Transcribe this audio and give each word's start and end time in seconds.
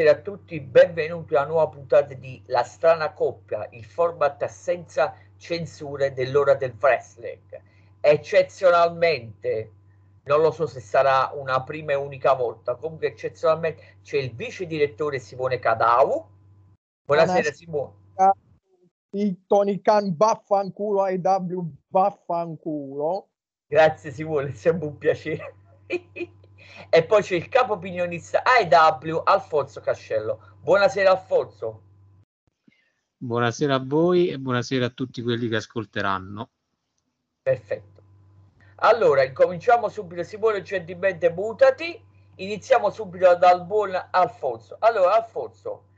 Buonasera 0.00 0.18
a 0.18 0.22
tutti, 0.22 0.60
benvenuti 0.60 1.34
a 1.34 1.40
una 1.40 1.48
nuova 1.48 1.68
puntata 1.68 2.14
di 2.14 2.42
La 2.46 2.62
strana 2.62 3.12
coppia, 3.12 3.68
il 3.72 3.84
format 3.84 4.42
senza 4.46 5.14
censure 5.36 6.14
dell'ora 6.14 6.54
del 6.54 6.74
wrestling. 6.80 7.60
Eccezionalmente, 8.00 9.72
non 10.24 10.40
lo 10.40 10.52
so 10.52 10.66
se 10.66 10.80
sarà 10.80 11.30
una 11.34 11.62
prima 11.64 11.92
e 11.92 11.96
unica 11.96 12.32
volta, 12.32 12.76
comunque 12.76 13.08
eccezionalmente 13.08 13.98
c'è 14.00 14.16
il 14.16 14.34
vice 14.34 14.64
direttore 14.64 15.18
Simone 15.18 15.58
Cadau. 15.58 16.26
Buonasera 17.04 17.52
Simone. 17.52 17.92
Il 19.10 19.44
Tony 19.46 19.82
Khan 19.82 20.16
baffanculo 20.16 21.02
AEW 21.02 21.74
baffanculo. 21.88 23.28
Grazie 23.66 24.12
Simone, 24.12 24.48
è 24.48 24.54
sempre 24.54 24.88
un 24.88 24.96
piacere. 24.96 25.54
e 26.88 27.04
poi 27.04 27.22
c'è 27.22 27.36
il 27.36 27.48
capo 27.48 27.74
opinionista 27.74 28.42
AEW 28.42 29.22
Alfonso 29.24 29.80
Cascello. 29.80 30.56
Buonasera 30.60 31.10
Alfonso. 31.10 31.82
Buonasera 33.16 33.74
a 33.74 33.84
voi 33.84 34.28
e 34.28 34.38
buonasera 34.38 34.86
a 34.86 34.90
tutti 34.90 35.22
quelli 35.22 35.48
che 35.48 35.56
ascolteranno. 35.56 36.50
Perfetto. 37.42 38.00
Allora, 38.76 39.24
incominciamo 39.24 39.88
subito. 39.88 40.22
Simone, 40.22 40.62
gentilmente 40.62 41.30
mutati. 41.30 42.02
Iniziamo 42.36 42.88
subito 42.90 43.34
dal 43.36 43.66
buon 43.66 43.94
Alfonso. 44.10 44.76
Allora, 44.78 45.16
Alfonso, 45.16 45.88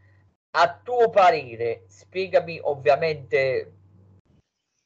a 0.50 0.80
tuo 0.82 1.08
parere, 1.10 1.84
spiegami 1.86 2.58
ovviamente, 2.60 3.72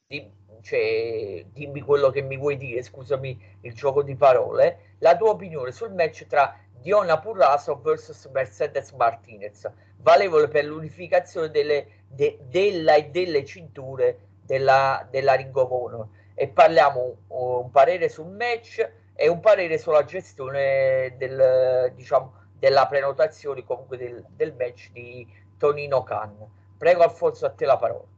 di, 0.06 0.30
cioè, 0.66 1.44
dimmi 1.52 1.80
quello 1.80 2.10
che 2.10 2.22
mi 2.22 2.36
vuoi 2.36 2.56
dire, 2.56 2.82
scusami 2.82 3.58
il 3.60 3.72
gioco 3.72 4.02
di 4.02 4.16
parole, 4.16 4.94
la 4.98 5.16
tua 5.16 5.30
opinione 5.30 5.70
sul 5.70 5.92
match 5.92 6.26
tra 6.26 6.58
Diona 6.72 7.20
Purraso 7.20 7.80
vs 7.80 8.28
Mercedes 8.32 8.90
Martinez, 8.90 9.70
valevole 9.98 10.48
per 10.48 10.64
l'unificazione 10.64 11.52
delle, 11.52 11.86
de, 12.08 12.38
della 12.48 12.96
e 12.96 13.10
delle 13.10 13.44
cinture 13.44 14.18
della, 14.42 15.06
della 15.08 15.34
Ring 15.34 15.56
of 15.56 15.70
Honor. 15.70 16.08
E 16.34 16.48
parliamo 16.48 17.16
un, 17.28 17.60
un 17.60 17.70
parere 17.70 18.08
sul 18.08 18.26
match 18.26 18.84
e 19.14 19.28
un 19.28 19.38
parere 19.38 19.78
sulla 19.78 20.04
gestione 20.04 21.14
del, 21.16 21.92
diciamo, 21.94 22.32
della 22.58 22.88
prenotazione 22.88 23.62
comunque 23.62 23.98
del, 23.98 24.24
del 24.30 24.52
match 24.58 24.90
di 24.90 25.24
Tonino 25.58 26.02
Khan. 26.02 26.34
Prego 26.76 27.04
Alfonso, 27.04 27.46
a 27.46 27.50
te 27.50 27.64
la 27.66 27.76
parola. 27.76 28.14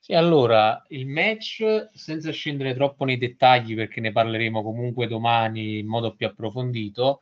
Sì, 0.00 0.14
allora, 0.14 0.84
il 0.88 1.06
match, 1.06 1.90
senza 1.92 2.30
scendere 2.32 2.74
troppo 2.74 3.04
nei 3.04 3.18
dettagli, 3.18 3.74
perché 3.74 4.00
ne 4.00 4.10
parleremo 4.12 4.62
comunque 4.62 5.06
domani 5.06 5.78
in 5.78 5.86
modo 5.86 6.14
più 6.14 6.26
approfondito, 6.26 7.20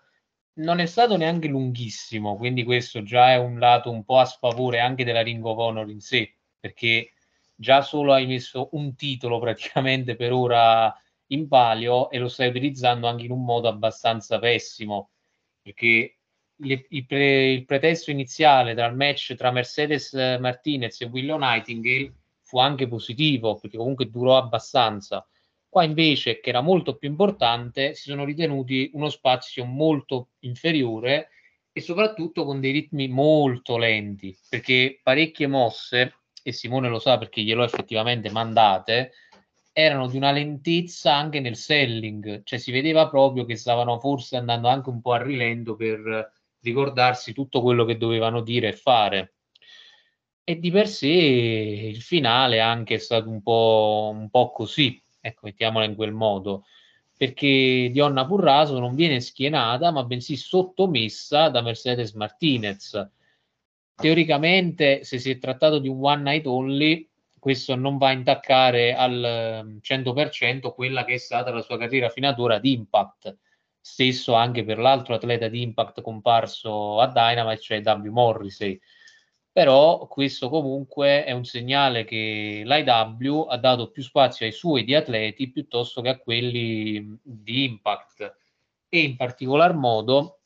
non 0.55 0.79
è 0.79 0.87
stato 0.87 1.17
neanche 1.17 1.49
lunghissimo, 1.49 2.37
quindi 2.37 2.65
questo 2.65 3.03
già 3.03 3.33
è 3.33 3.37
un 3.37 3.59
lato 3.59 3.91
un 3.91 4.05
po' 4.05 4.19
a 4.19 4.25
sfavore 4.25 4.79
anche 4.81 5.05
della 5.05 5.23
Ring 5.23 5.45
of 5.45 5.59
Honor 5.59 5.91
in 5.91 6.01
sé, 6.01 6.37
perché 6.61 7.13
già 7.55 7.83
solo 7.83 8.13
hai 8.13 8.27
messo 8.27 8.69
un 8.73 8.95
titolo 8.95 9.39
praticamente 9.41 10.15
per 10.17 10.33
ora 10.33 10.95
in 11.29 11.49
palio 11.49 12.11
e 12.11 12.19
lo 12.19 12.29
stai 12.29 12.49
utilizzando 12.49 13.07
anche 13.09 13.25
in 13.25 13.33
un 13.33 13.45
modo 13.45 13.69
abbastanza 13.69 14.39
pessimo, 14.39 15.11
perché 15.61 16.19
le, 16.57 16.87
il, 16.91 17.07
pre, 17.07 17.51
il, 17.53 17.65
pretesto 17.65 18.11
iniziale 18.11 18.75
tra 18.75 18.87
il 18.87 18.95
match 18.95 19.35
tra 19.35 19.51
Mercedes 19.51 20.13
Martinez 20.13 21.01
e 21.01 21.07
Willow 21.07 21.39
Nightingale 21.39 22.13
fu 22.47 22.59
anche 22.59 22.87
positivo, 22.87 23.59
perché 23.59 23.77
comunque 23.77 24.09
durò 24.09 24.37
abbastanza. 24.37 25.27
Qua 25.69 25.83
invece, 25.83 26.39
che 26.39 26.51
era 26.51 26.61
molto 26.61 26.97
più 26.97 27.09
importante, 27.09 27.95
si 27.95 28.09
sono 28.09 28.25
ritenuti 28.25 28.91
uno 28.95 29.09
spazio 29.09 29.65
molto 29.65 30.29
inferiore 30.41 31.31
e 31.73 31.81
soprattutto 31.81 32.45
con 32.45 32.61
dei 32.61 32.71
ritmi 32.71 33.09
molto 33.09 33.77
lenti, 33.77 34.35
perché 34.49 35.01
parecchie 35.03 35.49
mosse, 35.49 36.15
e 36.43 36.53
Simone 36.53 36.89
lo 36.89 37.01
sa 37.01 37.19
perché 37.19 37.43
glielo 37.43 37.65
effettivamente 37.65 38.31
mandate, 38.31 39.13
erano 39.73 40.07
di 40.07 40.17
una 40.17 40.31
lentezza 40.31 41.15
anche 41.15 41.41
nel 41.41 41.57
selling, 41.57 42.45
cioè 42.45 42.59
si 42.61 42.71
vedeva 42.71 43.09
proprio 43.09 43.45
che 43.45 43.57
stavano 43.57 43.99
forse 43.99 44.37
andando 44.37 44.69
anche 44.69 44.89
un 44.89 45.03
po' 45.03 45.13
a 45.13 45.23
rilento 45.23 45.75
per 45.75 46.33
ricordarsi 46.61 47.33
tutto 47.33 47.61
quello 47.61 47.85
che 47.85 47.99
dovevano 47.99 48.41
dire 48.41 48.69
e 48.69 48.73
fare. 48.73 49.36
E 50.49 50.61
di 50.61 50.71
per 50.71 50.87
sé 50.87 51.09
il 51.09 52.01
finale 52.01 52.61
anche 52.61 52.95
è 52.95 52.99
stato 52.99 53.29
un 53.29 53.43
po', 53.43 54.13
un 54.15 54.31
po 54.31 54.53
così, 54.53 55.03
ecco, 55.21 55.41
mettiamola 55.43 55.85
in 55.85 55.97
quel 55.97 56.13
modo, 56.13 56.67
perché 57.17 57.91
Dionna 57.93 58.25
Purraso 58.25 58.79
non 58.79 58.95
viene 58.95 59.19
schienata, 59.21 59.91
ma 59.91 60.05
bensì 60.05 60.37
sottomessa 60.37 61.49
da 61.49 61.63
Mercedes 61.63 62.13
Martinez. 62.13 63.11
Teoricamente, 63.97 65.03
se 65.03 65.19
si 65.19 65.31
è 65.31 65.39
trattato 65.39 65.81
di 65.81 65.89
un 65.89 65.99
one 66.01 66.23
night 66.23 66.47
only, 66.47 67.09
questo 67.41 67.75
non 67.75 67.99
va 67.99 68.09
a 68.09 68.13
intaccare 68.13 68.95
al 68.95 69.79
100% 69.83 70.73
quella 70.75 71.05
che 71.05 71.15
è 71.15 71.19
stata 71.19 71.51
la 71.51 71.63
sua 71.63 71.77
carriera 71.77 72.09
fino 72.09 72.29
ad 72.29 72.39
ora 72.39 72.61
di 72.61 72.73
Impact 72.73 73.37
stesso 73.81 74.35
anche 74.35 74.65
per 74.65 74.79
l'altro 74.79 75.15
atleta 75.15 75.47
di 75.47 75.63
Impact 75.63 76.03
comparso 76.03 77.01
a 77.01 77.07
Dynamite, 77.07 77.61
cioè 77.61 77.81
W. 77.81 78.11
Morrissey. 78.11 78.81
Però 79.57 80.07
questo 80.07 80.51
comunque 80.51 81.25
è 81.25 81.33
un 81.33 81.47
segnale 81.47 82.05
che 82.05 82.61
l'IW 82.63 83.47
ha 83.49 83.57
dato 83.57 83.91
più 83.91 84.03
spazio 84.03 84.45
ai 84.45 84.53
suoi 84.53 84.85
di 84.85 84.95
atleti 84.95 85.51
piuttosto 85.51 86.03
che 86.03 86.11
a 86.11 86.19
quelli 86.19 87.19
di 87.23 87.65
Impact. 87.65 88.37
E 88.87 89.01
in 89.01 89.17
particolar 89.17 89.73
modo 89.73 90.41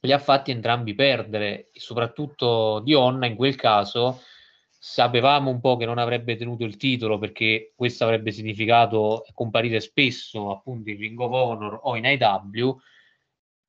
li 0.00 0.12
ha 0.12 0.18
fatti 0.18 0.50
entrambi 0.50 0.94
perdere, 0.94 1.68
soprattutto 1.74 2.80
Dionna 2.80 3.26
in 3.26 3.36
quel 3.36 3.54
caso 3.54 4.22
sapevamo 4.66 5.50
un 5.50 5.60
po' 5.60 5.76
che 5.76 5.84
non 5.84 5.98
avrebbe 5.98 6.34
tenuto 6.34 6.64
il 6.64 6.78
titolo 6.78 7.18
perché 7.18 7.74
questo 7.76 8.04
avrebbe 8.04 8.30
significato 8.30 9.26
comparire 9.34 9.78
spesso 9.80 10.50
appunto 10.50 10.88
in 10.88 10.96
Ring 10.96 11.20
of 11.20 11.32
Honor 11.32 11.80
o 11.82 11.96
in 11.96 12.06
IW 12.06 12.80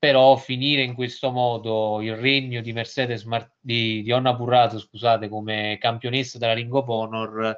però 0.04 0.36
finire 0.36 0.82
in 0.82 0.92
questo 0.92 1.30
modo 1.30 2.02
il 2.02 2.14
regno 2.14 2.60
di 2.60 2.74
Mercedes 2.74 3.24
Mar- 3.24 3.50
di, 3.58 4.02
di 4.02 4.12
Onna 4.12 4.34
Burrato 4.34 4.78
scusate 4.78 5.30
come 5.30 5.78
campionessa 5.80 6.36
della 6.36 6.52
Ring 6.52 6.74
of 6.74 6.86
Honor 6.86 7.56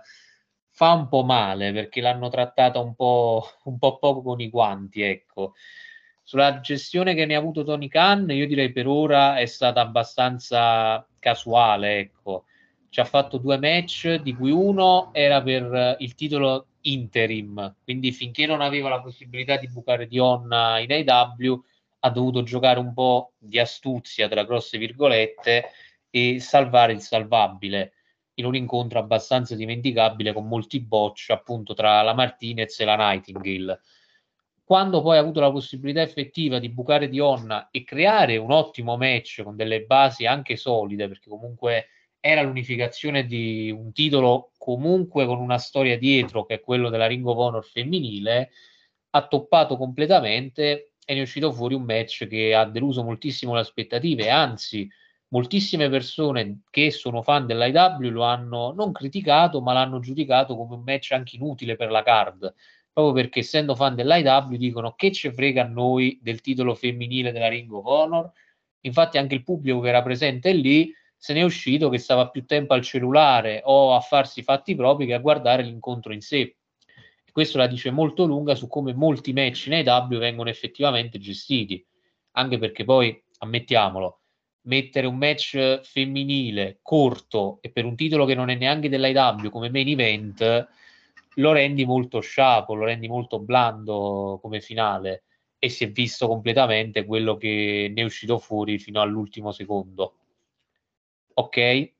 fa 0.70 0.92
un 0.92 1.08
po' 1.08 1.24
male 1.24 1.72
perché 1.72 2.00
l'hanno 2.00 2.28
trattata 2.28 2.78
un 2.78 2.94
po', 2.94 3.44
un 3.64 3.78
po' 3.78 3.98
poco 3.98 4.22
con 4.22 4.40
i 4.40 4.48
guanti 4.48 5.02
ecco. 5.02 5.54
Sulla 6.22 6.60
gestione 6.60 7.16
che 7.16 7.26
ne 7.26 7.34
ha 7.34 7.38
avuto 7.38 7.64
Tony 7.64 7.88
Khan 7.88 8.30
io 8.30 8.46
direi 8.46 8.70
per 8.70 8.86
ora 8.86 9.38
è 9.38 9.46
stata 9.46 9.80
abbastanza 9.80 11.04
casuale 11.18 11.98
ecco. 11.98 12.44
Ci 12.90 13.00
ha 13.00 13.04
fatto 13.04 13.38
due 13.38 13.58
match, 13.58 14.20
di 14.22 14.36
cui 14.36 14.52
uno 14.52 15.10
era 15.12 15.42
per 15.42 15.96
il 15.98 16.14
titolo 16.14 16.66
interim, 16.82 17.74
quindi 17.82 18.12
finché 18.12 18.46
non 18.46 18.60
aveva 18.60 18.88
la 18.88 19.00
possibilità 19.00 19.56
di 19.56 19.68
bucare 19.68 20.06
Dion 20.06 20.44
in 20.44 20.92
AW, 20.92 21.64
ha 22.06 22.10
dovuto 22.10 22.42
giocare 22.42 22.78
un 22.78 22.92
po' 22.92 23.32
di 23.36 23.58
astuzia, 23.58 24.28
tra 24.28 24.44
grosse 24.44 24.78
virgolette, 24.78 25.70
e 26.08 26.40
salvare 26.40 26.92
il 26.92 27.00
salvabile 27.00 27.92
in 28.34 28.44
un 28.44 28.54
incontro 28.54 28.98
abbastanza 28.98 29.54
dimenticabile 29.54 30.32
con 30.32 30.46
molti 30.46 30.80
botch 30.80 31.30
appunto 31.30 31.74
tra 31.74 32.02
la 32.02 32.14
Martinez 32.14 32.78
e 32.80 32.84
la 32.84 32.96
Nightingale. 32.96 33.80
Quando 34.62 35.00
poi 35.00 35.16
ha 35.16 35.20
avuto 35.20 35.40
la 35.40 35.50
possibilità 35.50 36.02
effettiva 36.02 36.58
di 36.58 36.68
bucare 36.68 37.08
Dion 37.08 37.68
e 37.70 37.84
creare 37.84 38.36
un 38.36 38.50
ottimo 38.50 38.96
match 38.96 39.42
con 39.42 39.56
delle 39.56 39.82
basi 39.82 40.26
anche 40.26 40.56
solide, 40.56 41.08
perché 41.08 41.28
comunque 41.28 41.88
era 42.20 42.42
l'unificazione 42.42 43.26
di 43.26 43.70
un 43.70 43.92
titolo 43.92 44.50
comunque 44.58 45.24
con 45.24 45.38
una 45.38 45.58
storia 45.58 45.96
dietro, 45.96 46.44
che 46.44 46.54
è 46.54 46.60
quello 46.60 46.88
della 46.88 47.06
Ring 47.06 47.24
of 47.26 47.36
Honor 47.36 47.64
femminile, 47.64 48.50
ha 49.10 49.26
toppato 49.26 49.76
completamente 49.76 50.92
e 51.06 51.14
ne 51.14 51.20
è 51.20 51.22
uscito 51.22 51.52
fuori 51.52 51.74
un 51.74 51.84
match 51.84 52.26
che 52.26 52.54
ha 52.54 52.64
deluso 52.66 53.02
moltissimo 53.04 53.54
le 53.54 53.60
aspettative, 53.60 54.28
anzi 54.28 54.88
moltissime 55.28 55.88
persone 55.88 56.62
che 56.70 56.90
sono 56.90 57.22
fan 57.22 57.46
dell'IW 57.46 58.10
lo 58.10 58.24
hanno 58.24 58.72
non 58.72 58.92
criticato, 58.92 59.60
ma 59.60 59.72
l'hanno 59.72 60.00
giudicato 60.00 60.56
come 60.56 60.74
un 60.74 60.82
match 60.84 61.12
anche 61.12 61.36
inutile 61.36 61.76
per 61.76 61.90
la 61.90 62.02
card, 62.02 62.52
proprio 62.92 63.14
perché 63.14 63.40
essendo 63.40 63.74
fan 63.74 63.94
dell'IW 63.94 64.56
dicono 64.56 64.94
che 64.94 65.12
ci 65.12 65.30
frega 65.32 65.62
a 65.62 65.68
noi 65.68 66.18
del 66.22 66.40
titolo 66.40 66.74
femminile 66.74 67.32
della 67.32 67.48
Ring 67.48 67.70
of 67.72 67.84
Honor. 67.86 68.30
Infatti 68.80 69.18
anche 69.18 69.34
il 69.34 69.42
pubblico 69.42 69.80
che 69.80 69.88
era 69.88 70.02
presente 70.02 70.52
lì 70.52 70.92
se 71.16 71.32
ne 71.32 71.40
è 71.40 71.44
uscito 71.44 71.88
che 71.88 71.98
stava 71.98 72.30
più 72.30 72.44
tempo 72.44 72.74
al 72.74 72.82
cellulare 72.82 73.62
o 73.64 73.94
a 73.94 74.00
farsi 74.00 74.40
i 74.40 74.42
fatti 74.42 74.74
propri 74.74 75.06
che 75.06 75.14
a 75.14 75.18
guardare 75.18 75.62
l'incontro 75.62 76.12
in 76.12 76.20
sé. 76.20 76.56
Questo 77.36 77.58
la 77.58 77.66
dice 77.66 77.90
molto 77.90 78.24
lunga 78.24 78.54
su 78.54 78.66
come 78.66 78.94
molti 78.94 79.34
match 79.34 79.66
in 79.66 79.86
AW 79.86 80.16
vengono 80.16 80.48
effettivamente 80.48 81.18
gestiti, 81.18 81.86
anche 82.30 82.56
perché 82.56 82.82
poi, 82.84 83.22
ammettiamolo, 83.40 84.20
mettere 84.62 85.06
un 85.06 85.18
match 85.18 85.82
femminile 85.82 86.78
corto 86.80 87.58
e 87.60 87.70
per 87.70 87.84
un 87.84 87.94
titolo 87.94 88.24
che 88.24 88.34
non 88.34 88.48
è 88.48 88.54
neanche 88.54 88.88
dell'IW 88.88 89.50
come 89.50 89.68
main 89.68 89.86
event 89.86 90.68
lo 91.34 91.52
rendi 91.52 91.84
molto 91.84 92.20
sciapo, 92.20 92.72
lo 92.72 92.86
rendi 92.86 93.06
molto 93.06 93.38
blando 93.38 94.38
come 94.40 94.62
finale 94.62 95.24
e 95.58 95.68
si 95.68 95.84
è 95.84 95.90
visto 95.90 96.26
completamente 96.28 97.04
quello 97.04 97.36
che 97.36 97.92
ne 97.94 98.00
è 98.00 98.04
uscito 98.06 98.38
fuori 98.38 98.78
fino 98.78 99.02
all'ultimo 99.02 99.52
secondo. 99.52 100.14
Ok? 101.34 101.95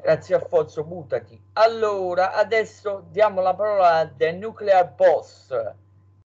Grazie 0.00 0.36
Alfonso, 0.36 0.84
mutati. 0.84 1.38
Allora, 1.54 2.32
adesso 2.32 3.04
diamo 3.10 3.40
la 3.40 3.54
parola 3.54 3.96
a 3.96 4.08
The 4.08 4.32
Nuclear 4.32 4.94
Boss, 4.94 5.52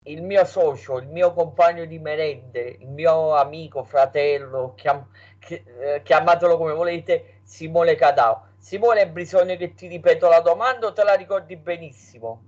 il 0.04 0.22
mio 0.22 0.44
socio, 0.44 0.98
il 0.98 1.08
mio 1.08 1.32
compagno 1.32 1.84
di 1.84 1.98
merende, 1.98 2.76
il 2.78 2.88
mio 2.88 3.34
amico, 3.34 3.82
fratello, 3.82 4.74
chiam- 4.76 5.08
eh, 5.48 6.00
chiamatelo 6.02 6.56
come 6.56 6.72
volete, 6.72 7.40
Simone 7.42 7.96
Cadao. 7.96 8.46
Simone, 8.58 9.02
hai 9.02 9.10
bisogno 9.10 9.56
che 9.56 9.74
ti 9.74 9.88
ripeto 9.88 10.28
la 10.28 10.40
domanda 10.40 10.86
o 10.86 10.92
te 10.92 11.02
la 11.02 11.14
ricordi 11.14 11.56
benissimo? 11.56 12.42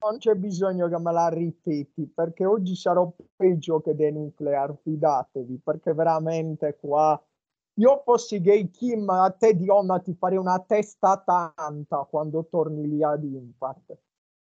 Non 0.00 0.18
c'è 0.18 0.34
bisogno 0.34 0.88
che 0.88 0.98
me 0.98 1.12
la 1.12 1.28
ripeti 1.28 2.06
perché 2.06 2.44
oggi 2.44 2.76
sarò 2.76 3.12
peggio 3.36 3.80
che 3.80 3.94
The 3.94 4.10
Nuclear, 4.10 4.74
fidatevi, 4.80 5.60
perché 5.62 5.92
veramente 5.92 6.76
qua 6.80 7.20
io 7.78 8.02
fossi 8.04 8.40
Gay 8.40 8.70
Kim, 8.70 9.08
a 9.08 9.30
te 9.30 9.54
di 9.54 9.68
Onna 9.68 10.00
ti 10.00 10.12
farei 10.14 10.36
una 10.36 10.58
testa 10.58 11.22
tanta 11.24 11.98
quando 12.10 12.46
torni 12.50 12.88
lì 12.88 13.02
ad 13.04 13.22
Impact. 13.22 13.96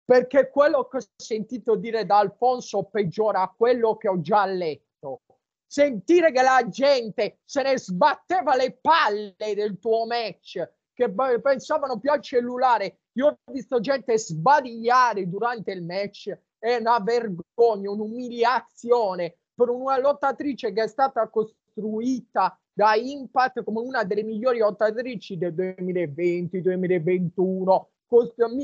Perché 0.05 0.51
quello 0.51 0.87
che 0.87 0.99
ho 0.99 1.01
sentito 1.17 1.77
dire 1.77 2.05
da 2.05 2.19
Alfonso 2.19 2.85
peggiora 2.85 3.53
quello 3.57 3.97
che 3.97 4.09
ho 4.09 4.21
già 4.21 4.45
letto. 4.45 5.23
Sentire 5.67 6.31
che 6.31 6.43
la 6.43 6.69
gente 6.69 7.39
se 7.45 7.63
ne 7.63 7.79
sbatteva 7.79 8.55
le 8.55 8.79
palle 8.79 9.35
del 9.39 9.79
tuo 9.79 10.05
match, 10.05 10.71
che 10.93 11.11
pensavano 11.41 11.99
più 11.99 12.11
al 12.11 12.21
cellulare. 12.21 12.99
Io 13.13 13.29
ho 13.29 13.39
visto 13.51 13.81
gente 13.81 14.19
sbadigliare 14.19 15.27
durante 15.27 15.73
il 15.73 15.83
match. 15.83 16.39
È 16.59 16.77
una 16.77 16.99
vergogna, 16.99 17.91
un'umiliazione 17.91 19.39
per 19.55 19.71
una 19.71 19.99
lottatrice 19.99 20.73
che 20.75 20.83
è 20.83 20.89
stata 20.89 21.27
costruita 21.31 22.61
da 22.73 22.95
Impact 22.95 23.65
come 23.65 23.81
una 23.81 24.05
delle 24.05 24.23
migliori 24.23 24.59
lottatrici 24.59 25.37
del 25.37 25.55
2020-2021, 25.55 27.87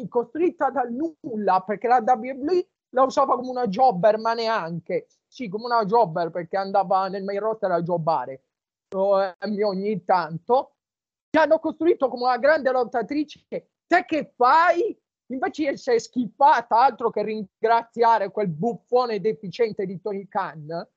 costruita 0.09 0.71
dal 0.71 0.93
nulla 0.93 1.61
perché 1.61 1.89
la 1.89 2.03
WWE 2.05 2.69
la 2.91 3.03
usava 3.03 3.37
come 3.37 3.51
una 3.51 3.67
jobber, 3.67 4.19
ma 4.19 4.35
neanche. 4.35 5.09
Sì, 5.27 5.49
come 5.49 5.67
una 5.67 5.85
jobber 5.85 6.31
perché 6.31 6.57
andava 6.57 7.09
nel 7.09 7.23
main 7.23 7.41
roster 7.41 7.71
a 7.71 7.83
jobbare 7.83 8.45
eh, 8.89 9.63
ogni 9.63 10.05
tanto. 10.05 10.77
Ti 11.29 11.39
hanno 11.39 11.59
costruito 11.59 12.09
come 12.09 12.25
una 12.25 12.39
grande 12.39 12.71
lottatrice. 12.71 13.45
Te 13.49 14.05
che 14.07 14.33
fai? 14.35 14.99
Invece 15.31 15.63
di 15.63 15.69
essere 15.69 15.99
schifata, 15.99 16.79
altro 16.79 17.11
che 17.11 17.23
ringraziare 17.23 18.31
quel 18.31 18.49
buffone 18.49 19.21
deficiente 19.21 19.85
di 19.85 20.01
Tony 20.01 20.27
Khan. 20.27 20.89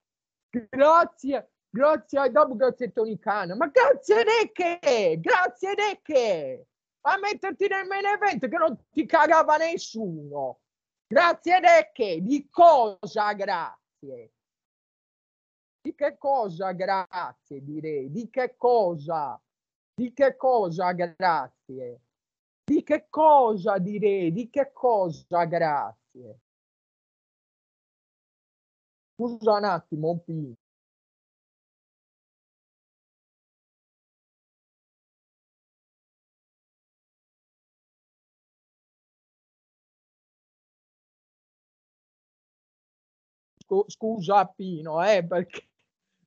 Grazie 0.49 1.51
Grazie 1.73 2.19
ai 2.19 2.31
Dub, 2.31 2.55
grazie 2.57 2.87
a 2.87 2.91
Tony 2.91 3.17
Khan. 3.17 3.55
Ma 3.55 3.67
grazie 3.67 4.25
Necche! 4.25 5.17
Grazie 5.21 5.73
Necche! 5.73 6.67
A 7.03 7.17
metterti 7.17 7.67
nel 7.69 7.87
main 7.87 8.05
event 8.05 8.45
che 8.49 8.57
non 8.57 8.77
ti 8.89 9.05
cagava 9.05 9.55
nessuno. 9.55 10.59
Grazie 11.07 11.59
Necche! 11.61 12.21
Di 12.21 12.49
cosa 12.49 13.31
grazie? 13.31 14.33
Di 15.81 15.95
che 15.95 16.17
cosa 16.17 16.73
grazie 16.73 17.63
direi? 17.63 18.11
Di 18.11 18.29
che 18.29 18.55
cosa? 18.57 19.41
Di 19.93 20.11
che 20.11 20.35
cosa 20.35 20.91
grazie? 20.91 22.01
Di 22.65 22.83
che 22.83 23.07
cosa 23.09 23.77
direi? 23.77 24.33
Di 24.33 24.49
che 24.49 24.71
cosa 24.73 25.45
grazie? 25.45 26.39
Scusa 29.15 29.53
un 29.53 29.63
attimo, 29.63 30.19
Pino. 30.19 30.60
Scusa 43.87 44.45
Pino, 44.47 45.03
eh, 45.03 45.25
perché, 45.25 45.69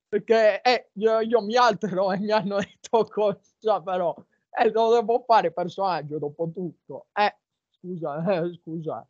perché 0.08 0.62
eh, 0.62 0.91
io, 0.94 1.20
io, 1.20 1.43
mi 1.43 1.56
altero 1.56 2.12
e 2.12 2.19
mi 2.19 2.31
hanno 2.31 2.58
detto 2.58 3.05
cosa, 3.05 3.82
però 3.82 4.14
eh, 4.50 4.70
lo 4.70 4.93
devo 4.93 5.25
fare 5.26 5.52
personaggio 5.52 6.19
dopo 6.19 6.50
tutto. 6.52 7.08
Eh, 7.12 7.37
scusa, 7.70 8.23
eh, 8.44 8.55
scusate. 8.55 9.08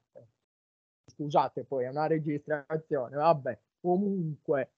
Scusate, 1.06 1.64
poi 1.64 1.84
è 1.84 1.88
una 1.88 2.06
registrazione, 2.06 3.16
vabbè, 3.16 3.58
comunque. 3.80 4.72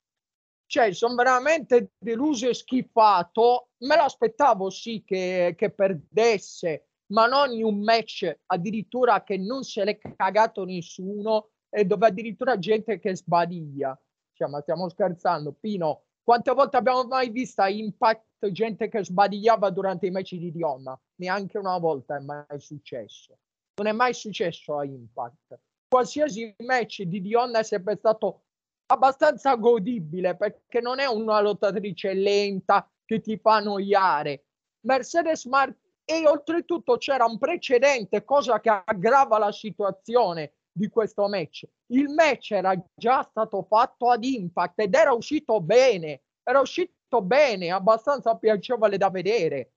Cioè, 0.69 0.93
sono 0.93 1.15
veramente 1.15 1.93
deluso 1.97 2.49
e 2.49 2.55
schifato. 2.55 3.69
Me 3.79 3.95
l'aspettavo 3.95 4.69
sì 4.69 5.05
che, 5.07 5.55
che 5.57 5.71
perdesse, 5.71 6.89
ma 7.13 7.27
non 7.27 7.53
in 7.53 7.65
un 7.65 7.81
match 7.81 8.41
addirittura 8.47 9.23
che 9.23 9.37
non 9.37 9.63
se 9.63 9.85
l'è 9.85 9.99
cagato 9.99 10.65
nessuno 10.65 11.51
e 11.77 11.85
dove 11.85 12.07
addirittura 12.07 12.59
gente 12.59 12.99
che 12.99 13.15
sbadiglia. 13.15 14.01
Cioè, 14.33 14.49
ma 14.49 14.63
stiamo 14.63 14.89
scherzando, 14.89 15.53
Pino. 15.53 16.05
Quante 16.23 16.51
volte 16.53 16.79
abbiamo 16.79 17.05
mai 17.05 17.29
visto 17.29 17.63
Impact 17.65 18.49
gente 18.51 18.89
che 18.89 19.05
sbadigliava 19.05 19.69
durante 19.69 20.07
i 20.07 20.11
match 20.11 20.37
di 20.37 20.51
Dionna? 20.51 20.99
Neanche 21.17 21.59
una 21.59 21.77
volta 21.77 22.17
è 22.17 22.21
mai 22.21 22.47
successo. 22.57 23.37
Non 23.75 23.89
è 23.89 23.93
mai 23.93 24.15
successo 24.15 24.79
a 24.79 24.85
Impact. 24.85 25.59
Qualsiasi 25.87 26.55
match 26.65 27.03
di 27.03 27.21
Dionna 27.21 27.59
è 27.59 27.63
sempre 27.63 27.97
stato 27.97 28.45
abbastanza 28.87 29.55
godibile 29.57 30.35
perché 30.35 30.81
non 30.81 30.99
è 30.99 31.05
una 31.05 31.41
lottatrice 31.43 32.15
lenta 32.15 32.91
che 33.05 33.21
ti 33.21 33.37
fa 33.37 33.57
annoiare. 33.57 34.47
Mercedes 34.87 35.45
Martinez 35.45 35.85
e 36.09 36.27
oltretutto 36.27 36.97
c'era 36.97 37.27
un 37.27 37.37
precedente, 37.37 38.25
cosa 38.25 38.61
che 38.61 38.71
aggrava 38.71 39.39
la 39.39 39.53
situazione 39.53 40.53
di 40.77 40.89
questo 40.89 41.27
match. 41.27 41.67
Il 41.87 42.11
match 42.11 42.53
era 42.53 42.75
già 42.95 43.23
stato 43.23 43.63
fatto 43.63 44.11
ad 44.11 44.23
Impact 44.23 44.81
ed 44.81 44.95
era 44.95 45.13
uscito 45.13 45.61
bene, 45.63 46.25
era 46.43 46.61
uscito 46.61 47.23
bene, 47.23 47.71
abbastanza 47.71 48.37
piacevole 48.37 48.99
da 48.99 49.09
vedere. 49.09 49.73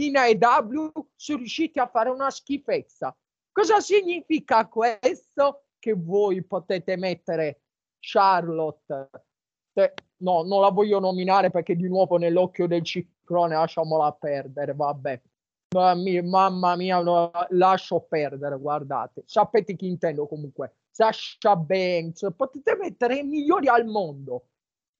In 0.00 0.16
AEW 0.16 0.92
sono 1.16 1.38
riusciti 1.38 1.80
a 1.80 1.88
fare 1.88 2.10
una 2.10 2.30
schifezza. 2.30 3.16
Cosa 3.50 3.80
significa 3.80 4.68
questo? 4.68 5.64
Che 5.78 5.92
voi 5.92 6.44
potete 6.44 6.96
mettere 6.96 7.62
Charlotte. 7.98 9.10
Eh, 9.72 9.92
no, 10.18 10.42
non 10.42 10.60
la 10.60 10.70
voglio 10.70 11.00
nominare 11.00 11.50
perché 11.50 11.74
di 11.74 11.88
nuovo 11.88 12.16
nell'occhio 12.16 12.68
del 12.68 12.84
ciclone 12.84 13.54
lasciamola 13.54 14.12
perdere, 14.12 14.72
vabbè 14.72 15.20
mamma 15.80 16.76
mia, 16.76 17.00
lo 17.00 17.30
lascio 17.50 18.00
perdere, 18.00 18.58
guardate. 18.58 19.22
Sapete 19.26 19.76
chi 19.76 19.86
intendo 19.86 20.26
comunque. 20.26 20.74
Sasha 20.90 21.56
Banks, 21.56 22.32
potete 22.36 22.76
mettere 22.76 23.18
i 23.18 23.24
migliori 23.24 23.68
al 23.68 23.84
mondo, 23.84 24.46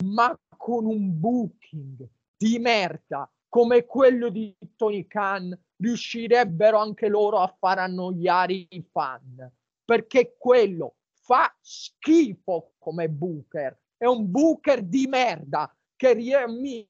ma 0.06 0.36
con 0.56 0.86
un 0.86 1.18
booking 1.20 2.08
di 2.36 2.58
merda 2.58 3.30
come 3.48 3.84
quello 3.84 4.30
di 4.30 4.52
Tony 4.74 5.06
Khan 5.06 5.56
riuscirebbero 5.76 6.76
anche 6.78 7.08
loro 7.08 7.38
a 7.38 7.54
far 7.56 7.78
annoiare 7.78 8.66
i 8.68 8.84
fan, 8.90 9.48
perché 9.84 10.34
quello 10.36 10.96
fa 11.12 11.54
schifo 11.60 12.72
come 12.78 13.08
Booker, 13.08 13.78
è 13.96 14.06
un 14.06 14.28
Booker 14.28 14.82
di 14.82 15.06
merda 15.06 15.72
che, 15.94 16.16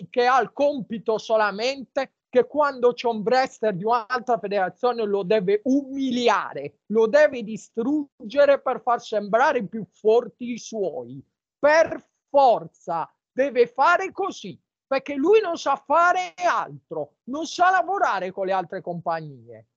che 0.08 0.26
ha 0.26 0.40
il 0.40 0.52
compito 0.52 1.18
solamente 1.18 2.14
che 2.34 2.48
quando 2.48 2.94
c'è 2.94 3.06
un 3.06 3.22
wrestler 3.24 3.76
di 3.76 3.84
un'altra 3.84 4.38
federazione 4.38 5.04
lo 5.04 5.22
deve 5.22 5.60
umiliare, 5.66 6.80
lo 6.86 7.06
deve 7.06 7.44
distruggere 7.44 8.60
per 8.60 8.80
far 8.82 9.00
sembrare 9.00 9.64
più 9.64 9.86
forti 9.92 10.50
i 10.50 10.58
suoi. 10.58 11.24
Per 11.56 12.04
forza 12.28 13.08
deve 13.30 13.68
fare 13.68 14.10
così, 14.10 14.60
perché 14.84 15.14
lui 15.14 15.40
non 15.40 15.56
sa 15.56 15.76
fare 15.76 16.34
altro, 16.34 17.18
non 17.28 17.46
sa 17.46 17.70
lavorare 17.70 18.32
con 18.32 18.46
le 18.46 18.52
altre 18.52 18.80
compagnie. 18.80 19.68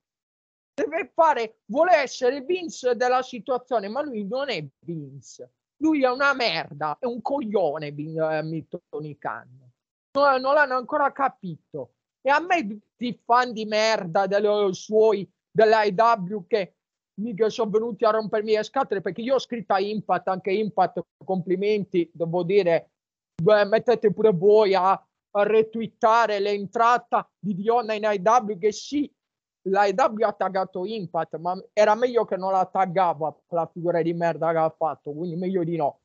Deve 0.74 1.12
fare, 1.14 1.60
vuole 1.66 1.94
essere 1.94 2.42
Vince 2.42 2.96
della 2.96 3.22
situazione, 3.22 3.88
ma 3.88 4.02
lui 4.02 4.26
non 4.26 4.50
è 4.50 4.66
Vince. 4.80 5.52
Lui 5.80 6.04
è 6.04 6.10
una 6.10 6.34
merda, 6.34 6.98
è 7.00 7.06
un 7.06 7.22
coglione, 7.22 7.94
eh, 7.94 8.68
Tony 8.90 9.16
Khan. 9.20 9.72
Non, 10.14 10.42
non 10.42 10.56
l'hanno 10.56 10.76
ancora 10.76 11.12
capito 11.12 11.97
e 12.28 12.30
a 12.30 12.42
me 12.42 12.68
tutti 12.68 13.08
i 13.08 13.20
fan 13.24 13.54
di 13.54 13.64
merda 13.64 14.28
dei 14.28 14.74
suoi 14.74 15.26
dell'AEW 15.50 16.46
che 16.46 16.76
mica 17.22 17.48
sono 17.48 17.72
venuti 17.72 18.04
a 18.04 18.10
rompermi 18.10 18.52
le 18.52 18.64
scatole 18.64 19.00
perché 19.00 19.22
io 19.22 19.36
ho 19.36 19.40
scritto 19.40 19.72
a 19.72 19.80
Impact, 19.80 20.28
anche 20.28 20.52
Impact, 20.52 21.04
complimenti, 21.24 22.12
devo 22.14 22.44
dire, 22.44 22.90
beh, 23.42 23.64
mettete 23.64 24.12
pure 24.12 24.34
voi 24.34 24.76
a, 24.76 24.92
a 24.92 25.44
retweetare 25.44 26.40
l'entrata 26.40 27.26
di 27.40 27.56
Dionna 27.56 27.94
in 27.94 28.06
AEW 28.06 28.58
che 28.58 28.74
sì, 28.74 29.10
l'AEW 29.70 30.26
ha 30.26 30.34
taggato 30.34 30.84
Impact, 30.84 31.38
ma 31.38 31.58
era 31.72 31.96
meglio 31.96 32.26
che 32.26 32.36
non 32.36 32.52
la 32.52 32.66
taggava 32.66 33.34
la 33.52 33.70
figura 33.72 34.02
di 34.02 34.12
merda 34.12 34.52
che 34.52 34.58
ha 34.58 34.76
fatto, 34.78 35.14
quindi 35.14 35.38
meglio 35.38 35.64
di 35.64 35.78
no. 35.78 36.02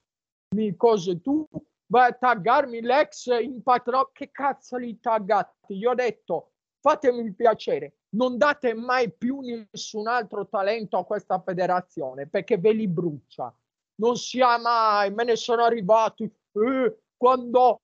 Mi 0.54 0.76
cose 0.76 1.20
tu 1.20 1.48
vai 1.92 2.08
a 2.08 2.12
taggarmi 2.14 2.80
l'ex 2.80 3.26
Impact 3.26 3.88
Rock, 3.88 4.12
che 4.12 4.30
cazzo 4.30 4.78
li 4.78 4.98
taggati? 4.98 5.74
Io 5.74 5.90
ho 5.90 5.94
detto, 5.94 6.52
fatemi 6.80 7.20
il 7.20 7.34
piacere, 7.34 7.96
non 8.16 8.38
date 8.38 8.72
mai 8.72 9.12
più 9.12 9.40
nessun 9.40 10.06
altro 10.08 10.48
talento 10.48 10.96
a 10.96 11.04
questa 11.04 11.38
federazione 11.40 12.26
perché 12.26 12.56
ve 12.56 12.72
li 12.72 12.88
brucia. 12.88 13.54
Non 13.96 14.16
sia 14.16 14.56
mai, 14.58 15.12
me 15.12 15.24
ne 15.24 15.36
sono 15.36 15.64
arrivati 15.64 16.24
eh, 16.24 16.96
quando 17.14 17.82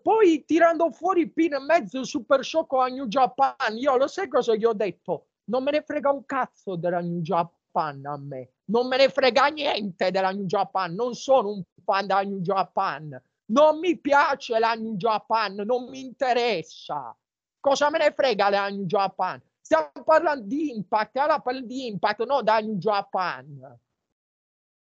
poi 0.00 0.44
tirando 0.44 0.92
fuori 0.92 1.28
pin 1.28 1.54
e 1.54 1.58
mezzo 1.58 2.04
super 2.04 2.44
sciocco 2.44 2.78
a 2.78 2.86
New 2.86 3.06
Japan. 3.06 3.76
Io 3.76 3.96
lo 3.96 4.06
sai 4.06 4.28
cosa 4.28 4.54
gli 4.54 4.64
ho 4.64 4.74
detto? 4.74 5.26
Non 5.44 5.64
me 5.64 5.72
ne 5.72 5.82
frega 5.82 6.10
un 6.10 6.24
cazzo 6.24 6.76
della 6.76 7.00
New 7.00 7.20
Japan 7.20 8.04
a 8.04 8.16
me. 8.16 8.52
Non 8.66 8.86
me 8.86 8.96
ne 8.96 9.08
frega 9.08 9.46
niente 9.46 10.12
della 10.12 10.30
New 10.30 10.44
Japan. 10.44 10.94
Non 10.94 11.14
sono 11.14 11.50
un 11.50 11.62
fan 11.82 12.06
della 12.06 12.22
New 12.22 12.40
Japan. 12.40 13.20
Non 13.50 13.80
mi 13.80 13.98
piace 13.98 14.58
la 14.58 14.74
New 14.74 14.94
Japan, 14.94 15.54
non 15.54 15.88
mi 15.88 16.00
interessa. 16.00 17.16
Cosa 17.58 17.90
me 17.90 17.98
ne 17.98 18.12
frega 18.12 18.48
la 18.48 18.68
New 18.68 18.84
Japan? 18.84 19.42
Stiamo 19.60 19.90
parlando 20.04 20.46
di 20.46 20.74
Impact, 20.74 21.16
allora 21.16 21.40
parliamo 21.40 21.66
di 21.66 21.86
Impact, 21.88 22.24
no 22.26 22.42
da 22.42 22.58
New 22.60 22.76
Japan. 22.76 23.78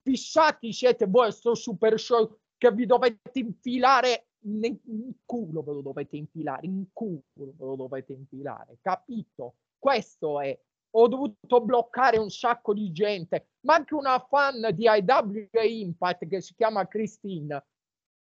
Fissati 0.02 0.72
siete 0.72 1.06
voi, 1.06 1.30
sto 1.30 1.54
super 1.54 1.98
show 1.98 2.36
che 2.56 2.72
vi 2.72 2.84
dovete 2.84 3.38
infilare 3.38 4.26
in 4.42 5.12
culo, 5.24 5.62
ve 5.62 5.72
lo 5.72 5.80
dovete 5.80 6.16
infilare, 6.16 6.66
in 6.66 6.86
culo 6.92 7.22
ve 7.34 7.54
lo 7.58 7.76
dovete 7.76 8.12
infilare, 8.12 8.78
capito? 8.82 9.54
Questo 9.78 10.40
è. 10.40 10.58
Ho 10.92 11.06
dovuto 11.06 11.60
bloccare 11.60 12.18
un 12.18 12.30
sacco 12.30 12.72
di 12.74 12.90
gente, 12.90 13.50
ma 13.60 13.74
anche 13.74 13.94
una 13.94 14.18
fan 14.18 14.70
di 14.74 14.84
IW 14.84 15.48
Impact 15.52 16.26
che 16.26 16.40
si 16.40 16.54
chiama 16.54 16.88
Christine 16.88 17.62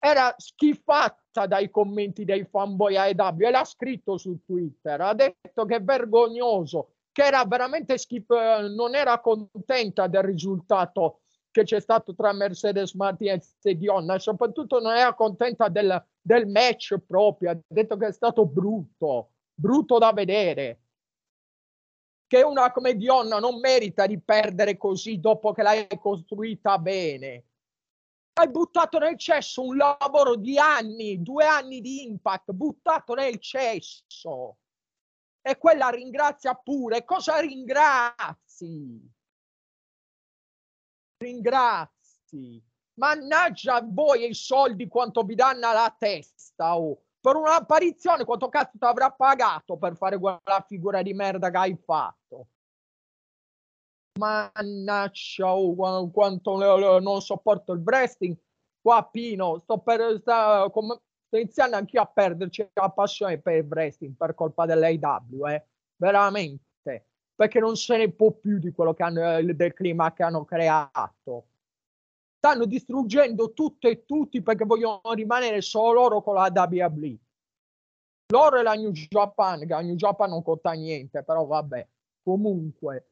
era 0.03 0.34
schifata 0.36 1.46
dai 1.46 1.70
commenti 1.70 2.25
dei 2.25 2.43
fanboy 2.43 2.96
AEW 2.96 3.46
e 3.46 3.51
l'ha 3.51 3.63
scritto 3.63 4.17
su 4.17 4.43
Twitter. 4.43 5.00
Ha 5.00 5.13
detto 5.13 5.65
che 5.65 5.75
è 5.75 5.84
vergognoso, 5.84 6.96
che 7.12 7.24
era 7.24 7.46
veramente 7.46 8.00
schifo, 8.00 8.36
non 8.70 8.96
era 8.96 9.20
contenta 9.20 10.08
del 10.08 10.24
risultato 10.24 11.20
che 11.51 11.63
c'è 11.63 11.79
stato 11.79 12.15
tra 12.15 12.34
Mercedes 12.34 12.93
Martinez 12.93 13.58
e 13.62 13.77
Dionna 13.77 14.17
soprattutto 14.17 14.79
non 14.79 14.96
era 14.96 15.13
contenta 15.13 15.67
del, 15.67 16.03
del 16.20 16.48
match 16.48 16.98
proprio. 17.05 17.51
Ha 17.51 17.60
detto 17.67 17.96
che 17.96 18.08
è 18.08 18.12
stato 18.12 18.48
brutto, 18.48 19.34
brutto 19.53 20.00
da 20.00 20.12
vedere. 20.13 20.79
Che 22.25 22.41
una 22.41 22.72
come 22.72 22.96
Dionna 22.96 23.38
non 23.38 23.60
merita 23.60 24.08
di 24.08 24.20
perdere 24.20 24.77
così 24.77 25.20
dopo 25.20 25.51
che 25.51 25.62
l'hai 25.62 25.86
costruita 26.00 26.79
bene 26.79 27.43
hai 28.34 28.50
buttato 28.50 28.98
nel 28.98 29.18
cesso 29.18 29.64
un 29.64 29.78
lavoro 29.78 30.36
di 30.36 30.58
anni, 30.58 31.22
due 31.22 31.46
anni 31.46 31.82
di 31.82 32.04
impact, 32.04 32.52
buttato 32.52 33.14
nel 33.14 33.40
cesso. 33.40 34.58
E 35.42 35.58
quella 35.58 35.90
ringrazia 35.90 36.54
pure. 36.54 37.04
Cosa 37.04 37.40
ringrazi? 37.40 39.02
Ringrazi. 41.18 42.64
Mannaggia 43.00 43.82
voi 43.84 44.30
i 44.30 44.34
soldi 44.34 44.88
quanto 44.88 45.24
vi 45.24 45.36
danno 45.36 45.68
alla 45.68 45.96
testa. 45.98 46.78
Oh. 46.78 47.02
Per 47.20 47.36
un'apparizione 47.36 48.26
quanto 48.26 48.50
cazzo 48.50 48.78
ti 48.78 48.86
avrà 48.86 49.12
pagato 49.12 49.78
per 49.78 49.96
fare 49.96 50.18
quella 50.18 50.66
figura 50.68 51.02
di 51.02 51.14
merda 51.14 51.50
che 51.50 51.58
hai 51.58 51.78
fatto? 51.78 52.48
Mannaggia 54.22 55.56
oh, 55.56 56.12
quanto 56.12 57.00
non 57.00 57.22
sopporto 57.22 57.74
il 57.74 57.82
wrestling. 57.84 58.38
Qua 58.82 59.08
Pino 59.12 59.60
sto, 59.60 59.80
per, 59.80 60.18
sta, 60.20 60.68
com, 60.72 60.92
sto 61.25 61.38
iniziando 61.38 61.75
anch'io 61.75 62.01
a 62.01 62.06
perderci 62.06 62.70
la 62.74 62.90
passione 62.90 63.40
per 63.40 63.58
il 63.58 63.68
wrestling 63.70 64.16
per 64.16 64.34
colpa 64.34 64.66
dell'AW 64.66 65.48
eh? 65.48 65.66
veramente. 65.96 67.08
Perché 67.36 67.60
non 67.60 67.75
se 67.75 67.98
ne 67.98 68.12
può 68.12 68.32
più 68.32 68.60
di 68.60 68.72
quello 68.72 68.94
che 68.94 69.04
hanno 69.04 69.42
del 69.42 69.74
clima 69.74 70.13
che 70.13 70.24
hanno 70.24 70.46
creato. 70.46 71.48
Stanno 72.38 72.66
distruggendo 72.66 73.54
tutto 73.54 73.88
e 73.88 74.06
tutti 74.06 74.42
perché 74.42 74.66
vogliono 74.66 75.01
rimanere 75.13 75.62
solo 75.62 75.94
loro 75.94 76.22
con 76.22 76.36
la 76.36 76.51
WWE 76.54 77.18
loro 78.32 78.58
e 78.60 78.63
la 78.63 78.74
New 78.74 78.92
Japan 78.92 79.60
che 79.60 79.68
la 79.68 79.82
New 79.82 79.96
Japan 79.96 80.30
non 80.30 80.42
conta 80.42 80.72
niente 80.72 81.22
però 81.24 81.46
vabbè. 81.46 81.88
Comunque 82.24 83.10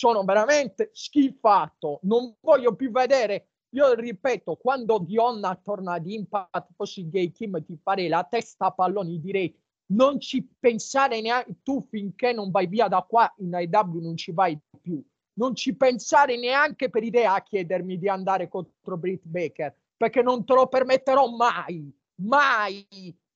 sono 0.00 0.24
veramente 0.24 0.88
schifato, 0.94 2.00
non 2.04 2.34
voglio 2.40 2.74
più 2.74 2.90
vedere. 2.90 3.48
Io 3.74 3.92
ripeto, 3.92 4.56
quando 4.56 4.98
Dionna 4.98 5.54
torna 5.62 5.92
ad 5.92 6.06
Impact, 6.06 6.72
fossi 6.74 7.06
gay 7.10 7.30
Kim, 7.30 7.62
ti 7.62 7.78
farei 7.82 8.08
la 8.08 8.24
testa 8.24 8.66
a 8.66 8.70
palloni, 8.70 9.20
direi 9.20 9.54
non 9.88 10.18
ci 10.18 10.48
pensare 10.58 11.20
neanche 11.20 11.56
tu 11.62 11.86
finché 11.90 12.32
non 12.32 12.50
vai 12.50 12.66
via 12.66 12.88
da 12.88 13.02
qua 13.02 13.30
in 13.38 13.54
AEW 13.54 14.00
non 14.00 14.16
ci 14.16 14.32
vai 14.32 14.58
più. 14.80 15.04
Non 15.34 15.54
ci 15.54 15.76
pensare 15.76 16.38
neanche 16.38 16.88
per 16.88 17.02
idea 17.02 17.34
a 17.34 17.42
chiedermi 17.42 17.98
di 17.98 18.08
andare 18.08 18.48
contro 18.48 18.96
Britt 18.96 19.24
Baker, 19.24 19.76
perché 19.98 20.22
non 20.22 20.46
te 20.46 20.54
lo 20.54 20.66
permetterò 20.66 21.28
mai, 21.28 21.94
mai. 22.22 22.86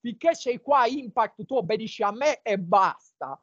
Finché 0.00 0.34
sei 0.34 0.62
qua 0.62 0.86
Impact, 0.86 1.44
tu 1.44 1.56
obbedisci 1.56 2.02
a 2.02 2.10
me 2.10 2.40
e 2.40 2.58
basta 2.58 3.38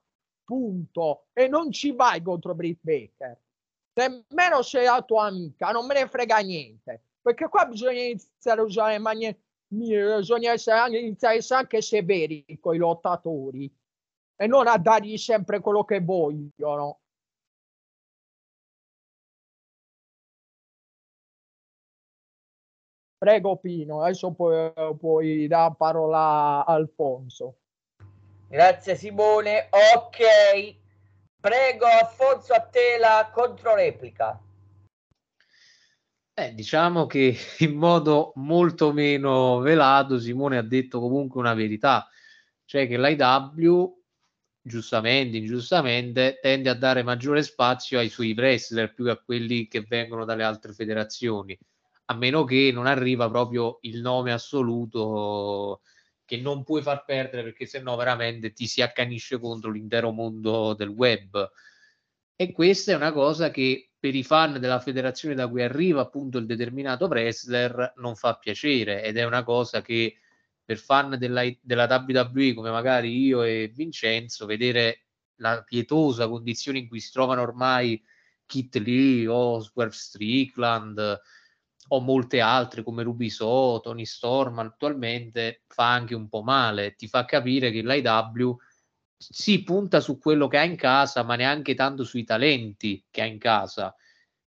punto. 0.51 1.27
E 1.31 1.47
non 1.47 1.71
ci 1.71 1.93
vai 1.93 2.21
contro 2.21 2.53
Britt 2.53 2.79
Baker. 2.81 3.39
Nemmeno 3.93 4.61
sei 4.63 4.85
la 4.85 5.01
tua 5.01 5.27
amica, 5.27 5.71
non 5.71 5.85
me 5.85 5.93
ne 5.93 6.07
frega 6.09 6.39
niente. 6.39 7.03
Perché 7.21 7.47
qua 7.47 7.65
bisogna 7.65 8.01
iniziare 8.01 8.59
a 8.59 8.63
usare 8.63 8.97
manie, 8.97 9.39
bisogna 9.67 10.51
essere 10.51 10.97
iniziare 10.97 11.35
a 11.35 11.37
essere 11.37 11.59
anche 11.61 11.81
severi 11.81 12.45
con 12.59 12.75
i 12.75 12.77
lottatori 12.77 13.73
e 14.35 14.47
non 14.47 14.67
a 14.67 14.77
dargli 14.77 15.17
sempre 15.17 15.59
quello 15.61 15.85
che 15.85 16.01
vogliono. 16.01 16.99
Prego 23.17 23.57
Pino, 23.57 24.01
adesso 24.01 24.31
puoi, 24.33 24.73
puoi 24.97 25.47
dare 25.47 25.75
parola 25.77 26.65
a 26.65 26.73
Alfonso. 26.73 27.60
Grazie 28.51 28.97
Simone. 28.97 29.69
Ok. 29.69 30.75
Prego 31.39 31.85
Alfonso 31.85 32.51
a 32.51 32.59
te 32.59 32.97
la 32.99 33.31
controreplica. 33.33 34.37
Eh, 36.33 36.53
diciamo 36.53 37.05
che 37.05 37.33
in 37.59 37.77
modo 37.77 38.33
molto 38.35 38.91
meno 38.91 39.59
velato 39.59 40.19
Simone 40.19 40.57
ha 40.57 40.63
detto 40.63 40.99
comunque 40.99 41.39
una 41.39 41.53
verità, 41.53 42.09
cioè 42.65 42.89
che 42.89 42.99
l'IW 42.99 43.99
giustamente, 44.61 45.37
ingiustamente, 45.37 46.37
tende 46.41 46.69
a 46.69 46.75
dare 46.75 47.03
maggiore 47.03 47.43
spazio 47.43 47.99
ai 47.99 48.09
suoi 48.09 48.33
wrestler 48.33 48.93
più 48.93 49.05
che 49.05 49.11
a 49.11 49.21
quelli 49.23 49.69
che 49.69 49.85
vengono 49.87 50.25
dalle 50.25 50.43
altre 50.43 50.73
federazioni, 50.73 51.57
a 52.07 52.15
meno 52.15 52.43
che 52.43 52.71
non 52.73 52.85
arriva 52.85 53.29
proprio 53.29 53.77
il 53.83 54.01
nome 54.01 54.33
assoluto 54.33 55.79
che 56.31 56.37
non 56.37 56.63
puoi 56.63 56.81
far 56.81 57.03
perdere 57.03 57.43
perché 57.43 57.65
sennò 57.65 57.97
veramente 57.97 58.53
ti 58.53 58.65
si 58.65 58.81
accanisce 58.81 59.37
contro 59.37 59.69
l'intero 59.69 60.11
mondo 60.11 60.73
del 60.73 60.87
web. 60.87 61.51
E 62.37 62.53
questa 62.53 62.93
è 62.93 62.95
una 62.95 63.11
cosa 63.11 63.51
che 63.51 63.89
per 63.99 64.15
i 64.15 64.23
fan 64.23 64.57
della 64.57 64.79
federazione 64.79 65.35
da 65.35 65.49
cui 65.49 65.61
arriva 65.61 65.99
appunto 65.99 66.37
il 66.37 66.45
determinato 66.45 67.07
wrestler 67.07 67.95
non 67.97 68.15
fa 68.15 68.37
piacere 68.37 69.03
ed 69.03 69.17
è 69.17 69.25
una 69.25 69.43
cosa 69.43 69.81
che 69.81 70.19
per 70.63 70.77
fan 70.77 71.17
della, 71.19 71.43
della 71.59 72.05
WWE 72.07 72.53
come 72.53 72.69
magari 72.69 73.13
io 73.13 73.43
e 73.43 73.69
Vincenzo 73.75 74.45
vedere 74.45 75.07
la 75.41 75.61
pietosa 75.63 76.29
condizione 76.29 76.77
in 76.77 76.87
cui 76.87 77.01
si 77.01 77.11
trovano 77.11 77.41
ormai 77.41 78.01
Kit 78.45 78.77
Lee 78.77 79.27
o 79.27 79.59
Swerve 79.59 79.93
Strickland 79.93 81.19
o 81.93 81.99
molte 81.99 82.39
altre 82.39 82.83
come 82.83 83.03
Rubiso, 83.03 83.79
Tony 83.83 84.05
Storm 84.05 84.59
attualmente 84.59 85.63
fa 85.67 85.91
anche 85.91 86.15
un 86.15 86.29
po' 86.29 86.41
male, 86.41 86.95
ti 86.95 87.07
fa 87.07 87.25
capire 87.25 87.69
che 87.71 87.81
l'IW 87.81 88.55
si 89.17 89.61
punta 89.63 89.99
su 89.99 90.17
quello 90.17 90.47
che 90.47 90.57
ha 90.57 90.63
in 90.63 90.77
casa, 90.77 91.23
ma 91.23 91.35
neanche 91.35 91.75
tanto 91.75 92.03
sui 92.03 92.23
talenti 92.23 93.05
che 93.09 93.21
ha 93.21 93.25
in 93.25 93.37
casa. 93.37 93.93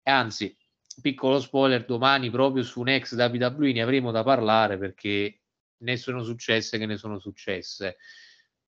E 0.03 0.11
anzi, 0.11 0.57
piccolo 1.01 1.41
spoiler, 1.41 1.85
domani 1.85 2.31
proprio 2.31 2.63
su 2.63 2.81
un 2.81 2.89
ex 2.89 3.17
WWE 3.17 3.73
ne 3.73 3.83
avremo 3.83 4.13
da 4.13 4.23
parlare 4.23 4.79
perché 4.79 5.41
ne 5.79 5.97
sono 5.97 6.23
successe 6.23 6.79
che 6.79 6.87
ne 6.87 6.97
sono 6.97 7.19
successe. 7.19 7.97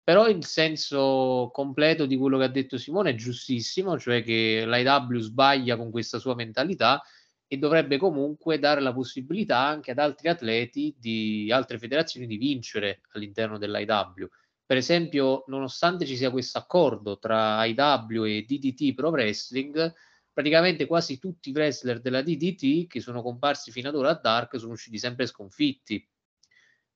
Però 0.03 0.27
il 0.27 0.43
senso 0.45 1.51
completo 1.53 2.07
di 2.07 2.17
quello 2.17 2.39
che 2.39 2.43
ha 2.45 2.49
detto 2.49 2.77
Simone 2.77 3.11
è 3.11 3.15
giustissimo, 3.15 3.99
cioè 3.99 4.23
che 4.23 4.65
l'IW 4.65 5.19
sbaglia 5.19 5.77
con 5.77 5.91
questa 5.91 6.17
sua 6.17 6.33
mentalità 6.33 7.01
e 7.47 7.57
dovrebbe 7.57 7.97
comunque 7.97 8.59
dare 8.59 8.81
la 8.81 8.93
possibilità 8.93 9.59
anche 9.59 9.91
ad 9.91 9.99
altri 9.99 10.29
atleti 10.29 10.95
di 10.97 11.51
altre 11.51 11.77
federazioni 11.77 12.27
di 12.27 12.37
vincere 12.37 13.01
all'interno 13.11 13.57
dell'IW 13.57 14.27
per 14.65 14.77
esempio, 14.77 15.43
nonostante 15.47 16.05
ci 16.05 16.15
sia 16.15 16.31
questo 16.31 16.57
accordo 16.57 17.19
tra 17.19 17.63
IW 17.65 18.23
e 18.25 18.41
DDT 18.41 18.93
Pro 18.95 19.09
Wrestling, 19.09 19.93
praticamente 20.31 20.87
quasi 20.87 21.19
tutti 21.19 21.49
i 21.49 21.53
wrestler 21.53 21.99
della 21.99 22.21
DDT 22.21 22.87
che 22.87 22.99
sono 23.01 23.21
comparsi 23.21 23.71
fino 23.71 23.89
ad 23.89 23.95
ora 23.95 24.09
a 24.09 24.19
Dark 24.19 24.57
sono 24.57 24.73
usciti 24.73 24.97
sempre 24.97 25.25
sconfitti. 25.25 26.03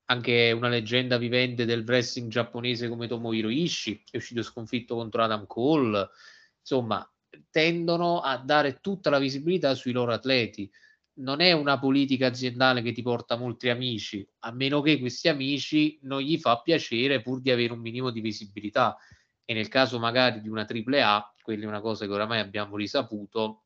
Anche 0.06 0.52
una 0.54 0.70
leggenda 0.70 1.18
vivente 1.18 1.66
del 1.66 1.84
wrestling 1.86 2.32
giapponese 2.32 2.88
come 2.88 3.08
Tomohiro 3.08 3.50
Ishii 3.50 4.06
è 4.10 4.18
uscito 4.18 4.42
sconfitto 4.42 4.96
contro 4.96 5.22
Adam 5.22 5.46
Cole. 5.46 6.10
Insomma, 6.60 7.08
tendono 7.50 8.20
a 8.20 8.38
dare 8.38 8.80
tutta 8.82 9.10
la 9.10 9.20
visibilità 9.20 9.74
sui 9.76 9.92
loro 9.92 10.14
atleti. 10.14 10.70
Non 11.20 11.42
è 11.42 11.52
una 11.52 11.80
politica 11.80 12.28
aziendale 12.28 12.82
che 12.82 12.92
ti 12.92 13.02
porta 13.02 13.38
molti 13.38 13.70
amici, 13.70 14.28
a 14.40 14.52
meno 14.52 14.82
che 14.82 15.00
questi 15.00 15.28
amici 15.28 15.98
non 16.04 16.22
gli 16.22 16.38
fa 16.38 16.62
piacere 16.62 17.22
pur 17.22 17.42
di 17.42 17.50
avere 17.50 17.74
un 17.74 17.80
minimo 17.80 18.12
di 18.12 18.22
visibilità. 18.22 18.96
E 19.44 19.54
nel 19.54 19.68
caso 19.68 19.98
magari 19.98 20.42
di 20.42 20.50
una 20.50 20.68
AAA, 20.70 21.34
quella 21.42 21.64
è 21.64 21.68
una 21.68 21.82
cosa 21.82 22.06
che 22.06 22.12
oramai 22.12 22.40
abbiamo 22.40 22.76
risaputo, 22.76 23.64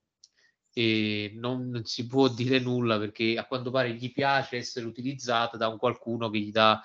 e 0.74 1.34
non 1.36 1.82
si 1.84 2.08
può 2.08 2.30
dire 2.30 2.60
nulla 2.60 2.98
perché 2.98 3.38
a 3.38 3.46
quanto 3.46 3.72
pare 3.72 3.94
gli 3.94 4.12
piace 4.12 4.58
essere 4.58 4.86
utilizzata 4.86 5.58
da 5.58 5.68
un 5.68 5.78
qualcuno 5.78 6.30
che 6.30 6.40
gli 6.40 6.52
dà 6.52 6.82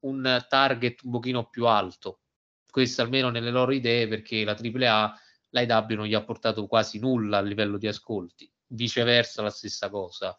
un 0.00 0.44
target 0.48 1.02
un 1.02 1.12
pochino 1.12 1.48
più 1.48 1.66
alto. 1.66 2.20
Questo 2.68 3.02
almeno 3.02 3.30
nelle 3.30 3.50
loro 3.50 3.72
idee 3.72 4.08
perché 4.08 4.44
la 4.44 4.56
AAA 4.58 5.14
l'IW 5.50 5.96
non 5.96 6.06
gli 6.06 6.14
ha 6.14 6.24
portato 6.24 6.66
quasi 6.66 6.98
nulla 6.98 7.38
a 7.38 7.42
livello 7.42 7.78
di 7.78 7.86
ascolti, 7.86 8.50
viceversa 8.68 9.42
la 9.42 9.50
stessa 9.50 9.88
cosa. 9.90 10.36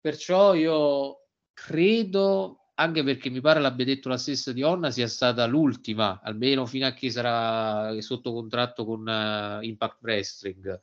Perciò 0.00 0.54
io 0.54 1.28
credo, 1.52 2.70
anche 2.74 3.02
perché 3.02 3.30
mi 3.30 3.40
pare 3.40 3.60
l'abbia 3.60 3.84
detto 3.84 4.08
la 4.08 4.18
stessa 4.18 4.52
di 4.52 4.62
Onna, 4.62 4.90
sia 4.90 5.08
stata 5.08 5.46
l'ultima, 5.46 6.20
almeno 6.22 6.66
fino 6.66 6.86
a 6.86 6.92
che 6.92 7.10
sarà 7.10 8.00
sotto 8.00 8.32
contratto 8.32 8.84
con 8.84 9.06
uh, 9.06 9.62
Impact 9.62 9.98
Wrestling. 10.02 10.80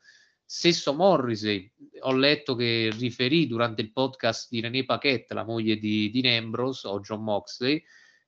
Stesso 0.47 0.93
Morrissey, 0.93 1.71
ho 2.01 2.13
letto 2.13 2.55
che 2.55 2.91
riferì 2.95 3.47
durante 3.47 3.81
il 3.81 3.91
podcast 3.91 4.47
di 4.49 4.59
René 4.59 4.85
Paquette, 4.85 5.33
la 5.33 5.43
moglie 5.43 5.77
di 5.77 6.11
Dean 6.11 6.43
Ambrose 6.43 6.87
o 6.87 6.99
John 6.99 7.23
Moxley, 7.23 7.81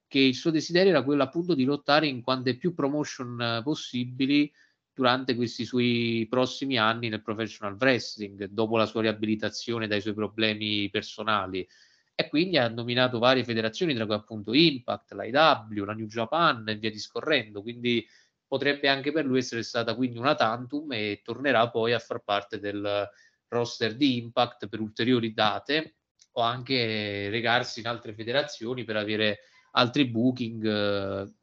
che 0.08 0.20
il 0.20 0.34
suo 0.34 0.50
desiderio 0.50 0.92
era 0.92 1.04
quello 1.04 1.24
appunto 1.24 1.54
di 1.54 1.64
lottare 1.64 2.08
in 2.08 2.22
quante 2.22 2.56
più 2.56 2.74
promotion 2.74 3.58
uh, 3.60 3.64
possibili 3.64 4.52
durante 4.98 5.36
questi 5.36 5.64
suoi 5.64 6.26
prossimi 6.28 6.80
anni 6.80 7.08
nel 7.08 7.22
professional 7.22 7.78
wrestling, 7.80 8.46
dopo 8.46 8.78
la 8.78 8.88
sua 8.88 9.02
riabilitazione 9.02 9.86
dai 9.86 10.02
suoi 10.02 10.16
problemi 10.16 10.90
personali. 10.90 11.68
E 12.16 12.28
quindi 12.30 12.58
ha 12.58 12.68
nominato 12.68 13.20
varie 13.20 13.44
federazioni, 13.44 13.94
tra 13.94 14.08
cui 14.08 14.16
appunto 14.16 14.56
Impact, 14.56 15.14
l'IW, 15.14 15.84
la 15.86 15.94
New 15.94 16.08
Japan 16.08 16.68
e 16.68 16.78
via 16.78 16.90
discorrendo. 16.90 17.62
Quindi 17.62 18.04
potrebbe 18.48 18.88
anche 18.88 19.12
per 19.12 19.24
lui 19.24 19.38
essere 19.38 19.62
stata 19.62 19.94
quindi 19.94 20.18
una 20.18 20.34
tantum 20.34 20.92
e 20.92 21.22
tornerà 21.24 21.70
poi 21.70 21.94
a 21.94 22.00
far 22.00 22.24
parte 22.24 22.60
del 22.60 23.08
roster 23.50 23.96
di 23.96 24.18
Impact 24.18 24.68
per 24.68 24.80
ulteriori 24.80 25.32
date 25.32 25.98
o 26.32 26.42
anche 26.42 27.30
regarsi 27.30 27.82
in 27.82 27.88
altre 27.88 28.14
federazioni 28.16 28.84
per 28.84 28.96
avere 28.96 29.42
altri 29.74 30.06
booking 30.06 30.66
eh, 30.66 31.34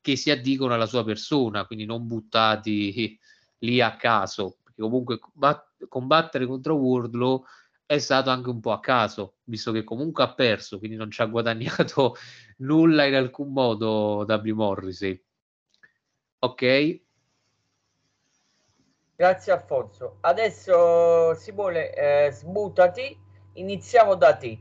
che 0.00 0.16
si 0.16 0.30
addicono 0.30 0.74
alla 0.74 0.86
sua 0.86 1.04
persona, 1.04 1.66
quindi 1.66 1.84
non 1.84 2.06
buttati 2.06 3.18
lì 3.60 3.80
a 3.80 3.96
caso, 3.96 4.58
perché 4.62 4.80
comunque 4.80 5.18
combattere 5.88 6.46
contro 6.46 6.74
Wardlow 6.74 7.44
è 7.84 7.98
stato 7.98 8.30
anche 8.30 8.48
un 8.50 8.60
po' 8.60 8.72
a 8.72 8.80
caso, 8.80 9.34
visto 9.44 9.72
che 9.72 9.84
comunque 9.84 10.22
ha 10.22 10.32
perso, 10.32 10.78
quindi 10.78 10.96
non 10.96 11.10
ci 11.10 11.22
ha 11.22 11.26
guadagnato 11.26 12.14
nulla 12.58 13.04
in 13.04 13.14
alcun 13.14 13.52
modo 13.52 14.24
W. 14.26 14.54
Morrissey. 14.54 15.22
Ok? 16.38 17.00
Grazie 19.16 19.52
Alfonso. 19.52 20.16
Adesso 20.20 21.34
Simone, 21.34 21.92
eh, 21.92 22.30
smutati, 22.30 23.18
iniziamo 23.54 24.14
da 24.14 24.34
te. 24.36 24.58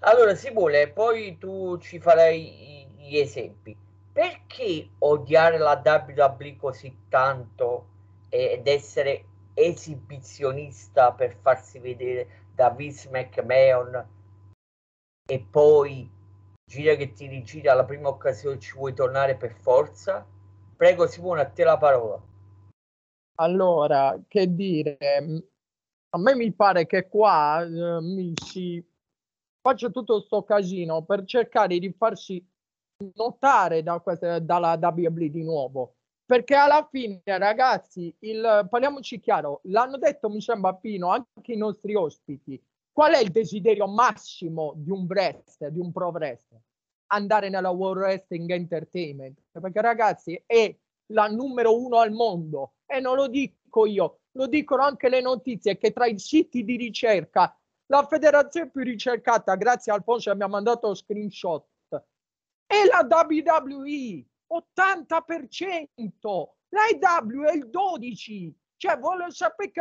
Allora 0.00 0.34
Simone, 0.34 0.90
poi 0.90 1.38
tu 1.38 1.78
ci 1.78 1.98
farai 1.98 2.86
gli 2.98 3.16
esempi 3.16 3.83
perché 4.14 4.90
odiare 5.00 5.58
la 5.58 5.82
WWE 5.84 6.56
così 6.56 6.96
tanto 7.08 7.88
ed 8.28 8.68
essere 8.68 9.24
esibizionista 9.54 11.12
per 11.12 11.34
farsi 11.34 11.80
vedere 11.80 12.46
da 12.54 12.70
Vince 12.70 13.08
McMahon 13.10 14.08
e 15.26 15.40
poi 15.50 16.08
gira 16.64 16.94
che 16.94 17.12
ti 17.12 17.26
rigira 17.26 17.72
alla 17.72 17.84
prima 17.84 18.08
occasione 18.08 18.60
ci 18.60 18.76
vuoi 18.76 18.94
tornare 18.94 19.36
per 19.36 19.52
forza? 19.60 20.24
Prego 20.76 21.08
Simone, 21.08 21.40
a 21.40 21.50
te 21.50 21.64
la 21.64 21.76
parola. 21.76 22.22
Allora, 23.38 24.16
che 24.28 24.54
dire, 24.54 24.96
a 26.10 26.18
me 26.18 26.36
mi 26.36 26.52
pare 26.52 26.86
che 26.86 27.08
qua 27.08 27.64
eh, 27.64 28.00
mi 28.00 28.32
si 28.36 28.84
faccia 29.60 29.90
tutto 29.90 30.18
questo 30.18 30.44
casino 30.44 31.02
per 31.02 31.24
cercare 31.24 31.80
di 31.80 31.92
farsi 31.92 32.46
notare 33.14 33.82
da 33.82 33.98
questa, 34.00 34.38
dalla 34.38 34.78
WWE 34.80 35.30
di 35.30 35.42
nuovo. 35.42 35.96
Perché 36.26 36.54
alla 36.54 36.86
fine, 36.90 37.20
ragazzi, 37.24 38.14
il, 38.20 38.66
parliamoci 38.70 39.20
chiaro, 39.20 39.60
l'hanno 39.64 39.98
detto, 39.98 40.30
mi 40.30 40.40
sembra 40.40 40.74
Pino, 40.74 41.08
anche 41.08 41.52
i 41.52 41.56
nostri 41.56 41.94
ospiti. 41.94 42.60
Qual 42.90 43.12
è 43.12 43.18
il 43.18 43.30
desiderio 43.30 43.86
massimo 43.86 44.72
di 44.76 44.90
un 44.90 45.04
wrestler, 45.06 45.70
di 45.70 45.80
un 45.80 45.92
pro 45.92 46.08
wrestler? 46.08 46.60
Andare 47.08 47.50
nella 47.50 47.70
World 47.70 48.02
Wrestling 48.02 48.50
Entertainment. 48.50 49.38
Perché, 49.50 49.80
ragazzi, 49.82 50.42
è 50.46 50.74
la 51.12 51.26
numero 51.28 51.78
uno 51.78 51.98
al 51.98 52.12
mondo. 52.12 52.74
E 52.86 53.00
non 53.00 53.16
lo 53.16 53.28
dico 53.28 53.84
io, 53.84 54.20
lo 54.32 54.46
dicono 54.46 54.82
anche 54.82 55.08
le 55.08 55.20
notizie 55.20 55.76
che 55.76 55.92
tra 55.92 56.06
i 56.06 56.18
siti 56.18 56.64
di 56.64 56.76
ricerca, 56.76 57.54
la 57.86 58.06
federazione 58.06 58.70
più 58.70 58.82
ricercata, 58.82 59.54
grazie 59.56 59.92
a 59.92 59.96
Alfonso, 59.96 60.34
mi 60.34 60.42
ha 60.42 60.48
mandato 60.48 60.88
lo 60.88 60.94
screenshot, 60.94 61.66
e 62.66 62.86
la 62.86 63.06
WWE 63.08 64.24
80%, 64.54 66.48
l'AEW 66.68 67.42
è 67.44 67.54
il 67.54 67.68
12%. 67.70 68.52
Cioè, 68.76 68.98
voglio 68.98 69.30
sapere 69.30 69.72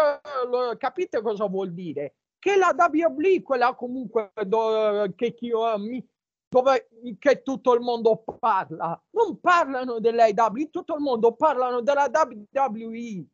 capite 0.77 1.21
cosa 1.21 1.45
vuol 1.47 1.73
dire? 1.73 2.15
Che 2.39 2.55
la 2.55 2.73
WWE, 2.77 3.41
quella 3.41 3.75
comunque 3.75 4.31
do, 4.45 5.11
che, 5.15 5.33
chi, 5.33 5.49
dove, 5.49 6.89
che 7.19 7.41
tutto 7.41 7.73
il 7.73 7.81
mondo 7.81 8.23
parla, 8.39 9.01
non 9.11 9.39
parlano 9.39 9.99
dell'AEW, 9.99 10.69
tutto 10.69 10.95
il 10.95 11.01
mondo 11.01 11.33
parlano 11.33 11.81
della 11.81 12.09
WWE. 12.09 13.25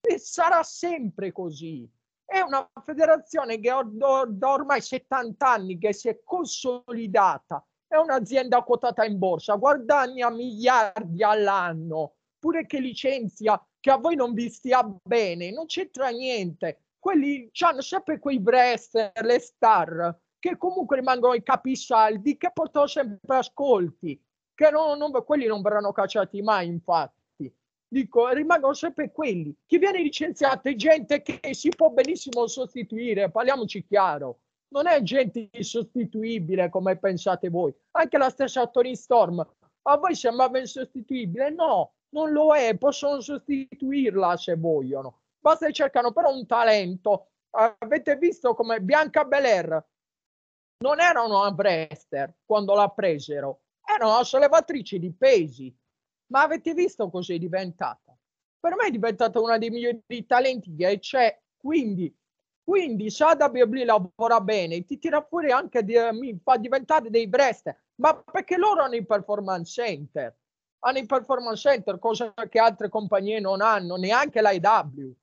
E 0.00 0.18
sarà 0.18 0.62
sempre 0.62 1.32
così. 1.32 1.88
È 2.24 2.40
una 2.40 2.68
federazione 2.84 3.58
che 3.58 3.70
da 3.70 4.52
ormai 4.52 4.80
70 4.80 5.50
anni 5.50 5.78
che 5.78 5.92
si 5.92 6.08
è 6.08 6.20
consolidata 6.22 7.64
è 7.88 7.96
un'azienda 7.96 8.62
quotata 8.62 9.04
in 9.04 9.18
borsa, 9.18 9.54
guadagna 9.54 10.30
miliardi 10.30 11.22
all'anno, 11.22 12.16
pure 12.38 12.66
che 12.66 12.78
licenzia, 12.80 13.60
che 13.80 13.90
a 13.90 13.96
voi 13.96 14.14
non 14.14 14.34
vi 14.34 14.50
stia 14.50 14.82
bene, 15.02 15.50
non 15.50 15.66
c'entra 15.66 16.10
niente. 16.10 16.82
Quelli 16.98 17.50
hanno 17.60 17.80
sempre 17.80 18.18
quei 18.18 18.36
wrestler, 18.36 19.12
le 19.22 19.38
star, 19.38 20.16
che 20.38 20.58
comunque 20.58 20.96
rimangono 20.96 21.32
i 21.32 21.42
capisaldi, 21.42 22.36
che 22.36 22.50
portano 22.52 22.86
sempre 22.86 23.36
ascolti, 23.36 24.22
che 24.54 24.70
non, 24.70 24.98
non, 24.98 25.10
quelli 25.24 25.46
non 25.46 25.62
verranno 25.62 25.92
cacciati 25.92 26.42
mai, 26.42 26.66
infatti. 26.66 27.16
Dico, 27.90 28.28
rimangono 28.28 28.74
sempre 28.74 29.10
quelli. 29.10 29.56
Chi 29.64 29.78
viene 29.78 30.02
licenziato 30.02 30.68
è 30.68 30.74
gente 30.74 31.22
che 31.22 31.54
si 31.54 31.70
può 31.70 31.88
benissimo 31.88 32.46
sostituire, 32.46 33.30
parliamoci 33.30 33.86
chiaro 33.86 34.40
non 34.68 34.86
è 34.86 35.02
gente 35.02 35.48
insostituibile 35.52 36.68
come 36.68 36.96
pensate 36.96 37.48
voi. 37.48 37.74
Anche 37.92 38.18
la 38.18 38.30
stessa 38.30 38.66
Tony 38.66 38.94
Storm, 38.94 39.46
a 39.82 39.96
voi 39.96 40.14
sembrava 40.14 40.58
insostituibile? 40.58 41.50
No, 41.50 41.94
non 42.10 42.32
lo 42.32 42.54
è, 42.54 42.76
possono 42.76 43.20
sostituirla 43.20 44.36
se 44.36 44.56
vogliono. 44.56 45.20
Basta 45.38 45.66
che 45.66 45.72
cercano 45.72 46.12
però 46.12 46.32
un 46.32 46.46
talento. 46.46 47.28
Avete 47.50 48.16
visto 48.16 48.54
come 48.54 48.80
Bianca 48.80 49.24
Belair 49.24 49.86
non 50.80 51.00
era 51.00 51.22
una 51.22 51.48
wrestler 51.48 52.36
quando 52.44 52.74
la 52.74 52.88
presero, 52.90 53.62
era 53.84 54.06
una 54.06 54.22
sollevatrice 54.22 54.98
di 54.98 55.12
pesi. 55.12 55.74
Ma 56.30 56.42
avete 56.42 56.74
visto 56.74 57.08
cosa 57.08 57.32
è 57.32 57.38
diventata? 57.38 58.16
Per 58.60 58.76
me 58.76 58.86
è 58.86 58.90
diventata 58.90 59.40
una 59.40 59.56
dei 59.56 59.70
migliori 59.70 60.26
talenti 60.26 60.74
che 60.74 60.98
c'è. 60.98 61.40
Quindi 61.56 62.14
quindi 62.68 63.08
se 63.08 63.24
AWB 63.24 63.76
lavora 63.76 64.42
bene, 64.42 64.84
ti 64.84 64.98
tira 64.98 65.22
fuori 65.22 65.50
anche, 65.50 65.82
di, 65.82 65.94
mi 66.12 66.38
fa 66.38 66.58
diventare 66.58 67.08
dei 67.08 67.26
Brest, 67.26 67.74
ma 67.94 68.14
perché 68.14 68.58
loro 68.58 68.82
hanno 68.82 68.96
i 68.96 69.06
performance 69.06 69.72
center, 69.72 70.36
hanno 70.80 70.98
i 70.98 71.06
performance 71.06 71.66
center, 71.66 71.98
cosa 71.98 72.34
che 72.46 72.58
altre 72.58 72.90
compagnie 72.90 73.40
non 73.40 73.62
hanno, 73.62 73.96
neanche 73.96 74.42
l'AEW. 74.42 75.14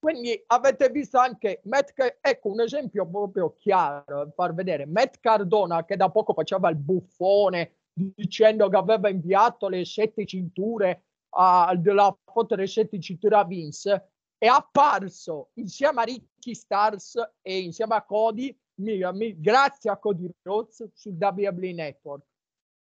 Quindi 0.00 0.42
avete 0.48 0.88
visto 0.88 1.18
anche 1.18 1.60
Matt, 1.66 1.92
ecco 2.20 2.48
un 2.48 2.62
esempio 2.62 3.06
proprio 3.06 3.54
chiaro, 3.54 4.32
far 4.34 4.54
vedere 4.54 4.86
Matt 4.86 5.20
Cardona 5.20 5.84
che 5.84 5.94
da 5.94 6.10
poco 6.10 6.34
faceva 6.34 6.68
il 6.68 6.76
buffone 6.76 7.74
dicendo 7.92 8.68
che 8.68 8.76
aveva 8.76 9.08
inviato 9.08 9.68
le 9.68 9.84
sette 9.84 10.26
cinture 10.26 11.04
uh, 11.30 11.76
della 11.76 12.12
foto 12.24 12.56
delle 12.56 12.66
sette 12.66 12.98
cinture 12.98 13.36
a 13.36 13.44
Vince 13.44 14.17
è 14.38 14.46
apparso 14.46 15.50
insieme 15.54 16.00
a 16.00 16.04
Ricky 16.04 16.54
Stars 16.54 17.16
e 17.42 17.58
insieme 17.60 17.96
a 17.96 18.04
Cody 18.04 18.56
grazie 19.36 19.90
a 19.90 19.98
Cody 19.98 20.30
Rhodes 20.42 20.88
sul 20.94 21.16
WWE 21.18 21.72
Network. 21.72 22.24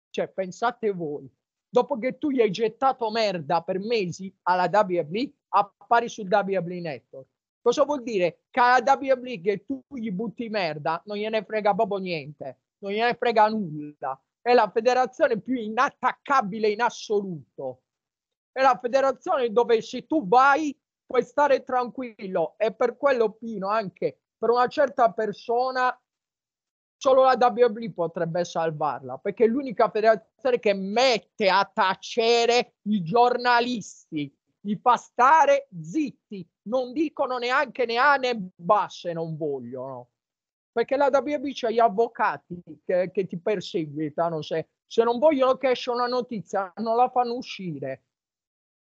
Cioè 0.09 0.27
pensate 0.29 0.91
voi 0.91 1.29
dopo 1.69 1.97
che 1.99 2.17
tu 2.17 2.31
gli 2.31 2.41
hai 2.41 2.51
gettato 2.51 3.09
merda 3.11 3.61
per 3.61 3.79
mesi 3.79 4.35
alla 4.43 4.69
WWE 4.71 5.31
appari 5.49 6.09
sul 6.09 6.27
WWE 6.29 6.79
Network. 6.79 7.27
Cosa 7.61 7.85
vuol 7.85 8.03
dire? 8.03 8.41
Che 8.49 8.59
alla 8.59 8.97
WWE 8.99 9.39
che 9.39 9.63
tu 9.65 9.81
gli 9.87 10.11
butti 10.11 10.49
merda 10.49 11.01
non 11.05 11.17
gliene 11.17 11.43
frega 11.43 11.73
proprio 11.73 11.99
niente 11.99 12.57
non 12.83 12.91
gliene 12.91 13.15
frega 13.15 13.47
nulla. 13.47 14.21
È 14.41 14.53
la 14.53 14.69
federazione 14.69 15.39
più 15.39 15.55
inattaccabile 15.55 16.67
in 16.69 16.81
assoluto. 16.81 17.83
È 18.51 18.61
la 18.61 18.77
federazione 18.79 19.49
dove 19.51 19.81
se 19.81 20.05
tu 20.05 20.27
vai 20.27 20.77
puoi 21.13 21.23
stare 21.23 21.63
tranquillo. 21.63 22.55
E 22.57 22.73
per 22.73 22.97
quello 22.97 23.33
Pino 23.33 23.67
anche 23.67 24.17
per 24.35 24.49
una 24.49 24.67
certa 24.67 25.11
persona 25.11 25.95
solo 26.97 27.23
la 27.23 27.37
WWE 27.37 27.91
potrebbe 27.91 28.43
salvarla 28.43 29.17
perché 29.17 29.43
è 29.43 29.47
l'unica 29.47 29.89
federazione 29.89 30.57
che 30.57 30.73
mette 30.73 31.49
a 31.49 31.69
tacere 31.71 32.75
i 32.83 33.03
giornalisti, 33.03 34.33
li 34.61 34.75
fa 34.77 34.95
stare 34.95 35.67
zitti, 35.81 36.47
non 36.69 36.93
dicono 36.93 37.37
neanche 37.37 37.85
ne 37.85 37.97
A 37.97 38.15
né 38.15 38.49
ba 38.55 38.87
se 38.89 39.13
non 39.13 39.37
vogliono. 39.37 40.09
Perché 40.71 40.95
la 40.95 41.09
WB 41.13 41.49
c'ha 41.53 41.69
gli 41.69 41.77
avvocati 41.77 42.59
che, 42.83 43.11
che 43.11 43.27
ti 43.27 43.37
perseguitano 43.37 44.41
se, 44.41 44.69
se, 44.87 45.03
non 45.03 45.19
vogliono 45.19 45.57
che 45.57 45.71
esca 45.71 45.91
una 45.91 46.07
notizia 46.07 46.73
non 46.77 46.95
la 46.95 47.09
fanno 47.09 47.35
uscire 47.35 48.05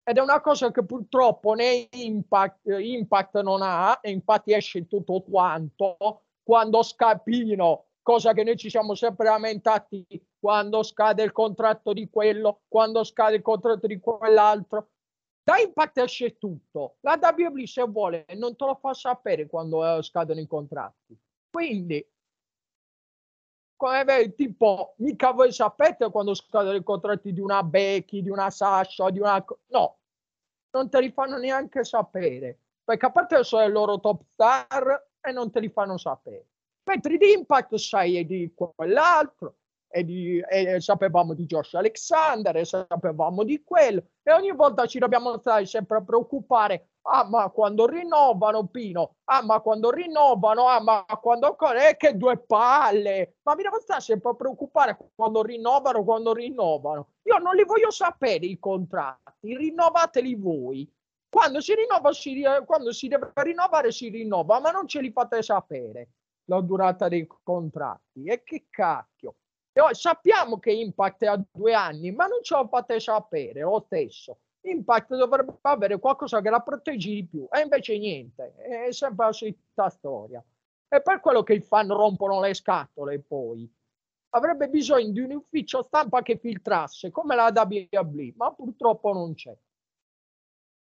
ed 0.09 0.17
è 0.17 0.21
una 0.21 0.41
cosa 0.41 0.71
che 0.71 0.83
purtroppo 0.83 1.53
né 1.53 1.87
Impact, 1.91 2.65
Impact 2.65 3.41
non 3.41 3.61
ha 3.61 3.99
e 4.01 4.09
infatti 4.09 4.53
esce 4.53 4.87
tutto 4.87 5.21
quanto 5.21 6.23
quando 6.41 6.81
scapino 6.81 7.89
cosa 8.01 8.33
che 8.33 8.43
noi 8.43 8.57
ci 8.57 8.71
siamo 8.71 8.95
sempre 8.95 9.27
lamentati 9.27 10.03
quando 10.39 10.81
scade 10.81 11.21
il 11.21 11.31
contratto 11.31 11.93
di 11.93 12.09
quello 12.09 12.61
quando 12.67 13.03
scade 13.03 13.35
il 13.35 13.43
contratto 13.43 13.85
di 13.85 13.99
quell'altro. 13.99 14.89
Da 15.43 15.59
Impact 15.59 15.99
esce 15.99 16.39
tutto. 16.39 16.95
La 17.01 17.19
WB 17.21 17.65
se 17.65 17.83
vuole 17.83 18.25
non 18.35 18.55
te 18.55 18.65
lo 18.65 18.73
fa 18.81 18.95
sapere 18.95 19.45
quando 19.45 19.85
eh, 19.85 20.01
scadono 20.01 20.39
i 20.39 20.47
contratti. 20.47 21.15
Quindi, 21.51 22.03
come 23.79 24.35
tipo, 24.35 24.93
mica 24.97 25.31
voi 25.31 25.53
sapete 25.53 26.11
quando 26.11 26.33
scadono 26.33 26.75
i 26.75 26.83
contratti 26.83 27.31
di 27.31 27.39
una 27.39 27.63
Becky, 27.63 28.21
di 28.21 28.29
una 28.29 28.49
Sasha, 28.49 29.09
di 29.09 29.19
una... 29.19 29.41
No, 29.67 29.99
non 30.71 30.89
te 30.89 30.99
li 30.99 31.09
fanno 31.11 31.37
neanche 31.37 31.85
sapere, 31.85 32.59
perché 32.83 33.05
a 33.05 33.11
parte 33.11 33.41
sono 33.45 33.63
i 33.63 33.71
loro 33.71 34.01
top 34.01 34.23
star 34.33 35.07
e 35.21 35.31
non 35.31 35.49
te 35.49 35.61
li 35.61 35.69
fanno 35.69 35.97
sapere. 35.97 36.45
Mentre 36.83 37.15
di 37.15 37.31
Impact 37.31 37.75
sai 37.75 38.25
di 38.25 38.53
quell'altro, 38.53 39.55
e, 39.89 40.03
di, 40.03 40.39
e 40.39 40.79
sapevamo 40.79 41.33
di 41.33 41.45
Josh 41.45 41.73
Alexander, 41.73 42.55
e 42.55 42.65
sapevamo 42.65 43.43
di 43.43 43.63
quello, 43.63 44.03
e 44.23 44.31
ogni 44.31 44.51
volta 44.51 44.85
ci 44.85 44.99
dobbiamo 44.99 45.37
stare 45.39 45.65
sempre 45.65 45.97
a 45.97 46.01
preoccupare 46.01 46.89
Ah, 47.11 47.27
ma 47.27 47.49
quando 47.49 47.87
rinnovano, 47.87 48.67
Pino? 48.67 49.15
Ah, 49.25 49.43
ma 49.43 49.61
quando 49.61 49.89
rinnovano? 49.89 50.67
Ah, 50.67 50.79
ma 50.79 51.05
quando... 51.19 51.57
Eh, 51.57 51.97
che 51.97 52.15
due 52.15 52.37
palle! 52.37 53.37
Ma 53.43 53.55
mi 53.55 53.63
devo 53.63 53.79
stare 53.79 54.01
sempre 54.01 54.29
a 54.31 54.35
preoccupare 54.35 54.97
quando 55.15 55.41
rinnovano, 55.41 56.03
quando 56.03 56.33
rinnovano. 56.33 57.09
Io 57.23 57.37
non 57.37 57.55
li 57.55 57.63
voglio 57.63 57.89
sapere 57.89 58.45
i 58.45 58.59
contratti, 58.59 59.55
rinnovateli 59.55 60.35
voi. 60.35 60.91
Quando 61.27 61.61
si 61.61 61.73
rinnova, 61.73 62.11
si, 62.11 62.43
quando 62.65 62.91
si 62.91 63.07
deve 63.07 63.31
rinnovare, 63.33 63.91
si 63.91 64.09
rinnova, 64.09 64.59
ma 64.59 64.69
non 64.71 64.87
ce 64.87 65.01
li 65.01 65.11
fate 65.11 65.41
sapere 65.41 66.09
la 66.45 66.61
durata 66.61 67.07
dei 67.07 67.27
contratti. 67.43 68.25
E 68.25 68.43
che 68.43 68.67
cacchio! 68.69 69.35
E 69.87 69.93
sappiamo 69.93 70.59
che 70.59 70.71
Impact 70.71 71.23
è 71.23 71.27
a 71.27 71.41
due 71.51 71.73
anni, 71.73 72.11
ma 72.11 72.25
non 72.25 72.41
ce 72.41 72.55
lo 72.55 72.67
fate 72.67 72.99
sapere 72.99 73.61
lo 73.61 73.83
stesso. 73.85 74.39
Impact 74.61 75.15
dovrebbe 75.15 75.57
avere 75.61 75.99
qualcosa 75.99 76.41
che 76.41 76.49
la 76.49 76.59
proteggi 76.59 77.13
di 77.13 77.25
più 77.25 77.47
e 77.49 77.61
invece 77.61 77.97
niente, 77.97 78.55
è 78.55 78.91
sempre 78.91 79.25
la 79.27 79.31
solita 79.31 79.89
storia. 79.89 80.43
È 80.87 81.01
per 81.01 81.19
quello 81.19 81.43
che 81.43 81.53
i 81.53 81.61
fan 81.61 81.87
rompono 81.87 82.41
le 82.41 82.53
scatole 82.53 83.19
poi. 83.19 83.71
Avrebbe 84.31 84.69
bisogno 84.69 85.11
di 85.11 85.21
un 85.21 85.31
ufficio 85.31 85.83
stampa 85.83 86.21
che 86.21 86.37
filtrasse 86.37 87.09
come 87.09 87.35
la 87.35 87.51
WWE, 87.53 88.33
ma 88.35 88.51
purtroppo 88.53 89.13
non 89.13 89.33
c'è. 89.33 89.55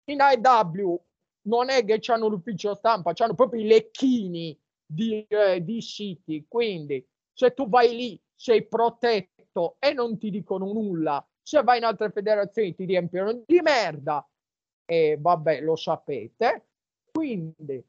In 0.05 0.21
AEW 0.21 1.03
non 1.47 1.69
è 1.69 1.83
che 1.83 1.99
hanno 2.11 2.27
l'ufficio 2.27 2.75
stampa, 2.75 3.13
hanno 3.15 3.33
proprio 3.33 3.61
i 3.61 3.67
lecchini 3.67 4.57
di, 4.85 5.25
eh, 5.27 5.63
di 5.63 5.81
City, 5.81 6.45
quindi 6.47 7.05
se 7.33 7.53
tu 7.53 7.67
vai 7.67 7.95
lì 7.95 8.21
sei 8.35 8.67
protetto 8.67 9.77
e 9.79 9.93
non 9.93 10.17
ti 10.17 10.29
dicono 10.29 10.71
nulla. 10.71 11.25
Se 11.41 11.63
vai 11.63 11.77
in 11.77 11.85
altre 11.85 12.11
federazioni 12.11 12.75
ti 12.75 12.85
riempiono 12.85 13.43
di 13.45 13.59
merda. 13.61 14.27
E 14.85 15.17
vabbè 15.19 15.61
lo 15.61 15.75
sapete. 15.75 16.67
Quindi 17.11 17.83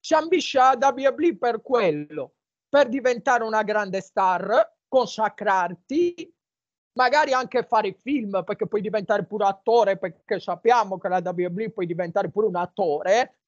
si 0.00 0.14
ambisce 0.14 0.58
a 0.58 0.78
WWE 0.80 1.36
per 1.36 1.60
quello. 1.60 2.34
Per 2.68 2.88
diventare 2.88 3.44
una 3.44 3.62
grande 3.62 4.00
star 4.00 4.76
consacrarti 4.86 6.34
magari 6.98 7.32
anche 7.32 7.62
fare 7.62 7.92
film 7.92 8.42
perché 8.44 8.66
puoi 8.66 8.80
diventare 8.80 9.24
pure 9.24 9.44
attore 9.44 9.96
perché 9.96 10.40
sappiamo 10.40 10.98
che 10.98 11.08
la 11.08 11.22
WWE 11.24 11.70
puoi 11.70 11.86
diventare 11.86 12.28
pure 12.28 12.48
un 12.48 12.56
attore. 12.56 13.38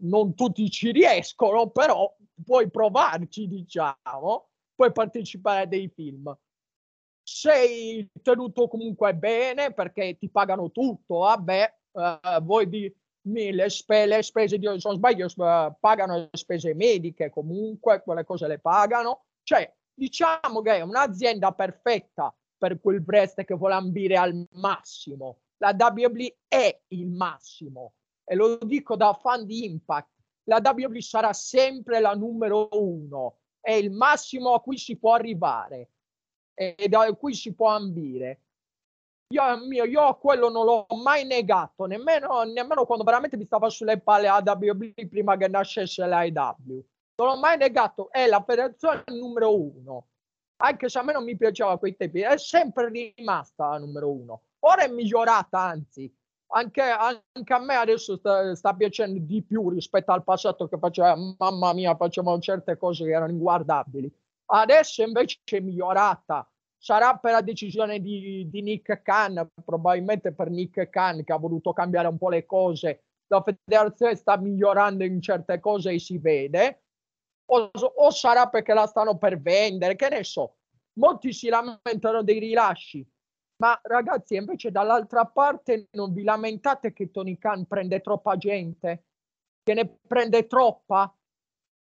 Non 0.00 0.34
tutti 0.34 0.68
ci 0.70 0.90
riescono 0.90 1.68
però 1.68 2.14
puoi 2.44 2.70
provarci 2.70 3.46
diciamo 3.46 4.48
puoi 4.74 4.92
partecipare 4.92 5.62
a 5.62 5.66
dei 5.66 5.88
film 5.88 6.36
sei 7.26 8.08
tenuto 8.22 8.68
comunque 8.68 9.12
bene 9.16 9.72
perché 9.72 10.16
ti 10.16 10.30
pagano 10.30 10.70
tutto, 10.70 11.18
vabbè, 11.18 11.74
uh, 11.90 12.42
voi 12.42 12.68
di 12.68 12.94
le, 13.22 13.68
spe, 13.68 14.06
le 14.06 14.22
spese 14.22 14.58
di, 14.58 14.66
se 14.66 14.80
non 14.84 14.96
sbaglio, 14.96 15.26
uh, 15.26 15.74
pagano 15.80 16.16
le 16.16 16.28
spese 16.30 16.72
mediche 16.74 17.28
comunque, 17.30 18.02
quelle 18.04 18.24
cose 18.24 18.46
le 18.46 18.60
pagano, 18.60 19.24
cioè 19.42 19.68
diciamo 19.92 20.62
che 20.62 20.76
è 20.76 20.80
un'azienda 20.82 21.52
perfetta 21.52 22.32
per 22.56 22.80
quel 22.80 23.00
Brest 23.00 23.42
che 23.42 23.54
vuole 23.54 23.74
ambire 23.74 24.16
al 24.16 24.46
massimo. 24.52 25.38
La 25.56 25.74
WWE 25.76 26.36
è 26.46 26.80
il 26.88 27.08
massimo 27.08 27.94
e 28.24 28.36
lo 28.36 28.56
dico 28.58 28.94
da 28.94 29.12
fan 29.14 29.44
di 29.44 29.64
Impact. 29.64 30.14
La 30.48 30.60
WWE 30.62 31.00
sarà 31.00 31.32
sempre 31.32 32.00
la 32.00 32.14
numero 32.14 32.68
uno, 32.72 33.38
è 33.60 33.72
il 33.72 33.90
massimo 33.90 34.54
a 34.54 34.60
cui 34.60 34.78
si 34.78 34.96
può 34.96 35.14
arrivare 35.14 35.90
e 36.54 36.86
da 36.88 37.12
cui 37.14 37.34
si 37.34 37.52
può 37.52 37.68
ambire. 37.68 38.42
Io, 39.34 39.66
mio, 39.66 39.84
io 39.84 40.14
quello 40.18 40.48
non 40.48 40.64
l'ho 40.64 40.86
mai 41.02 41.24
negato, 41.26 41.84
nemmeno, 41.86 42.44
nemmeno 42.44 42.86
quando 42.86 43.02
veramente 43.02 43.36
mi 43.36 43.44
stava 43.44 43.68
sulle 43.68 43.98
palle 43.98 44.28
AWB 44.28 45.08
prima 45.08 45.36
che 45.36 45.48
nascesse 45.48 46.06
l'AEW. 46.06 46.84
Non 47.16 47.28
l'ho 47.28 47.36
mai 47.38 47.56
negato, 47.56 48.10
è 48.12 48.26
la 48.28 48.42
federazione 48.42 49.02
numero 49.06 49.52
uno. 49.52 50.06
Anche 50.58 50.88
se 50.88 50.98
a 50.98 51.02
me 51.02 51.12
non 51.12 51.24
mi 51.24 51.36
piaceva 51.36 51.72
a 51.72 51.78
quei 51.78 51.96
tempi, 51.96 52.20
è 52.20 52.38
sempre 52.38 52.88
rimasta 52.88 53.70
la 53.70 53.78
numero 53.78 54.10
uno. 54.10 54.42
Ora 54.60 54.84
è 54.84 54.88
migliorata, 54.88 55.58
anzi, 55.58 56.14
anche, 56.56 56.80
anche, 56.80 57.52
a 57.52 57.58
me 57.58 57.74
adesso 57.74 58.16
sta, 58.16 58.54
sta, 58.54 58.74
piacendo 58.74 59.18
di 59.20 59.42
più 59.42 59.68
rispetto 59.68 60.12
al 60.12 60.24
passato 60.24 60.66
che 60.68 60.78
faceva, 60.78 61.14
mamma 61.38 61.74
mia, 61.74 61.94
facevamo 61.94 62.38
certe 62.40 62.78
cose 62.78 63.04
che 63.04 63.10
erano 63.10 63.30
inguardabili. 63.30 64.10
Adesso 64.46 65.02
invece 65.02 65.38
è 65.44 65.60
migliorata. 65.60 66.48
Sarà 66.78 67.16
per 67.18 67.32
la 67.32 67.40
decisione 67.42 68.00
di, 68.00 68.48
di 68.48 68.62
Nick 68.62 69.02
Khan, 69.02 69.48
probabilmente 69.64 70.32
per 70.32 70.50
Nick 70.50 70.88
Khan 70.88 71.24
che 71.24 71.32
ha 71.32 71.38
voluto 71.38 71.72
cambiare 71.72 72.08
un 72.08 72.16
po' 72.16 72.30
le 72.30 72.46
cose. 72.46 73.02
La 73.26 73.42
federazione 73.42 74.14
sta 74.14 74.38
migliorando 74.38 75.04
in 75.04 75.20
certe 75.20 75.60
cose 75.60 75.90
e 75.90 75.98
si 75.98 76.18
vede. 76.18 76.84
O, 77.48 77.70
o 77.72 78.10
sarà 78.10 78.48
perché 78.48 78.72
la 78.72 78.86
stanno 78.86 79.18
per 79.18 79.40
vendere, 79.40 79.96
che 79.96 80.08
ne 80.08 80.24
so. 80.24 80.56
Molti 80.94 81.32
si 81.32 81.48
lamentano 81.48 82.22
dei 82.22 82.38
rilasci, 82.38 83.06
ma 83.56 83.78
ragazzi, 83.82 84.36
invece 84.36 84.70
dall'altra 84.70 85.26
parte 85.26 85.88
non 85.92 86.12
vi 86.12 86.22
lamentate 86.22 86.92
che 86.92 87.10
Tony 87.10 87.38
Khan 87.38 87.66
prende 87.66 88.00
troppa 88.00 88.36
gente, 88.36 89.04
che 89.62 89.74
ne 89.74 89.98
prende 90.06 90.46
troppa, 90.46 91.14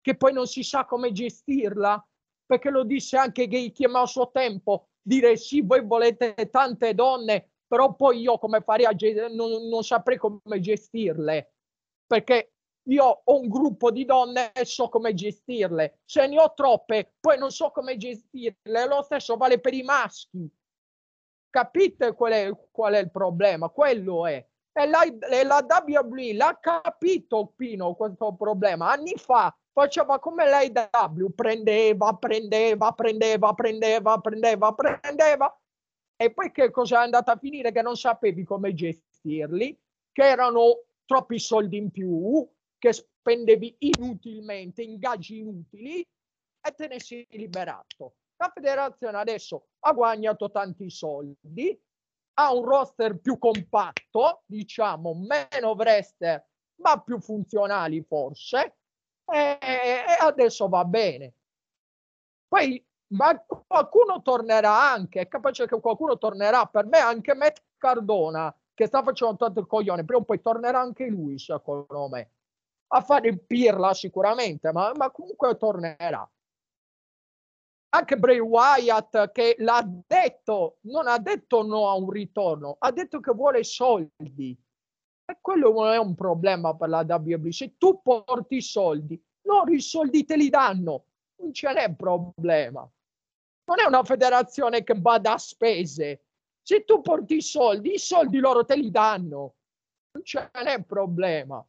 che 0.01 0.17
poi 0.17 0.33
non 0.33 0.47
si 0.47 0.63
sa 0.63 0.85
come 0.85 1.13
gestirla 1.13 2.05
perché 2.51 2.71
lo 2.71 2.83
disse 2.83 3.17
anche 3.17 3.47
Gay 3.47 3.73
a 3.93 4.07
suo 4.07 4.33
tempo, 4.33 4.89
dire 5.01 5.37
sì, 5.37 5.61
voi 5.61 5.85
volete 5.87 6.35
tante 6.51 6.95
donne, 6.95 7.53
però 7.65 7.95
poi 7.95 8.19
io 8.19 8.39
come 8.39 8.61
farei 8.61 8.87
a 8.87 9.29
non, 9.31 9.69
non 9.69 9.85
saprei 9.85 10.19
come 10.19 10.59
gestirle, 10.59 11.53
perché 12.05 12.55
io 12.89 13.23
ho 13.25 13.39
un 13.39 13.49
gruppo 13.49 13.93
di 13.93 14.05
donne 14.05 14.51
e 14.51 14.65
so 14.65 14.89
come 14.89 15.15
gestirle. 15.15 16.01
Se 16.05 16.27
ne 16.27 16.41
ho 16.41 16.53
troppe, 16.53 17.15
poi 17.21 17.39
non 17.39 17.53
so 17.53 17.71
come 17.71 17.97
gestirle. 17.97 18.87
Lo 18.89 19.03
stesso 19.03 19.37
vale 19.37 19.61
per 19.61 19.75
i 19.75 19.83
maschi. 19.83 20.51
Capite 21.51 22.15
qual 22.15 22.33
è, 22.33 22.51
qual 22.71 22.95
è 22.95 22.99
il 22.99 23.11
problema? 23.11 23.69
Quello 23.69 24.27
è. 24.27 24.47
E 24.73 24.87
la, 24.87 25.03
e 25.03 25.45
la 25.45 25.67
WWE 25.67 26.35
l'ha 26.35 26.57
capito 26.61 27.53
Pino 27.57 27.95
questo 27.95 28.35
problema 28.35 28.93
anni 28.93 29.15
fa 29.17 29.53
faceva 29.73 30.21
come 30.21 30.49
l'AW 30.49 31.31
prendeva 31.35 32.15
prendeva 32.15 32.93
prendeva 32.93 33.53
prendeva 33.53 34.19
prendeva 34.19 34.73
prendeva 34.73 35.61
e 36.17 36.33
poi 36.33 36.53
che 36.53 36.71
cosa 36.71 37.01
è 37.01 37.05
andata 37.05 37.33
a 37.33 37.37
finire 37.37 37.73
che 37.73 37.83
non 37.83 37.97
sapevi 37.97 38.45
come 38.45 38.75
gestirli 38.75 39.77
che 40.13 40.23
erano 40.23 40.85
troppi 41.05 41.39
soldi 41.39 41.77
in 41.77 41.91
più 41.91 42.49
che 42.79 42.93
spendevi 42.93 43.77
inutilmente 43.79 44.83
ingaggi 44.83 45.39
inutili 45.39 46.01
e 46.01 46.75
te 46.77 46.87
ne 46.87 47.01
sei 47.01 47.27
liberato 47.31 48.15
la 48.41 48.51
federazione 48.53 49.19
adesso 49.19 49.67
ha 49.81 49.93
guadagnato 49.93 50.51
tanti 50.51 50.91
soldi 50.91 51.79
ha 52.35 52.55
un 52.55 52.65
roster 52.65 53.19
più 53.19 53.39
compatto, 53.39 54.45
diciamo 54.47 55.13
meno 55.15 55.73
wrestler, 55.73 56.43
ma 56.77 56.99
più 57.03 57.21
funzionali 57.21 58.03
forse, 58.03 58.79
e, 59.31 59.59
e 59.61 60.17
adesso 60.21 60.67
va 60.69 60.85
bene. 60.87 61.35
Poi 62.49 62.83
ma 63.09 63.39
qualcuno 63.67 64.23
tornerà 64.23 64.91
anche, 64.91 65.21
è 65.21 65.29
capace 65.29 65.67
che 65.67 65.81
qualcuno 65.81 66.17
tornerà, 66.17 66.65
per 66.67 66.87
me 66.87 66.99
anche 66.99 67.35
Matt 67.35 67.59
Cardona, 67.77 68.55
che 68.73 68.87
sta 68.87 69.03
facendo 69.03 69.37
tanto 69.37 69.61
il 69.61 69.67
coglione, 69.67 70.05
prima 70.05 70.21
o 70.23 70.25
poi 70.25 70.41
tornerà 70.41 70.81
anche 70.81 71.07
lui, 71.07 71.39
secondo 71.39 72.09
me, 72.09 72.31
a 72.93 73.01
fare 73.03 73.29
il 73.29 73.41
pirla 73.45 73.93
sicuramente, 73.93 74.73
ma, 74.73 74.93
ma 74.95 75.11
comunque 75.11 75.57
tornerà 75.57 76.27
anche 77.91 78.17
Bray 78.17 78.39
Wyatt 78.39 79.33
che 79.33 79.57
l'ha 79.59 79.85
detto, 80.07 80.79
non 80.83 81.07
ha 81.07 81.19
detto 81.19 81.63
no 81.63 81.89
a 81.89 81.95
un 81.95 82.11
ritorno, 82.11 82.77
ha 82.79 82.91
detto 82.93 83.21
che 83.21 83.33
vuole 83.33 83.65
soldi. 83.65 84.57
E 85.25 85.39
quello 85.41 85.73
non 85.73 85.93
è 85.93 85.99
un 85.99 86.15
problema 86.15 86.75
per 86.75 86.89
la 86.89 87.05
WWE. 87.07 87.53
Se 87.53 87.77
tu 87.77 88.01
porti 88.03 88.57
i 88.57 88.63
soldi, 88.63 89.21
loro 89.43 89.73
i 89.73 89.81
soldi 89.81 90.25
te 90.25 90.37
li 90.37 90.49
danno, 90.49 91.05
non 91.37 91.53
ce 91.53 91.73
n'è 91.73 91.95
problema. 91.95 92.89
Non 93.65 93.81
è 93.81 93.87
una 93.87 94.03
federazione 94.03 94.83
che 94.83 94.95
bada 94.95 95.35
a 95.35 95.39
spese. 95.39 96.25
Se 96.63 96.85
tu 96.85 97.01
porti 97.01 97.37
i 97.37 97.43
soldi, 97.43 97.95
i 97.95 97.99
soldi 97.99 98.39
loro 98.39 98.65
te 98.65 98.77
li 98.77 98.91
danno, 98.91 99.55
non 100.13 100.25
ce 100.25 100.51
n'è 100.53 100.83
problema. 100.83 101.65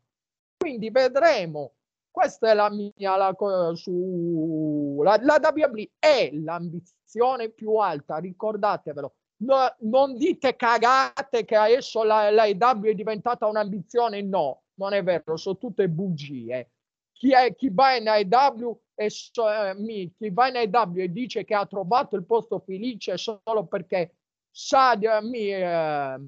Quindi 0.57 0.89
vedremo 0.89 1.73
questa 2.11 2.51
è 2.51 2.53
la 2.53 2.69
mia 2.69 3.15
la, 3.15 3.33
su 3.73 5.01
la, 5.01 5.17
la 5.21 5.39
WWE 5.41 5.91
è 5.97 6.29
l'ambizione 6.33 7.49
più 7.49 7.75
alta, 7.77 8.17
ricordatevelo. 8.17 9.15
No, 9.41 9.75
non 9.79 10.15
dite 10.17 10.55
cagate 10.55 11.45
che 11.45 11.55
adesso 11.55 12.03
la, 12.03 12.29
la 12.29 12.45
EW 12.45 12.83
è 12.83 12.93
diventata 12.93 13.47
un'ambizione, 13.47 14.21
no, 14.21 14.63
non 14.75 14.93
è 14.93 15.01
vero, 15.03 15.35
sono 15.35 15.57
tutte 15.57 15.89
bugie. 15.89 16.69
Chi, 17.11 17.31
è, 17.31 17.55
chi 17.55 17.69
va 17.69 17.95
in 17.95 18.07
AEW 18.07 18.81
e 18.93 19.05
eh, 19.05 20.11
chi 20.15 20.29
va 20.29 20.47
in 20.47 20.57
AEW 20.57 21.01
e 21.01 21.11
dice 21.11 21.43
che 21.43 21.55
ha 21.55 21.65
trovato 21.65 22.15
il 22.15 22.25
posto 22.25 22.59
felice 22.59 23.17
solo 23.17 23.65
perché 23.67 24.15
sa, 24.51 24.93
eh, 24.93 25.21
mi, 25.21 25.51
eh, 25.51 26.19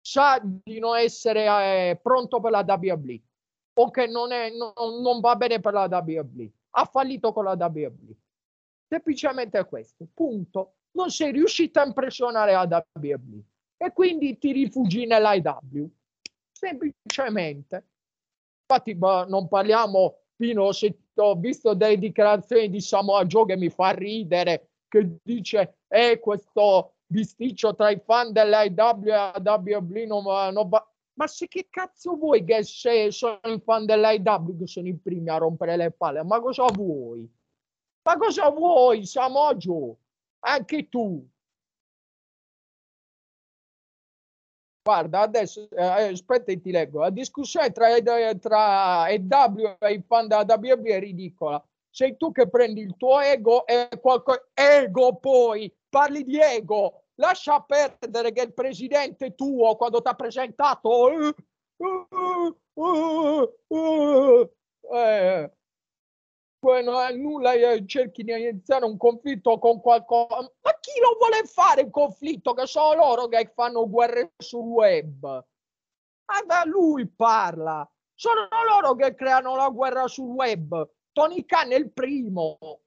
sa 0.00 0.40
di 0.42 0.78
non 0.78 0.96
essere 0.96 1.44
eh, 1.90 2.00
pronto 2.00 2.40
per 2.40 2.50
la 2.50 2.64
WWE 2.66 3.20
o 3.74 3.90
che 3.90 4.06
non, 4.06 4.32
è, 4.32 4.50
non, 4.50 5.00
non 5.00 5.20
va 5.20 5.36
bene 5.36 5.60
per 5.60 5.72
la 5.72 5.84
WWE. 5.84 6.50
Ha 6.70 6.84
fallito 6.84 7.32
con 7.32 7.44
la 7.44 7.52
WWE. 7.52 8.16
Semplicemente 8.88 9.64
questo, 9.64 10.06
punto. 10.12 10.74
Non 10.92 11.10
sei 11.10 11.32
riuscito 11.32 11.80
a 11.80 11.86
impressionare 11.86 12.52
la 12.52 12.86
WWE 12.94 13.42
e 13.76 13.92
quindi 13.92 14.38
ti 14.38 14.52
rifugi 14.52 15.06
nell'IW. 15.06 15.88
Semplicemente. 16.52 17.86
Infatti 18.66 18.96
non 18.96 19.48
parliamo, 19.48 20.18
Pino, 20.36 20.72
se 20.72 20.96
ho 21.16 21.34
visto 21.34 21.74
delle 21.74 21.98
dichiarazioni 21.98 22.70
di 22.70 22.80
Samoa 22.80 23.24
Joe 23.24 23.46
che 23.46 23.56
mi 23.56 23.70
fa 23.70 23.90
ridere, 23.90 24.68
che 24.88 25.16
dice, 25.22 25.78
eh, 25.88 26.18
questo 26.20 26.94
bisticcio 27.06 27.74
tra 27.74 27.90
i 27.90 27.98
fan 27.98 28.32
dell'IW 28.32 29.06
e 29.06 29.10
la 29.10 29.42
WWE 29.42 30.06
non, 30.06 30.24
non 30.52 30.68
va 30.68 30.93
ma 31.14 31.26
se 31.26 31.46
che 31.48 31.68
cazzo 31.70 32.16
vuoi 32.16 32.44
che 32.44 32.62
se 32.64 33.10
sono 33.10 33.40
il 33.44 33.60
fan 33.62 33.86
che 33.86 34.66
sono 34.66 34.88
i 34.88 34.96
primi 34.96 35.28
a 35.30 35.36
rompere 35.36 35.76
le 35.76 35.90
palle? 35.90 36.22
Ma 36.24 36.40
cosa 36.40 36.64
vuoi? 36.66 37.28
Ma 38.02 38.16
cosa 38.16 38.50
vuoi, 38.50 39.06
Samojo? 39.06 39.96
Anche 40.40 40.88
tu. 40.88 41.26
Guarda, 44.86 45.20
adesso 45.20 45.66
eh, 45.70 45.82
aspetta 45.82 46.52
e 46.52 46.60
ti 46.60 46.70
leggo. 46.70 47.00
La 47.00 47.10
discussione 47.10 47.72
tra, 47.72 47.88
tra 48.38 49.08
EW 49.08 49.76
e 49.78 49.92
i 49.94 50.02
fan 50.06 50.28
della 50.28 50.42
WB 50.42 50.84
è 50.84 50.98
ridicola. 50.98 51.64
Sei 51.88 52.16
tu 52.18 52.32
che 52.32 52.50
prendi 52.50 52.82
il 52.82 52.94
tuo 52.98 53.20
ego 53.20 53.66
e 53.66 53.88
qualcosa... 54.00 54.46
Ego 54.52 55.16
poi! 55.16 55.72
Parli 55.88 56.24
di 56.24 56.38
ego! 56.38 57.03
Lascia 57.16 57.60
perdere 57.60 58.32
che 58.32 58.42
il 58.42 58.54
presidente 58.54 59.34
tuo 59.34 59.76
quando 59.76 60.00
ti 60.00 60.08
ha 60.08 60.14
presentato 60.14 61.10
eh, 61.10 61.34
eh, 62.74 64.50
eh, 64.90 66.82
non 66.82 67.02
è 67.02 67.12
nulla 67.12 67.52
cerchi 67.84 68.24
di 68.24 68.32
iniziare 68.32 68.84
un 68.84 68.96
conflitto 68.96 69.58
con 69.58 69.80
qualcosa. 69.80 70.36
Ma 70.38 70.78
chi 70.80 70.98
lo 71.00 71.16
vuole 71.18 71.44
fare 71.44 71.82
il 71.82 71.90
conflitto? 71.90 72.54
Che 72.54 72.66
sono 72.66 72.94
loro 72.94 73.28
che 73.28 73.52
fanno 73.54 73.88
guerre 73.88 74.32
sul 74.38 74.64
web. 74.64 75.20
Ma 75.22 76.42
da 76.46 76.64
lui 76.64 77.06
parla. 77.06 77.88
Sono 78.14 78.48
loro 78.66 78.94
che 78.94 79.14
creano 79.14 79.56
la 79.56 79.68
guerra 79.68 80.06
sul 80.08 80.30
web. 80.30 80.88
Tony 81.12 81.44
Khan 81.44 81.72
è 81.72 81.76
il 81.76 81.92
primo 81.92 82.83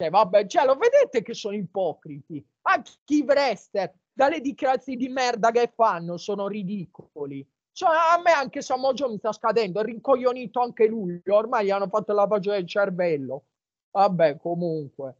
cioè, 0.00 0.08
vabbè, 0.08 0.46
cioè, 0.46 0.64
lo 0.64 0.76
vedete 0.76 1.20
che 1.20 1.34
sono 1.34 1.54
ipocriti. 1.54 2.42
Anche 2.62 2.92
i 3.08 3.20
wrestler, 3.20 3.92
dalle 4.10 4.40
dichiarazioni 4.40 4.96
di 4.96 5.08
merda 5.08 5.50
che 5.50 5.70
fanno, 5.74 6.16
sono 6.16 6.48
ridicoli. 6.48 7.46
Cioè, 7.70 7.90
a 7.90 8.18
me 8.22 8.30
anche 8.30 8.62
Samojo 8.62 9.10
mi 9.10 9.18
sta 9.18 9.30
scadendo, 9.32 9.80
è 9.80 9.84
rincoglionito 9.84 10.62
anche 10.62 10.86
lui. 10.86 11.20
Ormai 11.26 11.66
gli 11.66 11.70
hanno 11.70 11.88
fatto 11.88 12.14
la 12.14 12.22
lavaggio 12.22 12.50
del 12.52 12.66
cervello. 12.66 13.44
Vabbè, 13.90 14.38
comunque. 14.38 15.16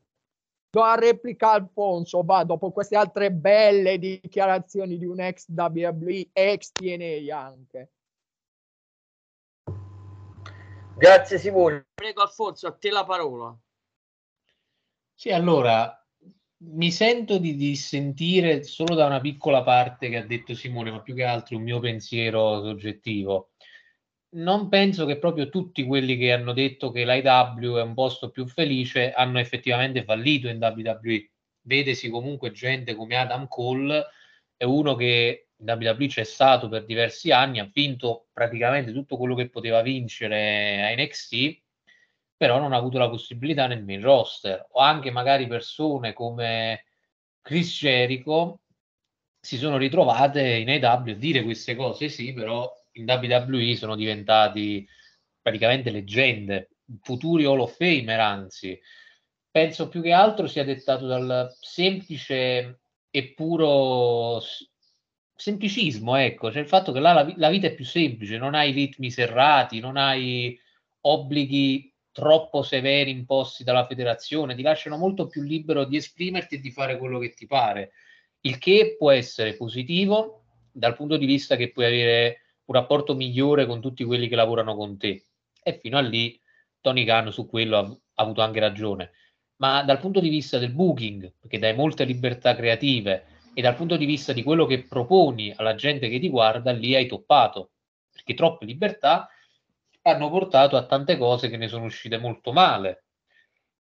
Do 0.70 0.82
a 0.82 0.94
replica 0.94 1.50
Alfonso, 1.50 2.22
va, 2.22 2.44
dopo 2.44 2.70
queste 2.70 2.96
altre 2.96 3.30
belle 3.32 3.98
dichiarazioni 3.98 4.96
di 4.96 5.04
un 5.04 5.20
ex 5.20 5.46
WWE, 5.48 6.28
ex 6.32 6.70
TNA 6.72 7.38
anche. 7.38 7.90
Grazie 10.96 11.38
Simone. 11.38 11.86
Prego 11.92 12.22
Alfonso, 12.22 12.66
a 12.66 12.72
te 12.72 12.90
la 12.90 13.04
parola. 13.04 13.54
Sì, 15.20 15.28
allora 15.32 16.02
mi 16.62 16.90
sento 16.90 17.36
di 17.36 17.54
dissentire 17.54 18.62
solo 18.62 18.94
da 18.94 19.04
una 19.04 19.20
piccola 19.20 19.62
parte 19.62 20.08
che 20.08 20.16
ha 20.16 20.24
detto 20.24 20.54
Simone, 20.54 20.90
ma 20.90 21.02
più 21.02 21.14
che 21.14 21.24
altro 21.24 21.58
un 21.58 21.62
mio 21.62 21.78
pensiero 21.78 22.62
soggettivo. 22.62 23.50
Non 24.36 24.70
penso 24.70 25.04
che 25.04 25.18
proprio 25.18 25.50
tutti 25.50 25.84
quelli 25.84 26.16
che 26.16 26.32
hanno 26.32 26.54
detto 26.54 26.90
che 26.90 27.04
l'IW 27.04 27.76
è 27.76 27.82
un 27.82 27.92
posto 27.92 28.30
più 28.30 28.46
felice 28.46 29.12
hanno 29.12 29.38
effettivamente 29.40 30.04
fallito 30.04 30.48
in 30.48 30.56
WWE. 30.56 31.30
Vedesi 31.66 32.08
comunque 32.08 32.50
gente 32.52 32.94
come 32.94 33.16
Adam 33.16 33.46
Cole, 33.46 34.06
è 34.56 34.64
uno 34.64 34.94
che 34.94 35.48
in 35.54 35.68
WWE 35.68 36.06
c'è 36.06 36.24
stato 36.24 36.70
per 36.70 36.86
diversi 36.86 37.30
anni, 37.30 37.58
ha 37.58 37.70
vinto 37.70 38.28
praticamente 38.32 38.90
tutto 38.90 39.18
quello 39.18 39.34
che 39.34 39.50
poteva 39.50 39.82
vincere 39.82 40.82
a 40.82 40.94
NXT 40.94 41.60
però 42.40 42.58
non 42.58 42.72
ha 42.72 42.78
avuto 42.78 42.96
la 42.96 43.10
possibilità 43.10 43.66
nel 43.66 43.84
main 43.84 44.00
roster. 44.00 44.66
O 44.70 44.80
anche 44.80 45.10
magari 45.10 45.46
persone 45.46 46.14
come 46.14 46.86
Chris 47.42 47.80
Jericho 47.80 48.60
si 49.38 49.58
sono 49.58 49.76
ritrovate 49.76 50.56
in 50.56 50.70
AW 50.70 51.10
a 51.10 51.14
dire 51.14 51.42
queste 51.42 51.76
cose 51.76 52.08
sì 52.08 52.32
però 52.32 52.66
in 52.92 53.04
WWE 53.06 53.76
sono 53.76 53.94
diventati 53.94 54.88
praticamente 55.42 55.90
leggende 55.90 56.70
futuri 57.02 57.44
Hall 57.44 57.60
of 57.60 57.76
Famer 57.76 58.20
anzi. 58.20 58.80
Penso 59.50 59.90
più 59.90 60.00
che 60.00 60.12
altro 60.12 60.46
sia 60.46 60.64
dettato 60.64 61.06
dal 61.06 61.54
semplice 61.60 62.80
e 63.10 63.34
puro 63.34 64.40
semplicismo 65.34 66.16
ecco 66.16 66.50
cioè 66.50 66.62
il 66.62 66.68
fatto 66.68 66.92
che 66.92 67.00
là 67.00 67.12
la, 67.12 67.34
la 67.36 67.50
vita 67.50 67.66
è 67.66 67.74
più 67.74 67.84
semplice 67.84 68.38
non 68.38 68.54
hai 68.54 68.72
ritmi 68.72 69.10
serrati 69.10 69.80
non 69.80 69.96
hai 69.96 70.58
obblighi 71.00 71.89
troppo 72.12 72.62
severi 72.62 73.10
imposti 73.10 73.64
dalla 73.64 73.86
federazione, 73.86 74.54
ti 74.54 74.62
lasciano 74.62 74.96
molto 74.96 75.26
più 75.26 75.42
libero 75.42 75.84
di 75.84 75.96
esprimerti 75.96 76.56
e 76.56 76.60
di 76.60 76.70
fare 76.70 76.98
quello 76.98 77.18
che 77.18 77.30
ti 77.30 77.46
pare, 77.46 77.92
il 78.42 78.58
che 78.58 78.96
può 78.98 79.10
essere 79.10 79.54
positivo 79.54 80.44
dal 80.72 80.96
punto 80.96 81.16
di 81.16 81.26
vista 81.26 81.56
che 81.56 81.70
puoi 81.72 81.86
avere 81.86 82.40
un 82.64 82.74
rapporto 82.74 83.14
migliore 83.14 83.66
con 83.66 83.80
tutti 83.80 84.04
quelli 84.04 84.28
che 84.28 84.36
lavorano 84.36 84.74
con 84.76 84.96
te. 84.96 85.24
E 85.62 85.78
fino 85.78 85.98
a 85.98 86.00
lì 86.00 86.40
Tony 86.80 87.04
Khan 87.04 87.32
su 87.32 87.46
quello 87.46 87.76
ha, 87.76 87.80
ha 87.80 88.22
avuto 88.22 88.40
anche 88.40 88.60
ragione. 88.60 89.10
Ma 89.56 89.82
dal 89.82 89.98
punto 89.98 90.20
di 90.20 90.30
vista 90.30 90.58
del 90.58 90.72
booking, 90.72 91.34
perché 91.38 91.58
dai 91.58 91.74
molte 91.74 92.04
libertà 92.04 92.54
creative, 92.54 93.26
e 93.52 93.60
dal 93.62 93.74
punto 93.74 93.96
di 93.96 94.06
vista 94.06 94.32
di 94.32 94.42
quello 94.42 94.64
che 94.64 94.84
proponi 94.84 95.52
alla 95.54 95.74
gente 95.74 96.08
che 96.08 96.18
ti 96.18 96.28
guarda, 96.28 96.70
lì 96.70 96.94
hai 96.94 97.06
toppato, 97.06 97.72
perché 98.10 98.34
troppe 98.34 98.64
libertà 98.64 99.28
hanno 100.02 100.30
portato 100.30 100.76
a 100.76 100.86
tante 100.86 101.16
cose 101.16 101.48
che 101.48 101.56
ne 101.56 101.68
sono 101.68 101.84
uscite 101.84 102.18
molto 102.18 102.52
male. 102.52 103.04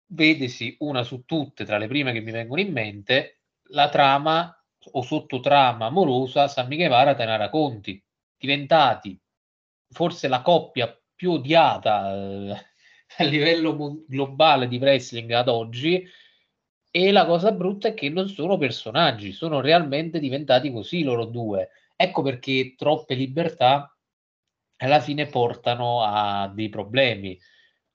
Vedesi 0.07 0.75
una 0.79 1.03
su 1.03 1.23
tutte, 1.25 1.65
tra 1.65 1.77
le 1.77 1.87
prime 1.87 2.13
che 2.13 2.21
mi 2.21 2.31
vengono 2.31 2.61
in 2.61 2.71
mente, 2.71 3.41
la 3.69 3.89
trama 3.89 4.51
o 4.91 5.01
sottotrama 5.01 5.87
amorosa 5.87 6.47
Sammy 6.47 6.77
Guevara 6.77 7.13
Tenara 7.13 7.49
Conti, 7.49 8.01
diventati 8.37 9.19
forse 9.89 10.27
la 10.27 10.41
coppia 10.41 10.97
più 11.15 11.31
odiata 11.31 12.13
eh, 12.13 12.51
a 13.17 13.23
livello 13.23 14.03
globale 14.07 14.67
di 14.67 14.77
wrestling 14.77 15.31
ad 15.31 15.47
oggi, 15.49 16.05
e 16.89 17.11
la 17.11 17.25
cosa 17.25 17.51
brutta 17.51 17.89
è 17.89 17.93
che 17.93 18.09
non 18.09 18.27
sono 18.27 18.57
personaggi, 18.57 19.31
sono 19.31 19.59
realmente 19.61 20.19
diventati 20.19 20.71
così 20.71 21.03
loro 21.03 21.25
due. 21.25 21.69
Ecco 21.95 22.21
perché 22.21 22.75
troppe 22.75 23.13
libertà 23.13 23.96
alla 24.77 24.99
fine 24.99 25.27
portano 25.27 26.03
a 26.03 26.51
dei 26.53 26.69
problemi. 26.69 27.39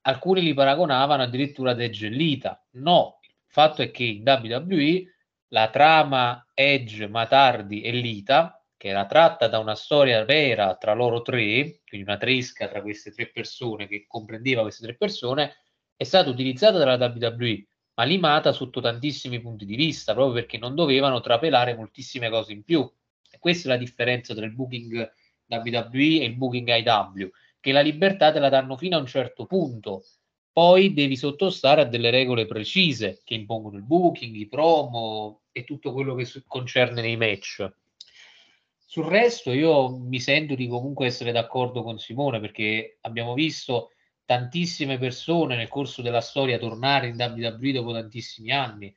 Alcuni 0.03 0.43
li 0.43 0.55
paragonavano 0.55 1.23
addirittura 1.23 1.73
ad 1.73 1.81
Edge 1.81 2.07
e 2.07 2.11
Lita. 2.11 2.65
No, 2.73 3.21
il 3.23 3.35
fatto 3.47 3.83
è 3.83 3.91
che 3.91 4.05
in 4.05 4.23
WWE 4.25 5.05
la 5.49 5.71
trama 5.71 6.47
Edge, 6.55 7.07
Matardi 7.07 7.83
e 7.83 7.93
Lita, 7.93 8.63
che 8.77 8.89
era 8.89 9.07
tratta 9.07 9.47
da 9.47 9.59
una 9.59 9.75
storia 9.75 10.25
vera 10.25 10.77
tra 10.77 10.93
loro 10.93 11.23
tre, 11.23 11.81
quindi 11.87 12.09
una 12.09 12.17
tresca 12.17 12.69
tra 12.69 12.83
queste 12.83 13.13
tre 13.13 13.29
persone 13.29 13.87
che 13.87 14.07
comprendeva 14.09 14.63
queste 14.63 14.85
tre 14.85 14.97
persone, 14.97 15.55
è 15.95 16.05
stata 16.05 16.31
utilizzata 16.31 16.79
dalla 16.79 16.97
WWE 16.97 17.67
ma 17.95 18.05
limata 18.05 18.53
sotto 18.53 18.81
tantissimi 18.81 19.41
punti 19.41 19.65
di 19.65 19.77
vista, 19.77 20.15
proprio 20.15 20.35
perché 20.35 20.59
non 20.59 20.75
dovevano 20.75 21.21
trapelare 21.21 21.75
moltissime 21.75 22.31
cose 22.31 22.53
in 22.53 22.65
più. 22.65 22.91
E 23.31 23.39
questa 23.39 23.69
è 23.69 23.73
la 23.73 23.79
differenza 23.79 24.35
tra 24.35 24.45
il 24.45 24.55
booking 24.55 25.13
WWE 25.47 26.21
e 26.21 26.25
il 26.25 26.37
booking 26.37 26.69
IW, 26.69 27.31
che 27.61 27.73
la 27.73 27.81
libertà 27.81 28.33
te 28.33 28.39
la 28.39 28.49
danno 28.49 28.77
fino 28.77 28.97
a 28.97 29.01
un 29.01 29.07
certo 29.07 29.47
punto, 29.47 30.05
poi 30.53 30.93
devi 30.93 31.17
sottostare 31.17 31.81
a 31.81 31.85
delle 31.87 32.11
regole 32.11 32.47
precise 32.47 33.23
che 33.25 33.35
impongono 33.35 33.77
il 33.77 33.85
booking, 33.85 34.35
i 34.35 34.49
promo 34.49 35.43
e 35.51 35.65
tutto 35.65 35.93
quello 35.93 36.15
che 36.15 36.27
concerne 36.47 37.01
nei 37.01 37.17
match. 37.17 37.71
Sul 38.85 39.07
resto 39.07 39.53
io 39.53 39.97
mi 39.97 40.21
sento 40.21 40.55
di 40.55 40.69
comunque 40.69 41.07
essere 41.07 41.33
d'accordo 41.33 41.83
con 41.83 41.99
Simone 41.99 42.41
perché 42.41 42.99
abbiamo 43.01 43.33
visto 43.33 43.93
tantissime 44.27 44.99
persone 44.99 45.57
nel 45.57 45.69
corso 45.69 46.03
della 46.03 46.21
storia 46.21 46.59
tornare 46.59 47.09
in 47.09 47.17
WWE 47.17 47.73
dopo 47.73 47.93
tantissimi 47.93 48.51
anni 48.51 48.95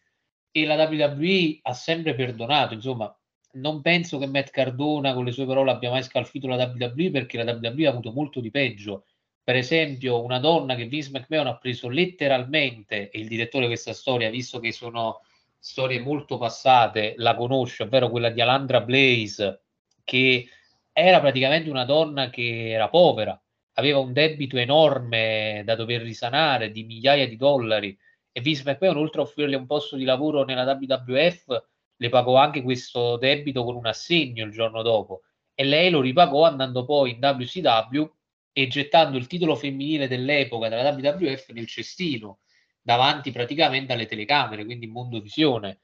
e 0.52 0.66
la 0.66 0.76
WWE 0.76 1.60
ha 1.62 1.74
sempre 1.74 2.16
perdonato, 2.16 2.74
insomma, 2.74 3.14
non 3.56 3.82
penso 3.82 4.18
che 4.18 4.28
Matt 4.28 4.50
Cardona 4.50 5.14
con 5.14 5.26
le 5.26 5.32
sue 5.32 5.46
parole 5.46 5.72
abbia 5.72 5.90
mai 5.90 6.04
scalfito 6.04 6.48
la 6.48 6.56
WWE 6.56 7.12
perché 7.12 7.42
la 7.42 7.52
WWE 7.52 7.88
ha 7.88 7.92
avuto 7.92 8.12
molto 8.12 8.40
di 8.40 8.50
peggio. 8.52 9.06
Per 9.44 9.56
esempio, 9.56 10.24
una 10.24 10.40
donna 10.40 10.76
che 10.76 10.86
Vince 10.86 11.12
McMahon 11.12 11.48
ha 11.48 11.58
preso 11.58 11.88
letteralmente, 11.88 13.10
e 13.10 13.20
il 13.20 13.28
direttore 13.28 13.66
di 13.66 13.72
questa 13.72 13.94
storia, 13.94 14.30
visto 14.30 14.60
che 14.60 14.72
sono 14.72 15.22
storie 15.60 16.00
molto 16.00 16.38
passate, 16.38 17.14
la 17.18 17.36
conosce, 17.36 17.84
ovvero 17.84 18.10
quella 18.10 18.30
di 18.30 18.42
Alandra 18.42 18.82
Blaze, 18.82 19.62
che 20.04 20.48
era 20.92 21.20
praticamente 21.20 21.70
una 21.70 21.86
donna 21.86 22.30
che 22.30 22.72
era 22.72 22.90
povera, 22.90 23.40
aveva 23.74 24.00
un 24.00 24.14
debito 24.14 24.58
enorme 24.58 25.62
da 25.66 25.76
dover 25.76 26.02
risanare 26.02 26.72
di 26.72 26.84
migliaia 26.84 27.28
di 27.28 27.36
dollari 27.36 27.98
e 28.32 28.42
Vince 28.42 28.64
McMahon 28.66 28.98
oltre 28.98 29.22
a 29.22 29.24
offrirle 29.24 29.56
un 29.56 29.66
posto 29.66 29.96
di 29.96 30.04
lavoro 30.04 30.44
nella 30.44 30.64
WWF 30.64 31.64
le 31.98 32.10
pagò 32.10 32.36
anche 32.36 32.62
questo 32.62 33.18
debito 33.18 33.64
con 33.64 33.76
un 33.76 33.86
assegno 33.86 34.46
il 34.46 34.52
giorno 34.52 34.82
dopo 34.82 35.22
e 35.54 35.64
lei 35.64 35.90
lo 35.90 36.02
ripagò 36.02 36.44
andando 36.44 36.86
poi 36.86 37.12
in 37.12 37.20
WCW 37.22 38.04
e 38.52 38.68
gettando 38.68 39.18
il 39.18 39.28
titolo 39.28 39.56
femminile 39.56 40.08
dell'epoca 40.08 40.70
della 40.70 40.90
WWF 40.90 41.50
nel 41.52 41.68
cestino 41.68 42.40
davanti 42.82 43.32
praticamente 43.32 43.94
alle 43.94 44.06
telecamere, 44.06 44.64
quindi 44.64 44.86
in 44.86 44.92
mondovisione. 44.92 45.80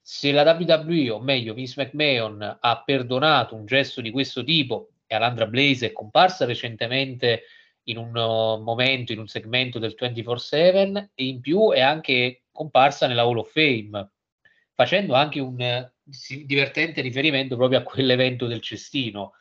Se 0.00 0.32
la 0.32 0.42
WWE, 0.42 1.10
o 1.10 1.20
meglio 1.20 1.54
Vince 1.54 1.80
McMahon, 1.80 2.58
ha 2.60 2.82
perdonato 2.84 3.54
un 3.54 3.64
gesto 3.64 4.00
di 4.00 4.10
questo 4.10 4.44
tipo 4.44 4.90
e 5.06 5.14
Alandra 5.14 5.46
Blaze 5.46 5.86
è 5.86 5.92
comparsa 5.92 6.44
recentemente 6.44 7.44
in 7.84 7.96
un 7.96 8.14
uh, 8.14 8.62
momento, 8.62 9.12
in 9.12 9.18
un 9.18 9.28
segmento 9.28 9.78
del 9.78 9.96
24-7 9.98 11.08
e 11.14 11.24
in 11.24 11.40
più 11.40 11.70
è 11.70 11.80
anche 11.80 12.42
comparsa 12.52 13.06
nella 13.06 13.22
Hall 13.22 13.38
of 13.38 13.50
Fame, 13.50 14.11
facendo 14.82 15.14
anche 15.14 15.38
un 15.40 15.60
uh, 15.60 16.44
divertente 16.44 17.00
riferimento 17.00 17.56
proprio 17.56 17.78
a 17.78 17.82
quell'evento 17.82 18.46
del 18.46 18.60
cestino. 18.60 19.34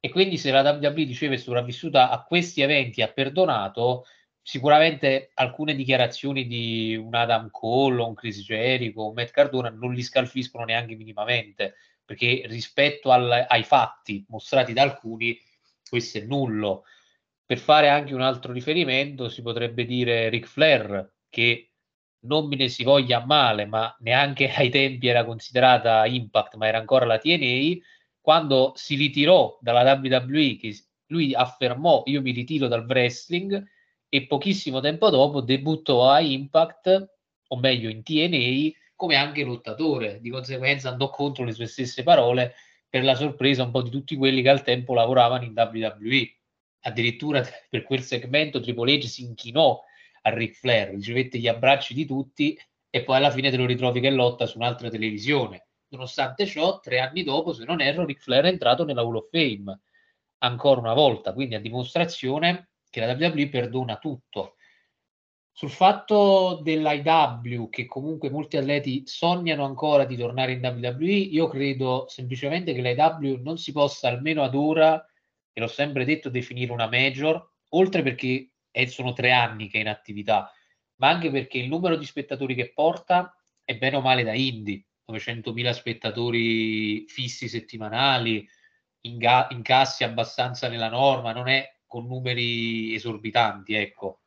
E 0.00 0.10
quindi 0.10 0.38
se 0.38 0.52
la 0.52 0.62
WWE 0.62 1.04
diceva 1.04 1.34
è 1.34 1.36
sopravvissuta 1.36 2.10
a 2.10 2.22
questi 2.22 2.62
eventi 2.62 3.02
ha 3.02 3.08
perdonato, 3.08 4.04
sicuramente 4.40 5.30
alcune 5.34 5.74
dichiarazioni 5.74 6.46
di 6.46 6.94
un 6.94 7.14
Adam 7.14 7.50
Cole, 7.50 8.02
un 8.02 8.14
Chris 8.14 8.40
Jericho, 8.42 9.08
un 9.08 9.14
Matt 9.14 9.30
Cardona 9.30 9.70
non 9.70 9.92
li 9.92 10.02
scalfiscono 10.02 10.64
neanche 10.64 10.94
minimamente 10.94 11.74
perché 12.04 12.44
rispetto 12.46 13.10
al, 13.10 13.44
ai 13.46 13.64
fatti 13.64 14.24
mostrati 14.28 14.72
da 14.72 14.80
alcuni, 14.80 15.38
questo 15.86 16.16
è 16.16 16.22
nullo. 16.22 16.84
Per 17.44 17.58
fare 17.58 17.90
anche 17.90 18.14
un 18.14 18.22
altro 18.22 18.52
riferimento, 18.52 19.28
si 19.28 19.42
potrebbe 19.42 19.84
dire 19.84 20.30
Ric 20.30 20.46
Flair, 20.46 21.12
che 21.28 21.72
non 22.20 22.48
me 22.48 22.56
ne 22.56 22.68
si 22.68 22.82
voglia 22.84 23.24
male, 23.24 23.66
ma 23.66 23.94
neanche 24.00 24.48
ai 24.54 24.70
tempi 24.70 25.08
era 25.08 25.24
considerata 25.24 26.06
Impact, 26.06 26.56
ma 26.56 26.66
era 26.66 26.78
ancora 26.78 27.06
la 27.06 27.18
TNA, 27.18 27.76
quando 28.20 28.72
si 28.76 28.96
ritirò 28.96 29.58
dalla 29.60 29.92
WWE, 29.92 30.56
che 30.56 30.76
lui 31.06 31.34
affermò 31.34 32.02
io 32.06 32.20
mi 32.20 32.32
ritiro 32.32 32.68
dal 32.68 32.84
wrestling, 32.84 33.64
e 34.10 34.26
pochissimo 34.26 34.80
tempo 34.80 35.10
dopo 35.10 35.40
debuttò 35.40 36.10
a 36.10 36.20
Impact, 36.20 37.10
o 37.48 37.56
meglio 37.56 37.88
in 37.88 38.02
TNA, 38.02 38.76
come 38.94 39.14
anche 39.14 39.44
lottatore, 39.44 40.20
di 40.20 40.30
conseguenza 40.30 40.88
andò 40.90 41.08
contro 41.10 41.44
le 41.44 41.52
sue 41.52 41.66
stesse 41.66 42.02
parole 42.02 42.54
per 42.88 43.04
la 43.04 43.14
sorpresa 43.14 43.62
un 43.62 43.70
po' 43.70 43.82
di 43.82 43.90
tutti 43.90 44.16
quelli 44.16 44.42
che 44.42 44.48
al 44.48 44.62
tempo 44.62 44.94
lavoravano 44.94 45.44
in 45.44 45.52
WWE. 45.54 46.36
Addirittura 46.80 47.44
per 47.68 47.82
quel 47.84 48.02
segmento 48.02 48.60
Triple 48.60 48.98
H 48.98 49.06
si 49.06 49.22
inchinò 49.22 49.80
a 50.22 50.30
Ric 50.30 50.54
Flair, 50.54 50.90
ricevette 50.90 51.38
gli 51.38 51.48
abbracci 51.48 51.94
di 51.94 52.04
tutti 52.06 52.58
e 52.90 53.04
poi 53.04 53.16
alla 53.16 53.30
fine 53.30 53.50
te 53.50 53.56
lo 53.56 53.66
ritrovi 53.66 54.00
che 54.00 54.10
lotta 54.10 54.46
su 54.46 54.58
un'altra 54.58 54.88
televisione. 54.88 55.68
Nonostante 55.88 56.46
ciò, 56.46 56.80
tre 56.80 57.00
anni 57.00 57.22
dopo, 57.22 57.52
se 57.52 57.64
non 57.64 57.80
erro, 57.80 58.04
Ric 58.04 58.20
Flair 58.20 58.44
è 58.44 58.48
entrato 58.48 58.84
nella 58.84 59.02
Hall 59.02 59.16
of 59.16 59.28
Fame 59.30 59.80
ancora 60.38 60.80
una 60.80 60.94
volta, 60.94 61.32
quindi 61.32 61.54
a 61.54 61.60
dimostrazione 61.60 62.70
che 62.90 63.00
la 63.00 63.12
WWE 63.12 63.48
perdona 63.48 63.96
tutto 63.96 64.54
sul 65.58 65.70
fatto 65.70 66.60
dell'IW, 66.62 67.68
che 67.68 67.84
comunque 67.84 68.30
molti 68.30 68.58
atleti 68.58 69.02
sognano 69.06 69.64
ancora 69.64 70.04
di 70.04 70.16
tornare 70.16 70.52
in 70.52 70.64
WWE, 70.64 71.10
io 71.10 71.48
credo 71.48 72.04
semplicemente 72.06 72.72
che 72.72 72.80
l'IW 72.80 73.42
non 73.42 73.58
si 73.58 73.72
possa 73.72 74.06
almeno 74.06 74.44
ad 74.44 74.54
ora, 74.54 75.04
e 75.52 75.60
l'ho 75.60 75.66
sempre 75.66 76.04
detto, 76.04 76.28
definire 76.28 76.70
una 76.70 76.88
major, 76.88 77.44
oltre 77.70 78.04
perché 78.04 78.50
sono 78.86 79.12
tre 79.12 79.32
anni 79.32 79.68
che 79.68 79.78
è 79.78 79.80
in 79.80 79.88
attività, 79.88 80.52
ma 80.96 81.08
anche 81.08 81.30
perché 81.30 81.58
il 81.58 81.68
numero 81.68 81.96
di 81.96 82.06
spettatori 82.06 82.54
che 82.54 82.72
porta 82.72 83.34
è 83.64 83.76
bene 83.76 83.96
o 83.96 84.00
male 84.00 84.22
da 84.22 84.34
indie, 84.34 84.84
900.000 85.10 85.70
spettatori 85.72 87.06
fissi 87.08 87.48
settimanali, 87.48 88.46
incassi 89.00 90.04
abbastanza 90.04 90.68
nella 90.68 90.88
norma, 90.88 91.32
non 91.32 91.48
è 91.48 91.76
con 91.86 92.06
numeri 92.06 92.94
esorbitanti, 92.94 93.74
ecco 93.74 94.20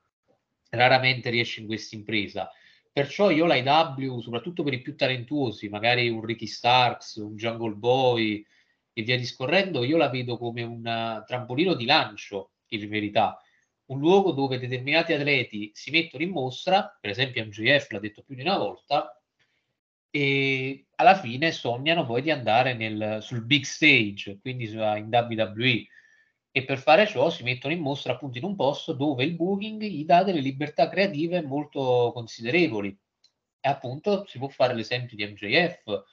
raramente 0.71 1.29
riesce 1.29 1.59
in 1.59 1.67
questa 1.67 1.95
impresa. 1.95 2.49
Perciò 2.91 3.29
io 3.29 3.45
l'IW, 3.45 4.19
soprattutto 4.19 4.63
per 4.63 4.73
i 4.73 4.81
più 4.81 4.95
talentuosi, 4.95 5.69
magari 5.69 6.09
un 6.09 6.23
Ricky 6.23 6.47
Starks, 6.47 7.15
un 7.15 7.35
Jungle 7.35 7.75
Boy 7.75 8.45
e 8.93 9.01
via 9.03 9.17
discorrendo, 9.17 9.83
io 9.83 9.97
la 9.97 10.09
vedo 10.09 10.37
come 10.37 10.63
un 10.63 11.23
trampolino 11.25 11.73
di 11.73 11.85
lancio, 11.85 12.51
in 12.67 12.89
verità. 12.89 13.39
Un 13.91 13.99
luogo 13.99 14.31
dove 14.31 14.57
determinati 14.57 15.13
atleti 15.13 15.71
si 15.73 15.91
mettono 15.91 16.23
in 16.23 16.31
mostra, 16.31 16.97
per 16.99 17.09
esempio 17.09 17.45
MJF 17.45 17.91
l'ha 17.91 17.99
detto 17.99 18.23
più 18.23 18.35
di 18.35 18.41
una 18.41 18.57
volta, 18.57 19.21
e 20.09 20.87
alla 20.95 21.15
fine 21.15 21.51
sognano 21.51 22.05
poi 22.05 22.21
di 22.21 22.31
andare 22.31 22.73
nel, 22.73 23.19
sul 23.21 23.43
big 23.45 23.63
stage, 23.63 24.39
quindi 24.41 24.65
in 24.65 25.09
WWE 25.09 25.87
e 26.53 26.65
per 26.65 26.79
fare 26.79 27.07
ciò 27.07 27.29
si 27.29 27.43
mettono 27.43 27.73
in 27.73 27.79
mostra 27.79 28.13
appunto 28.13 28.37
in 28.37 28.43
un 28.43 28.55
posto 28.55 28.91
dove 28.91 29.23
il 29.23 29.35
booking 29.35 29.81
gli 29.81 30.03
dà 30.03 30.23
delle 30.23 30.41
libertà 30.41 30.89
creative 30.89 31.41
molto 31.41 32.11
considerevoli. 32.13 32.89
E 32.89 33.69
appunto 33.69 34.25
si 34.27 34.37
può 34.37 34.49
fare 34.49 34.73
l'esempio 34.73 35.15
di 35.15 35.25
MJF 35.25 36.03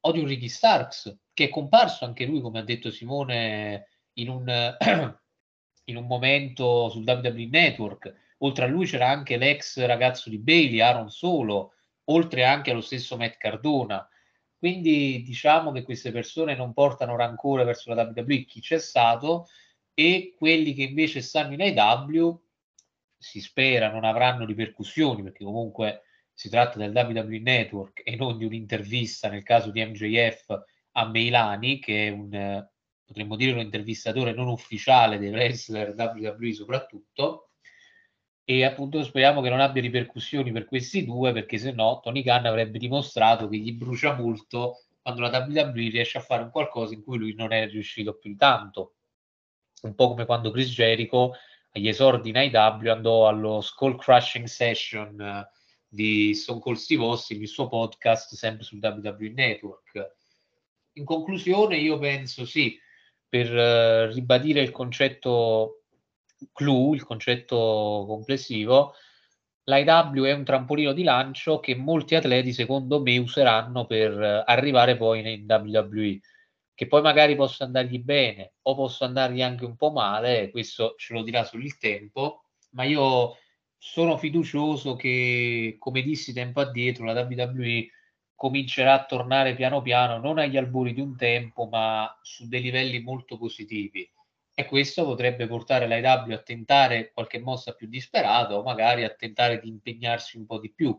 o 0.00 0.12
di 0.12 0.20
un 0.20 0.26
Ricky 0.26 0.48
Starks, 0.48 1.18
che 1.32 1.46
è 1.46 1.48
comparso 1.48 2.04
anche 2.04 2.26
lui, 2.26 2.40
come 2.40 2.60
ha 2.60 2.62
detto 2.62 2.90
Simone, 2.90 3.88
in 4.14 4.28
un, 4.28 4.76
in 5.88 5.96
un 5.96 6.06
momento 6.06 6.88
sul 6.88 7.04
WWE 7.06 7.48
Network. 7.50 8.14
Oltre 8.38 8.64
a 8.64 8.68
lui 8.68 8.86
c'era 8.86 9.08
anche 9.08 9.36
l'ex 9.36 9.84
ragazzo 9.84 10.30
di 10.30 10.38
Bailey, 10.38 10.80
Aaron 10.80 11.10
Solo, 11.10 11.74
oltre 12.04 12.44
anche 12.44 12.70
allo 12.70 12.80
stesso 12.80 13.16
Matt 13.16 13.36
Cardona. 13.36 14.08
Quindi 14.56 15.22
diciamo 15.22 15.72
che 15.72 15.82
queste 15.82 16.10
persone 16.10 16.54
non 16.54 16.72
portano 16.72 17.16
rancore 17.16 17.64
verso 17.64 17.92
la 17.92 18.02
WWE, 18.02 18.44
chi 18.44 18.60
c'è 18.60 18.78
stato, 18.78 19.48
e 19.94 20.34
quelli 20.36 20.74
che 20.74 20.82
invece 20.82 21.20
stanno 21.20 21.54
in 21.54 21.78
AW 21.78 22.40
si 23.18 23.40
spera 23.40 23.90
non 23.90 24.04
avranno 24.04 24.44
ripercussioni 24.44 25.24
perché 25.24 25.42
comunque 25.42 26.02
si 26.32 26.48
tratta 26.48 26.78
del 26.78 26.92
WWE 26.94 27.40
Network 27.40 28.02
e 28.04 28.14
non 28.14 28.38
di 28.38 28.44
un'intervista 28.44 29.28
nel 29.28 29.42
caso 29.42 29.72
di 29.72 29.84
MJF 29.84 30.64
a 30.92 31.08
Meilani 31.08 31.80
che 31.80 32.06
è 32.06 32.10
un 32.10 32.64
potremmo 33.08 33.36
dire 33.36 33.52
un 33.52 33.60
intervistatore 33.60 34.32
non 34.32 34.48
ufficiale 34.48 35.18
dei 35.18 35.30
wrestler 35.30 35.94
WWE 35.96 36.52
soprattutto 36.52 37.52
e 38.44 38.64
appunto 38.64 39.02
speriamo 39.02 39.40
che 39.40 39.48
non 39.48 39.60
abbia 39.60 39.80
ripercussioni 39.80 40.52
per 40.52 40.66
questi 40.66 41.06
due 41.06 41.32
perché 41.32 41.56
se 41.56 41.72
no 41.72 42.00
Tony 42.02 42.22
Khan 42.22 42.44
avrebbe 42.44 42.78
dimostrato 42.78 43.48
che 43.48 43.56
gli 43.56 43.72
brucia 43.72 44.14
molto 44.14 44.82
quando 45.00 45.22
la 45.22 45.30
WWE 45.30 45.88
riesce 45.88 46.18
a 46.18 46.20
fare 46.20 46.42
un 46.42 46.50
qualcosa 46.50 46.92
in 46.92 47.02
cui 47.02 47.16
lui 47.16 47.34
non 47.34 47.50
è 47.52 47.66
riuscito 47.66 48.18
più 48.18 48.36
tanto 48.36 48.96
un 49.82 49.94
po' 49.94 50.08
come 50.08 50.26
quando 50.26 50.50
Chris 50.50 50.68
Jericho 50.68 51.32
agli 51.72 51.88
esordi 51.88 52.28
in 52.28 52.36
IW 52.36 52.90
andò 52.90 53.26
allo 53.26 53.62
Skull 53.62 53.96
Crushing 53.96 54.46
Session 54.46 55.18
uh, 55.18 55.56
di 55.86 56.34
Stone 56.34 56.60
Cold 56.60 56.76
Steve 56.76 57.04
Austin, 57.04 57.40
il 57.40 57.48
suo 57.48 57.68
podcast 57.68 58.34
sempre 58.34 58.64
sul 58.64 58.80
WWE 58.82 59.30
Network. 59.30 60.16
In 60.94 61.04
conclusione, 61.04 61.76
io 61.76 61.98
penso 61.98 62.44
sì, 62.44 62.78
per 63.28 63.52
uh, 63.52 64.12
ribadire 64.12 64.60
il 64.60 64.70
concetto 64.70 65.82
clou, 66.52 66.94
il 66.94 67.04
concetto 67.04 68.04
complessivo, 68.06 68.94
l'IW 69.64 70.24
è 70.24 70.32
un 70.32 70.44
trampolino 70.44 70.92
di 70.92 71.02
lancio 71.02 71.60
che 71.60 71.74
molti 71.74 72.14
atleti, 72.14 72.52
secondo 72.52 73.00
me, 73.00 73.18
useranno 73.18 73.86
per 73.86 74.12
uh, 74.18 74.42
arrivare 74.44 74.96
poi 74.96 75.20
in 75.20 75.44
WWE 75.46 76.20
che 76.78 76.86
poi 76.86 77.02
magari 77.02 77.34
possa 77.34 77.64
andargli 77.64 77.98
bene 77.98 78.52
o 78.62 78.76
possa 78.76 79.04
andargli 79.04 79.42
anche 79.42 79.64
un 79.64 79.74
po' 79.74 79.90
male, 79.90 80.48
questo 80.52 80.94
ce 80.96 81.12
lo 81.12 81.24
dirà 81.24 81.40
il 81.52 81.76
tempo, 81.76 82.44
ma 82.70 82.84
io 82.84 83.36
sono 83.76 84.16
fiducioso 84.16 84.94
che, 84.94 85.74
come 85.80 86.02
dissi 86.02 86.32
tempo 86.32 86.60
addietro, 86.60 87.04
la 87.04 87.20
WWE 87.20 87.88
comincerà 88.38 88.92
a 88.92 89.04
tornare 89.04 89.56
piano 89.56 89.82
piano, 89.82 90.18
non 90.18 90.38
agli 90.38 90.56
albori 90.56 90.94
di 90.94 91.00
un 91.00 91.16
tempo, 91.16 91.66
ma 91.66 92.16
su 92.22 92.46
dei 92.46 92.62
livelli 92.62 93.00
molto 93.00 93.36
positivi. 93.36 94.08
E 94.54 94.64
questo 94.64 95.04
potrebbe 95.04 95.48
portare 95.48 95.88
l'AEW 95.88 96.34
a 96.34 96.38
tentare 96.38 97.10
qualche 97.12 97.40
mossa 97.40 97.74
più 97.74 97.88
disperata 97.88 98.56
o 98.56 98.62
magari 98.62 99.02
a 99.02 99.10
tentare 99.10 99.58
di 99.58 99.68
impegnarsi 99.68 100.36
un 100.36 100.46
po' 100.46 100.60
di 100.60 100.72
più. 100.72 100.96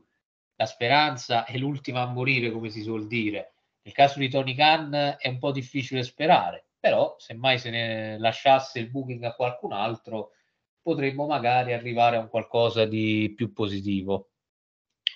La 0.55 0.65
speranza 0.65 1.45
è 1.45 1.57
l'ultima 1.57 2.01
a 2.01 2.07
morire, 2.07 2.51
come 2.51 2.69
si 2.69 2.81
suol 2.81 3.07
dire 3.07 3.53
nel 3.81 3.93
caso 3.93 4.19
di 4.19 4.29
Tony 4.29 4.53
Khan 4.53 5.17
è 5.17 5.27
un 5.29 5.39
po' 5.39 5.51
difficile 5.51 6.03
sperare, 6.03 6.67
però 6.79 7.15
se 7.17 7.33
mai 7.33 7.57
se 7.57 7.69
ne 7.69 8.19
lasciasse 8.19 8.79
il 8.79 8.89
booking 8.89 9.23
a 9.23 9.33
qualcun 9.33 9.71
altro 9.71 10.33
potremmo 10.81 11.25
magari 11.25 11.73
arrivare 11.73 12.17
a 12.17 12.19
un 12.19 12.29
qualcosa 12.29 12.85
di 12.85 13.33
più 13.35 13.51
positivo. 13.51 14.29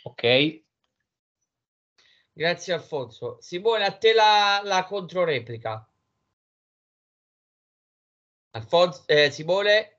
Ok? 0.04 0.63
Grazie 2.36 2.74
Alfonso. 2.74 3.38
Simone, 3.42 3.86
a 3.86 3.96
te 3.96 4.12
la, 4.12 4.60
la 4.64 4.84
controreplica. 4.86 5.88
Alfonso, 8.56 9.04
eh, 9.06 9.30
Simone? 9.30 9.98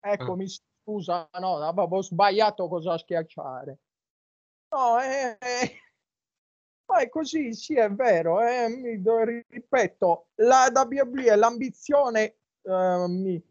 Eccomi, 0.00 0.44
ah. 0.44 0.48
scusa, 0.48 1.28
no, 1.38 1.58
avevo 1.58 2.02
sbagliato 2.02 2.66
cosa 2.66 2.98
schiacciare. 2.98 3.78
No, 4.70 5.00
eh, 5.00 5.38
eh 5.38 5.80
ma 6.86 6.98
è 6.98 7.08
così, 7.08 7.54
sì, 7.54 7.76
è 7.76 7.88
vero. 7.88 8.40
Eh, 8.42 8.68
mi, 8.68 9.00
ripeto, 9.48 10.30
la 10.36 10.72
WWE 10.74 11.24
è 11.26 11.36
l'ambizione, 11.36 12.38
eh, 12.62 13.42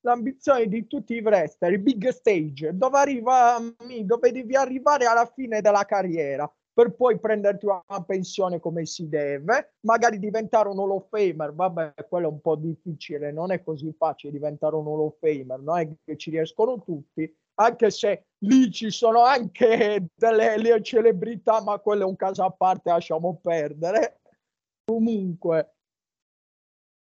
l'ambizione 0.00 0.66
di 0.66 0.88
tutti 0.88 1.14
i 1.14 1.20
wrestler, 1.20 1.74
il 1.74 1.78
big 1.78 2.08
stage, 2.08 2.76
dove, 2.76 2.98
arriva, 2.98 3.60
dove 4.02 4.32
devi 4.32 4.56
arrivare 4.56 5.06
alla 5.06 5.26
fine 5.26 5.60
della 5.60 5.84
carriera 5.84 6.52
per 6.78 6.94
poi 6.94 7.18
prenderti 7.18 7.66
una 7.66 7.82
pensione 8.06 8.60
come 8.60 8.86
si 8.86 9.08
deve, 9.08 9.72
magari 9.80 10.20
diventare 10.20 10.68
un 10.68 10.78
Hall 10.78 10.92
of 10.92 11.08
Famer, 11.08 11.52
vabbè, 11.52 12.06
quello 12.08 12.28
è 12.28 12.30
un 12.30 12.40
po' 12.40 12.54
difficile, 12.54 13.32
non 13.32 13.50
è 13.50 13.64
così 13.64 13.92
facile 13.98 14.32
diventare 14.32 14.76
un 14.76 14.86
Hall 14.86 15.00
of 15.00 15.18
Famer, 15.18 15.58
non 15.58 15.76
è 15.76 15.90
che 16.04 16.16
ci 16.16 16.30
riescono 16.30 16.80
tutti, 16.84 17.36
anche 17.54 17.90
se 17.90 18.26
lì 18.44 18.70
ci 18.70 18.92
sono 18.92 19.24
anche 19.24 20.06
delle 20.14 20.80
celebrità, 20.80 21.60
ma 21.64 21.80
quello 21.80 22.02
è 22.02 22.06
un 22.06 22.14
caso 22.14 22.44
a 22.44 22.50
parte, 22.52 22.90
lasciamo 22.90 23.40
perdere. 23.42 24.20
Comunque, 24.84 25.72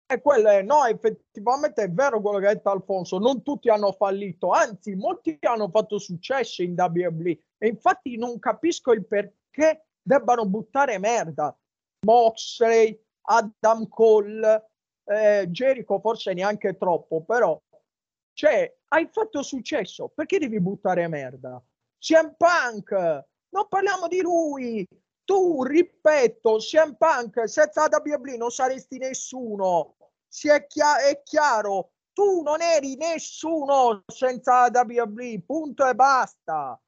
e 0.07 0.19
quello 0.21 0.49
è, 0.49 0.63
no, 0.63 0.86
effettivamente 0.86 1.84
è 1.84 1.91
vero 1.91 2.19
quello 2.19 2.39
che 2.39 2.47
ha 2.47 2.53
detto 2.55 2.71
Alfonso, 2.71 3.19
non 3.19 3.43
tutti 3.43 3.69
hanno 3.69 3.91
fallito, 3.91 4.49
anzi, 4.49 4.95
molti 4.95 5.38
hanno 5.41 5.69
fatto 5.69 5.99
successo 5.99 6.63
in 6.63 6.73
WWE 6.75 7.39
e 7.59 7.67
infatti 7.67 8.17
non 8.17 8.39
capisco 8.39 8.91
il 8.91 9.05
perché 9.05 9.36
debbano 10.01 10.45
buttare 10.45 10.97
merda. 10.97 11.55
Moxley, 12.05 12.99
Adam 13.22 13.88
Cole, 13.88 14.70
eh, 15.05 15.47
Jericho 15.49 15.99
forse 15.99 16.34
neanche 16.34 16.78
troppo, 16.78 17.24
però 17.24 17.60
cioè, 18.38 18.72
hai 18.89 19.10
fatto 19.12 19.41
successo, 19.41 20.10
perché 20.14 20.38
devi 20.38 20.62
buttare 20.62 21.08
merda? 21.08 21.60
CM 21.97 22.36
Punk, 22.38 22.91
non 23.49 23.68
parliamo 23.68 24.08
di 24.08 24.22
lui. 24.22 24.88
Tu, 25.24 25.64
ripeto, 25.64 26.58
CM 26.58 26.95
Punk, 26.97 27.49
senza 27.49 27.88
WWE 27.89 28.38
non 28.38 28.51
saresti 28.51 28.99
nessuno. 28.99 29.95
Si 30.28 30.49
è, 30.49 30.68
chia- 30.68 30.99
è 30.99 31.24
chiaro, 31.24 31.93
tu 32.14 32.43
non 32.43 32.62
eri 32.62 32.95
nessuno 32.95 34.03
senza 34.05 34.70
WWE, 34.72 35.41
punto 35.43 35.88
e 35.89 35.95
basta. 35.95 36.80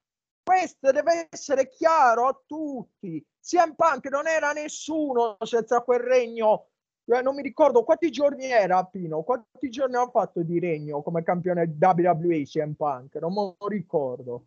Questo 0.50 0.92
deve 0.92 1.28
essere 1.30 1.70
chiaro 1.70 2.26
a 2.26 2.42
tutti. 2.44 3.24
CM 3.40 3.76
Punk 3.76 4.08
non 4.08 4.26
era 4.26 4.52
nessuno 4.52 5.38
senza 5.42 5.82
quel 5.82 6.00
regno 6.00 6.70
eh, 7.06 7.22
non 7.22 7.36
mi 7.36 7.44
ricordo 7.44 7.84
quanti 7.84 8.10
giorni 8.10 8.46
era 8.46 8.84
Pino, 8.84 9.22
quanti 9.22 9.70
giorni 9.70 9.96
ha 9.96 10.10
fatto 10.10 10.42
di 10.42 10.60
regno 10.60 11.04
come 11.04 11.22
campione 11.22 11.72
WWE 11.80 12.46
CM 12.46 12.74
Punk, 12.74 13.14
non 13.18 13.32
me 13.32 13.56
lo 13.60 13.68
ricordo. 13.68 14.46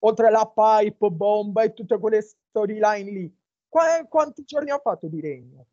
Oltre 0.00 0.32
la 0.32 0.52
pipe, 0.52 1.10
bomba 1.10 1.62
e 1.62 1.74
tutte 1.74 2.00
quelle 2.00 2.22
storyline 2.22 3.10
lì. 3.12 3.38
Qu- 3.68 4.08
quanti 4.08 4.42
giorni 4.44 4.70
ha 4.70 4.78
fatto 4.78 5.06
di 5.06 5.20
regno? 5.20 5.64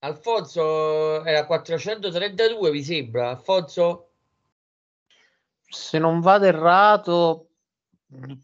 Alfonso 0.00 1.24
era 1.24 1.46
432, 1.46 2.70
mi 2.70 2.82
sembra. 2.82 3.30
Alfonso? 3.30 4.10
Se 5.66 5.98
non 5.98 6.20
vado 6.20 6.44
errato, 6.44 7.47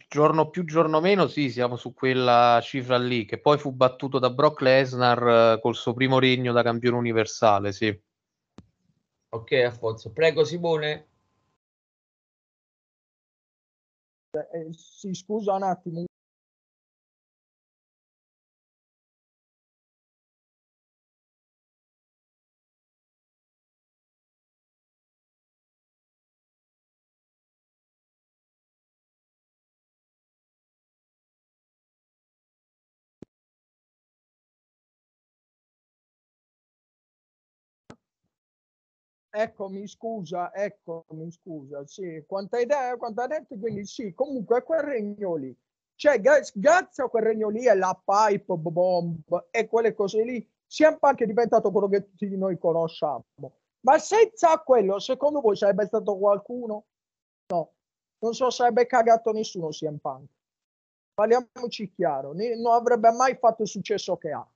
giorno 0.08 0.50
più 0.50 0.64
giorno 0.64 1.00
meno 1.00 1.26
sì 1.26 1.50
siamo 1.50 1.76
su 1.76 1.94
quella 1.94 2.60
cifra 2.62 2.98
lì 2.98 3.24
che 3.24 3.40
poi 3.40 3.56
fu 3.56 3.72
battuto 3.72 4.18
da 4.18 4.28
Brock 4.28 4.60
Lesnar 4.60 5.54
eh, 5.56 5.60
col 5.60 5.74
suo 5.74 5.94
primo 5.94 6.18
regno 6.18 6.52
da 6.52 6.62
campione 6.62 6.98
universale 6.98 7.72
sì. 7.72 7.98
Ok 9.30 9.52
Alfonso. 9.52 10.12
Prego 10.12 10.44
Simone. 10.44 11.08
Eh, 14.32 14.72
sì 14.72 15.14
scusa 15.14 15.54
un 15.54 15.62
attimo 15.62 16.04
Eccomi, 39.36 39.88
scusa, 39.88 40.54
eccomi, 40.54 41.28
scusa, 41.32 41.84
sì, 41.88 42.22
quanto 42.24 42.54
hai, 42.54 42.66
de- 42.66 42.94
quanto 42.96 43.20
hai 43.20 43.26
detto, 43.26 43.58
quindi 43.58 43.84
sì, 43.84 44.14
comunque 44.14 44.62
quel 44.62 44.82
regno 44.82 45.34
lì, 45.34 45.52
cioè 45.96 46.20
grazie 46.20 47.02
a 47.02 47.08
quel 47.08 47.24
regno 47.24 47.48
lì 47.48 47.66
e 47.66 47.74
la 47.74 48.00
pipe 48.04 48.54
bomb 48.54 49.48
e 49.50 49.66
quelle 49.66 49.92
cose 49.92 50.22
lì, 50.22 50.48
sempre 50.64 51.08
anche 51.08 51.26
diventato 51.26 51.72
quello 51.72 51.88
che 51.88 52.04
tutti 52.04 52.36
noi 52.36 52.56
conosciamo. 52.58 53.24
Ma 53.80 53.98
senza 53.98 54.56
quello, 54.60 55.00
secondo 55.00 55.40
voi 55.40 55.56
sarebbe 55.56 55.86
stato 55.86 56.16
qualcuno? 56.16 56.84
No, 57.52 57.72
non 58.18 58.34
so, 58.34 58.50
sarebbe 58.50 58.86
cagato 58.86 59.32
nessuno 59.32 59.70
CM 59.70 59.96
Punk. 59.96 60.30
Parliamoci 61.12 61.90
chiaro, 61.90 62.34
non 62.34 62.72
avrebbe 62.72 63.10
mai 63.10 63.34
fatto 63.34 63.62
il 63.62 63.68
successo 63.68 64.16
che 64.16 64.30
ha. 64.30 64.48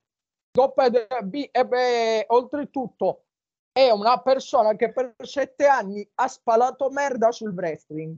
Dopo, 0.51 0.81
e 0.81 1.65
beh, 1.67 2.25
oltretutto, 2.29 3.25
è 3.71 3.89
una 3.91 4.19
persona 4.21 4.75
che 4.75 4.91
per 4.91 5.15
sette 5.19 5.65
anni 5.65 6.07
ha 6.15 6.27
spalato 6.27 6.89
merda 6.89 7.31
sul 7.31 7.53
wrestling. 7.53 8.15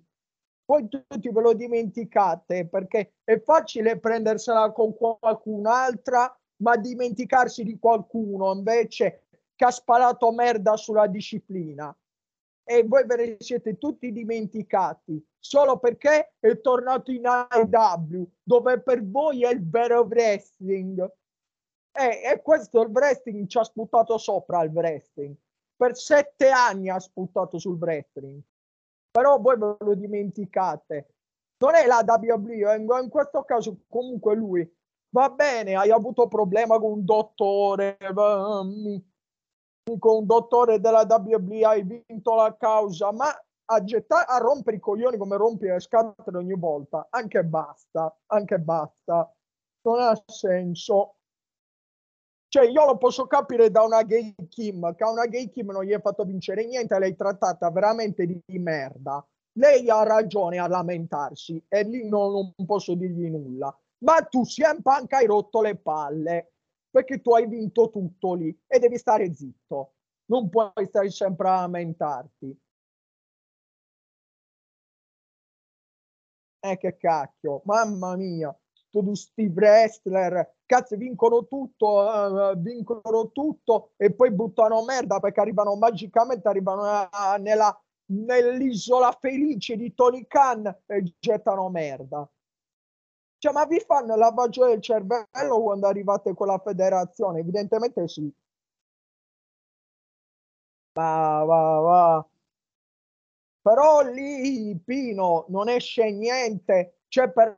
Poi 0.64 0.88
tutti 0.88 1.30
ve 1.30 1.42
lo 1.42 1.54
dimenticate 1.54 2.68
perché 2.68 3.16
è 3.24 3.40
facile 3.42 4.00
prendersela 4.00 4.72
con 4.72 4.96
qualcun'altra, 4.96 6.34
ma 6.58 6.78
dimenticarsi 6.78 7.64
di 7.64 7.78
qualcuno 7.78 8.54
invece 8.54 9.26
che 9.56 9.66
ha 9.66 9.72
spalato 9.72 10.32
merda 10.32 10.78
sulla 10.78 11.08
disciplina. 11.08 11.96
E 12.64 12.84
voi 12.84 13.06
ve 13.06 13.16
ne 13.16 13.36
siete 13.40 13.78
tutti 13.78 14.12
dimenticati 14.12 15.24
solo 15.42 15.80
perché 15.80 16.34
è 16.40 16.62
tornato 16.62 17.12
in 17.12 17.26
AEW, 17.26 18.30
dove 18.44 18.80
per 18.80 19.04
voi 19.04 19.44
è 19.44 19.52
il 19.52 19.68
vero 19.68 20.02
wrestling. 20.02 21.12
E, 21.92 22.22
e 22.24 22.42
questo 22.42 22.82
il 22.82 22.90
wrestling 22.90 23.48
ci 23.48 23.58
ha 23.58 23.64
sputato 23.64 24.18
sopra 24.18 24.64
il 24.64 24.72
wrestling 24.72 25.36
per 25.82 25.98
sette 25.98 26.52
anni 26.52 26.92
ha 26.92 27.00
sputato 27.00 27.58
sul 27.58 27.80
wrestling, 27.80 28.40
però 29.10 29.40
voi 29.40 29.58
ve 29.58 29.78
lo 29.80 29.96
dimenticate. 29.96 31.16
Non 31.58 31.74
è 31.74 31.88
la 31.88 32.04
WWE, 32.06 32.76
in 32.76 33.10
questo 33.10 33.42
caso 33.42 33.80
comunque 33.90 34.36
lui 34.36 34.72
va 35.10 35.32
bene, 35.32 35.74
hai 35.74 35.90
avuto 35.90 36.28
problema 36.28 36.78
con 36.78 36.92
un 36.92 37.04
dottore, 37.04 37.98
con 37.98 39.04
un 39.84 40.26
dottore 40.28 40.80
della 40.80 41.08
WWE, 41.10 41.66
hai 41.66 41.82
vinto 41.82 42.36
la 42.36 42.56
causa, 42.56 43.12
ma 43.12 43.30
a, 43.66 43.84
gettare, 43.84 44.26
a 44.28 44.38
rompere 44.38 44.78
i 44.78 44.80
coglioni 44.80 45.18
come 45.18 45.36
rompi 45.36 45.66
le 45.66 45.80
scatole 45.80 46.38
ogni 46.38 46.56
volta, 46.56 47.08
anche 47.10 47.44
basta, 47.44 48.16
anche 48.28 48.60
basta, 48.60 49.34
non 49.82 50.00
ha 50.00 50.24
senso. 50.28 51.16
Cioè, 52.52 52.68
io 52.68 52.86
lo 52.86 52.98
posso 52.98 53.28
capire 53.28 53.72
da 53.72 53.82
una 53.84 54.04
gay 54.04 54.36
Kim, 54.50 54.94
che 54.96 55.06
a 55.06 55.10
una 55.10 55.26
gay 55.26 55.50
Kim 55.50 55.72
non 55.72 55.86
gli 55.86 55.92
è 55.92 56.02
fatto 56.02 56.26
vincere 56.26 56.66
niente, 56.66 57.00
l'hai 57.00 57.16
trattata 57.16 57.72
veramente 57.72 58.26
di, 58.26 58.38
di 58.46 58.60
merda. 58.60 59.26
Lei 59.54 59.90
ha 59.90 60.04
ragione 60.04 60.58
a 60.58 60.68
lamentarsi 60.68 61.64
e 61.70 61.84
lì 61.84 62.10
non, 62.10 62.34
non 62.34 62.66
posso 62.66 62.94
dirgli 62.96 63.30
nulla. 63.30 63.74
Ma 64.00 64.22
tu, 64.24 64.42
CM 64.44 64.82
Punk, 64.82 65.14
hai 65.14 65.28
rotto 65.28 65.62
le 65.62 65.78
palle 65.78 66.52
perché 66.90 67.22
tu 67.22 67.34
hai 67.34 67.48
vinto 67.48 67.90
tutto 67.90 68.34
lì 68.34 68.54
e 68.68 68.80
devi 68.80 68.98
stare 68.98 69.34
zitto. 69.34 69.94
Non 70.26 70.50
puoi 70.50 70.74
stare 70.88 71.10
sempre 71.10 71.48
a 71.48 71.62
lamentarti. 71.62 72.60
Eh, 76.64 76.78
che 76.78 76.98
cacchio, 76.98 77.62
mamma 77.64 78.18
mia, 78.18 78.54
Steve 79.14 79.54
Wrestler 79.54 80.56
cazzo 80.66 80.96
vincono 80.96 81.48
tutto, 81.48 81.88
uh, 81.88 82.58
vincono 82.58 83.32
tutto 83.32 83.92
e 83.98 84.14
poi 84.14 84.32
buttano 84.32 84.84
merda 84.84 85.20
perché 85.20 85.40
arrivano 85.40 85.76
magicamente, 85.76 86.48
arrivano 86.48 86.84
a, 86.84 87.38
nella, 87.38 87.78
nell'isola 88.06 89.12
felice 89.20 89.76
di 89.76 89.94
Tony 89.94 90.26
Khan 90.28 90.66
e 90.86 91.16
gettano 91.20 91.70
merda. 91.70 92.30
Cioè, 93.38 93.54
ma 93.54 93.66
vi 93.66 93.80
fanno 93.80 94.16
lavaggio 94.16 94.66
del 94.68 94.82
cervello 94.82 95.62
quando 95.62 95.88
arrivate 95.88 96.34
con 96.36 96.48
la 96.48 96.60
federazione? 96.60 97.40
Evidentemente 97.40 98.08
sì. 98.08 98.32
Va, 100.94 101.44
va, 101.46 101.80
va. 101.80 102.30
Però 103.62 104.02
lì, 104.02 104.78
Pino, 104.84 105.46
non 105.50 105.70
esce 105.70 106.12
niente. 106.12 107.01
Cioè, 107.12 107.30
per, 107.30 107.58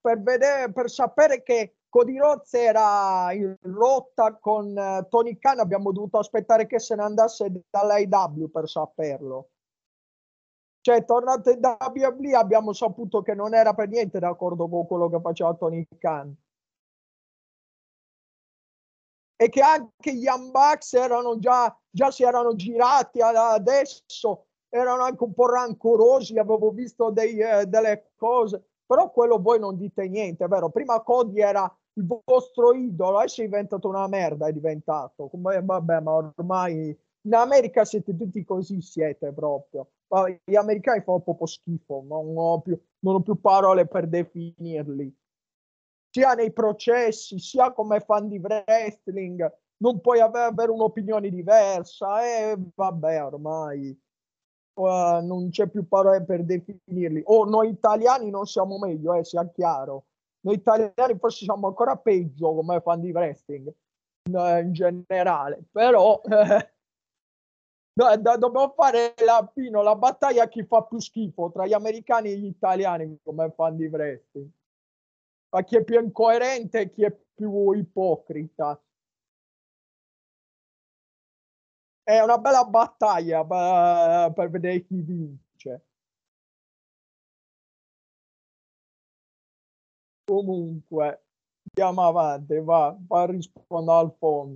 per, 0.00 0.22
vedere, 0.22 0.72
per 0.72 0.88
sapere 0.88 1.42
che 1.42 1.76
Cody 1.90 2.16
Rhodes 2.16 2.54
era 2.54 3.30
in 3.34 3.54
rotta 3.60 4.34
con 4.38 4.74
uh, 4.74 5.06
Tony 5.10 5.36
Khan, 5.36 5.58
abbiamo 5.58 5.92
dovuto 5.92 6.16
aspettare 6.16 6.66
che 6.66 6.78
se 6.80 6.94
ne 6.94 7.02
andasse 7.02 7.52
dall'AW 7.68 8.50
per 8.50 8.66
saperlo. 8.66 9.50
Cioè, 10.80 11.04
tornato 11.04 11.50
in 11.50 11.60
WWE 11.60 12.34
abbiamo 12.34 12.72
saputo 12.72 13.20
che 13.20 13.34
non 13.34 13.52
era 13.52 13.74
per 13.74 13.88
niente 13.90 14.18
d'accordo 14.18 14.70
con 14.70 14.86
quello 14.86 15.10
che 15.10 15.20
faceva 15.20 15.52
Tony 15.52 15.86
Khan. 15.98 16.34
E 19.36 19.48
che 19.50 19.60
anche 19.60 20.14
gli 20.14 20.24
Bucks 20.50 20.94
erano 20.94 21.38
già, 21.38 21.78
già 21.90 22.10
si 22.10 22.22
erano 22.22 22.54
girati 22.54 23.20
adesso, 23.20 24.46
erano 24.70 25.02
anche 25.02 25.22
un 25.24 25.34
po' 25.34 25.50
rancorosi, 25.50 26.38
avevo 26.38 26.70
visto 26.70 27.10
dei, 27.10 27.38
eh, 27.38 27.66
delle 27.66 28.12
cose, 28.16 28.70
però 28.86 29.10
quello 29.10 29.40
voi 29.40 29.58
non 29.58 29.76
dite 29.76 30.08
niente, 30.08 30.46
vero? 30.46 30.70
Prima 30.70 31.00
Cody 31.02 31.40
era 31.40 31.72
il 31.96 32.06
vostro 32.06 32.72
idolo 32.72 33.18
adesso 33.18 33.40
è 33.40 33.44
diventato 33.44 33.88
una 33.88 34.06
merda, 34.08 34.46
è 34.46 34.52
diventato. 34.52 35.28
Come, 35.28 35.62
vabbè, 35.62 36.00
ma 36.00 36.12
ormai 36.12 36.96
in 37.22 37.34
America 37.34 37.84
siete 37.84 38.16
tutti 38.16 38.44
così, 38.44 38.80
siete 38.80 39.32
proprio. 39.32 39.90
Gli 40.44 40.56
americani 40.56 41.02
fanno 41.02 41.20
proprio 41.20 41.46
schifo, 41.46 42.04
non 42.06 42.34
ho, 42.36 42.60
più, 42.60 42.78
non 43.00 43.16
ho 43.16 43.20
più 43.20 43.40
parole 43.40 43.86
per 43.86 44.06
definirli. 44.06 45.12
Sia 46.10 46.34
nei 46.34 46.52
processi, 46.52 47.38
sia 47.38 47.72
come 47.72 48.00
fan 48.00 48.28
di 48.28 48.38
wrestling, 48.38 49.52
non 49.78 50.00
puoi 50.00 50.20
avere, 50.20 50.44
avere 50.44 50.70
un'opinione 50.70 51.28
diversa 51.28 52.24
e 52.24 52.56
vabbè, 52.74 53.24
ormai 53.24 54.00
uh, 54.74 55.24
non 55.24 55.48
c'è 55.50 55.68
più 55.68 55.86
parole 55.86 56.22
per 56.22 56.44
definirli. 56.44 57.22
O 57.26 57.44
noi 57.44 57.70
italiani 57.70 58.30
non 58.30 58.46
siamo 58.46 58.78
meglio, 58.78 59.14
eh, 59.14 59.24
sia 59.24 59.48
chiaro 59.48 60.04
noi 60.44 60.56
italiani 60.56 61.18
forse 61.18 61.44
siamo 61.44 61.66
ancora 61.66 61.96
peggio 61.96 62.54
come 62.54 62.80
fan 62.80 63.00
di 63.00 63.10
wrestling 63.10 63.72
eh, 64.30 64.60
in 64.60 64.72
generale, 64.72 65.64
però 65.70 66.20
eh, 66.22 66.70
do, 67.92 68.16
dobbiamo 68.38 68.72
fare 68.76 69.14
la, 69.24 69.50
Pino, 69.52 69.82
la 69.82 69.96
battaglia 69.96 70.44
a 70.44 70.48
chi 70.48 70.62
fa 70.64 70.82
più 70.82 70.98
schifo 70.98 71.50
tra 71.50 71.66
gli 71.66 71.72
americani 71.72 72.30
e 72.30 72.36
gli 72.36 72.46
italiani 72.46 73.18
come 73.22 73.50
fan 73.52 73.76
di 73.76 73.86
wrestling. 73.86 74.48
A 75.54 75.62
chi 75.62 75.76
è 75.76 75.84
più 75.84 76.00
incoerente 76.00 76.80
e 76.80 76.90
chi 76.90 77.04
è 77.04 77.16
più 77.34 77.72
ipocrita. 77.72 78.78
È 82.04 82.20
una 82.20 82.36
bella 82.38 82.64
battaglia 82.64 83.44
per, 83.44 84.32
per 84.34 84.50
vedere 84.50 84.84
chi 84.84 85.00
vince. 85.00 85.84
Comunque, 90.24 91.24
andiamo 91.74 92.06
avanti, 92.06 92.60
va, 92.60 92.94
va 93.06 93.26
rispondere 93.26 93.98
al 93.98 94.14
fondo. 94.18 94.54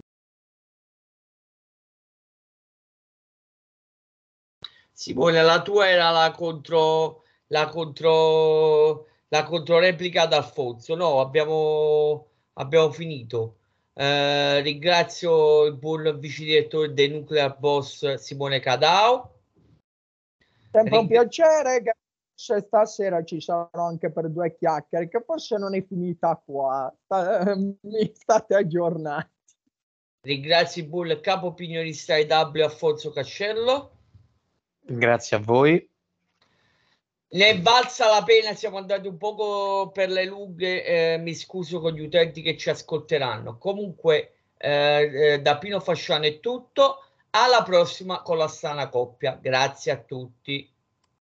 Simone, 4.93 5.43
la 5.43 5.63
tua 5.63 5.89
era 5.89 6.11
la 6.11 6.31
contro 6.33 7.23
la 7.49 7.69
contro 7.69 9.07
la 9.29 9.45
controreplica 9.45 10.23
ad 10.23 10.33
Alfonso. 10.33 10.95
No, 10.95 11.21
abbiamo, 11.21 12.29
abbiamo 12.55 12.91
finito. 12.91 13.58
Eh, 14.01 14.61
ringrazio 14.61 15.65
il 15.65 15.77
buon 15.77 16.21
vice 16.21 16.45
direttore 16.45 16.93
dei 16.93 17.09
Nuclear 17.09 17.59
Boss 17.59 18.15
Simone 18.15 18.61
Cadao. 18.61 19.41
Sempre 20.71 20.91
Ring- 20.91 21.03
un 21.03 21.09
piacere 21.09 21.83
forse 22.33 22.61
stasera 22.61 23.25
ci 23.25 23.41
saranno 23.41 23.87
anche 23.87 24.13
per 24.13 24.29
due 24.31 24.55
chiacchiere, 24.57 25.09
che 25.09 25.21
forse 25.27 25.57
non 25.57 25.75
è 25.75 25.85
finita 25.85 26.41
qua. 26.45 26.95
Mi 27.83 28.13
state 28.15 28.55
aggiornati. 28.55 29.29
Ringrazio 30.21 30.83
il 30.83 30.89
bull 30.89 31.21
capo 31.21 31.47
opinionista 31.49 32.17
IW 32.17 32.63
Alfonso 32.63 33.11
Cascello. 33.11 33.91
Grazie 34.81 35.39
a 35.39 35.41
voi. 35.41 35.88
Ne 37.31 37.47
è 37.47 37.61
valsa 37.61 38.09
la 38.09 38.23
pena, 38.23 38.55
siamo 38.55 38.79
andati 38.79 39.07
un 39.07 39.19
poco 39.19 39.91
per 39.93 40.09
le 40.11 40.25
lunghe, 40.25 40.85
eh, 40.85 41.19
mi 41.19 41.35
scuso 41.35 41.79
con 41.81 41.93
gli 41.93 42.01
utenti 42.01 42.41
che 42.41 42.57
ci 42.57 42.71
ascolteranno. 42.71 43.59
Comunque, 43.59 44.33
eh, 44.57 45.35
eh, 45.35 45.41
da 45.43 45.59
Pino 45.59 45.79
Fasciano 45.81 46.25
è 46.25 46.41
tutto, 46.41 47.05
alla 47.31 47.63
prossima 47.63 48.23
con 48.23 48.39
la 48.39 48.49
strana 48.49 48.89
coppia. 48.89 49.39
Grazie 49.41 49.93
a 49.93 49.99
tutti. 49.99 50.71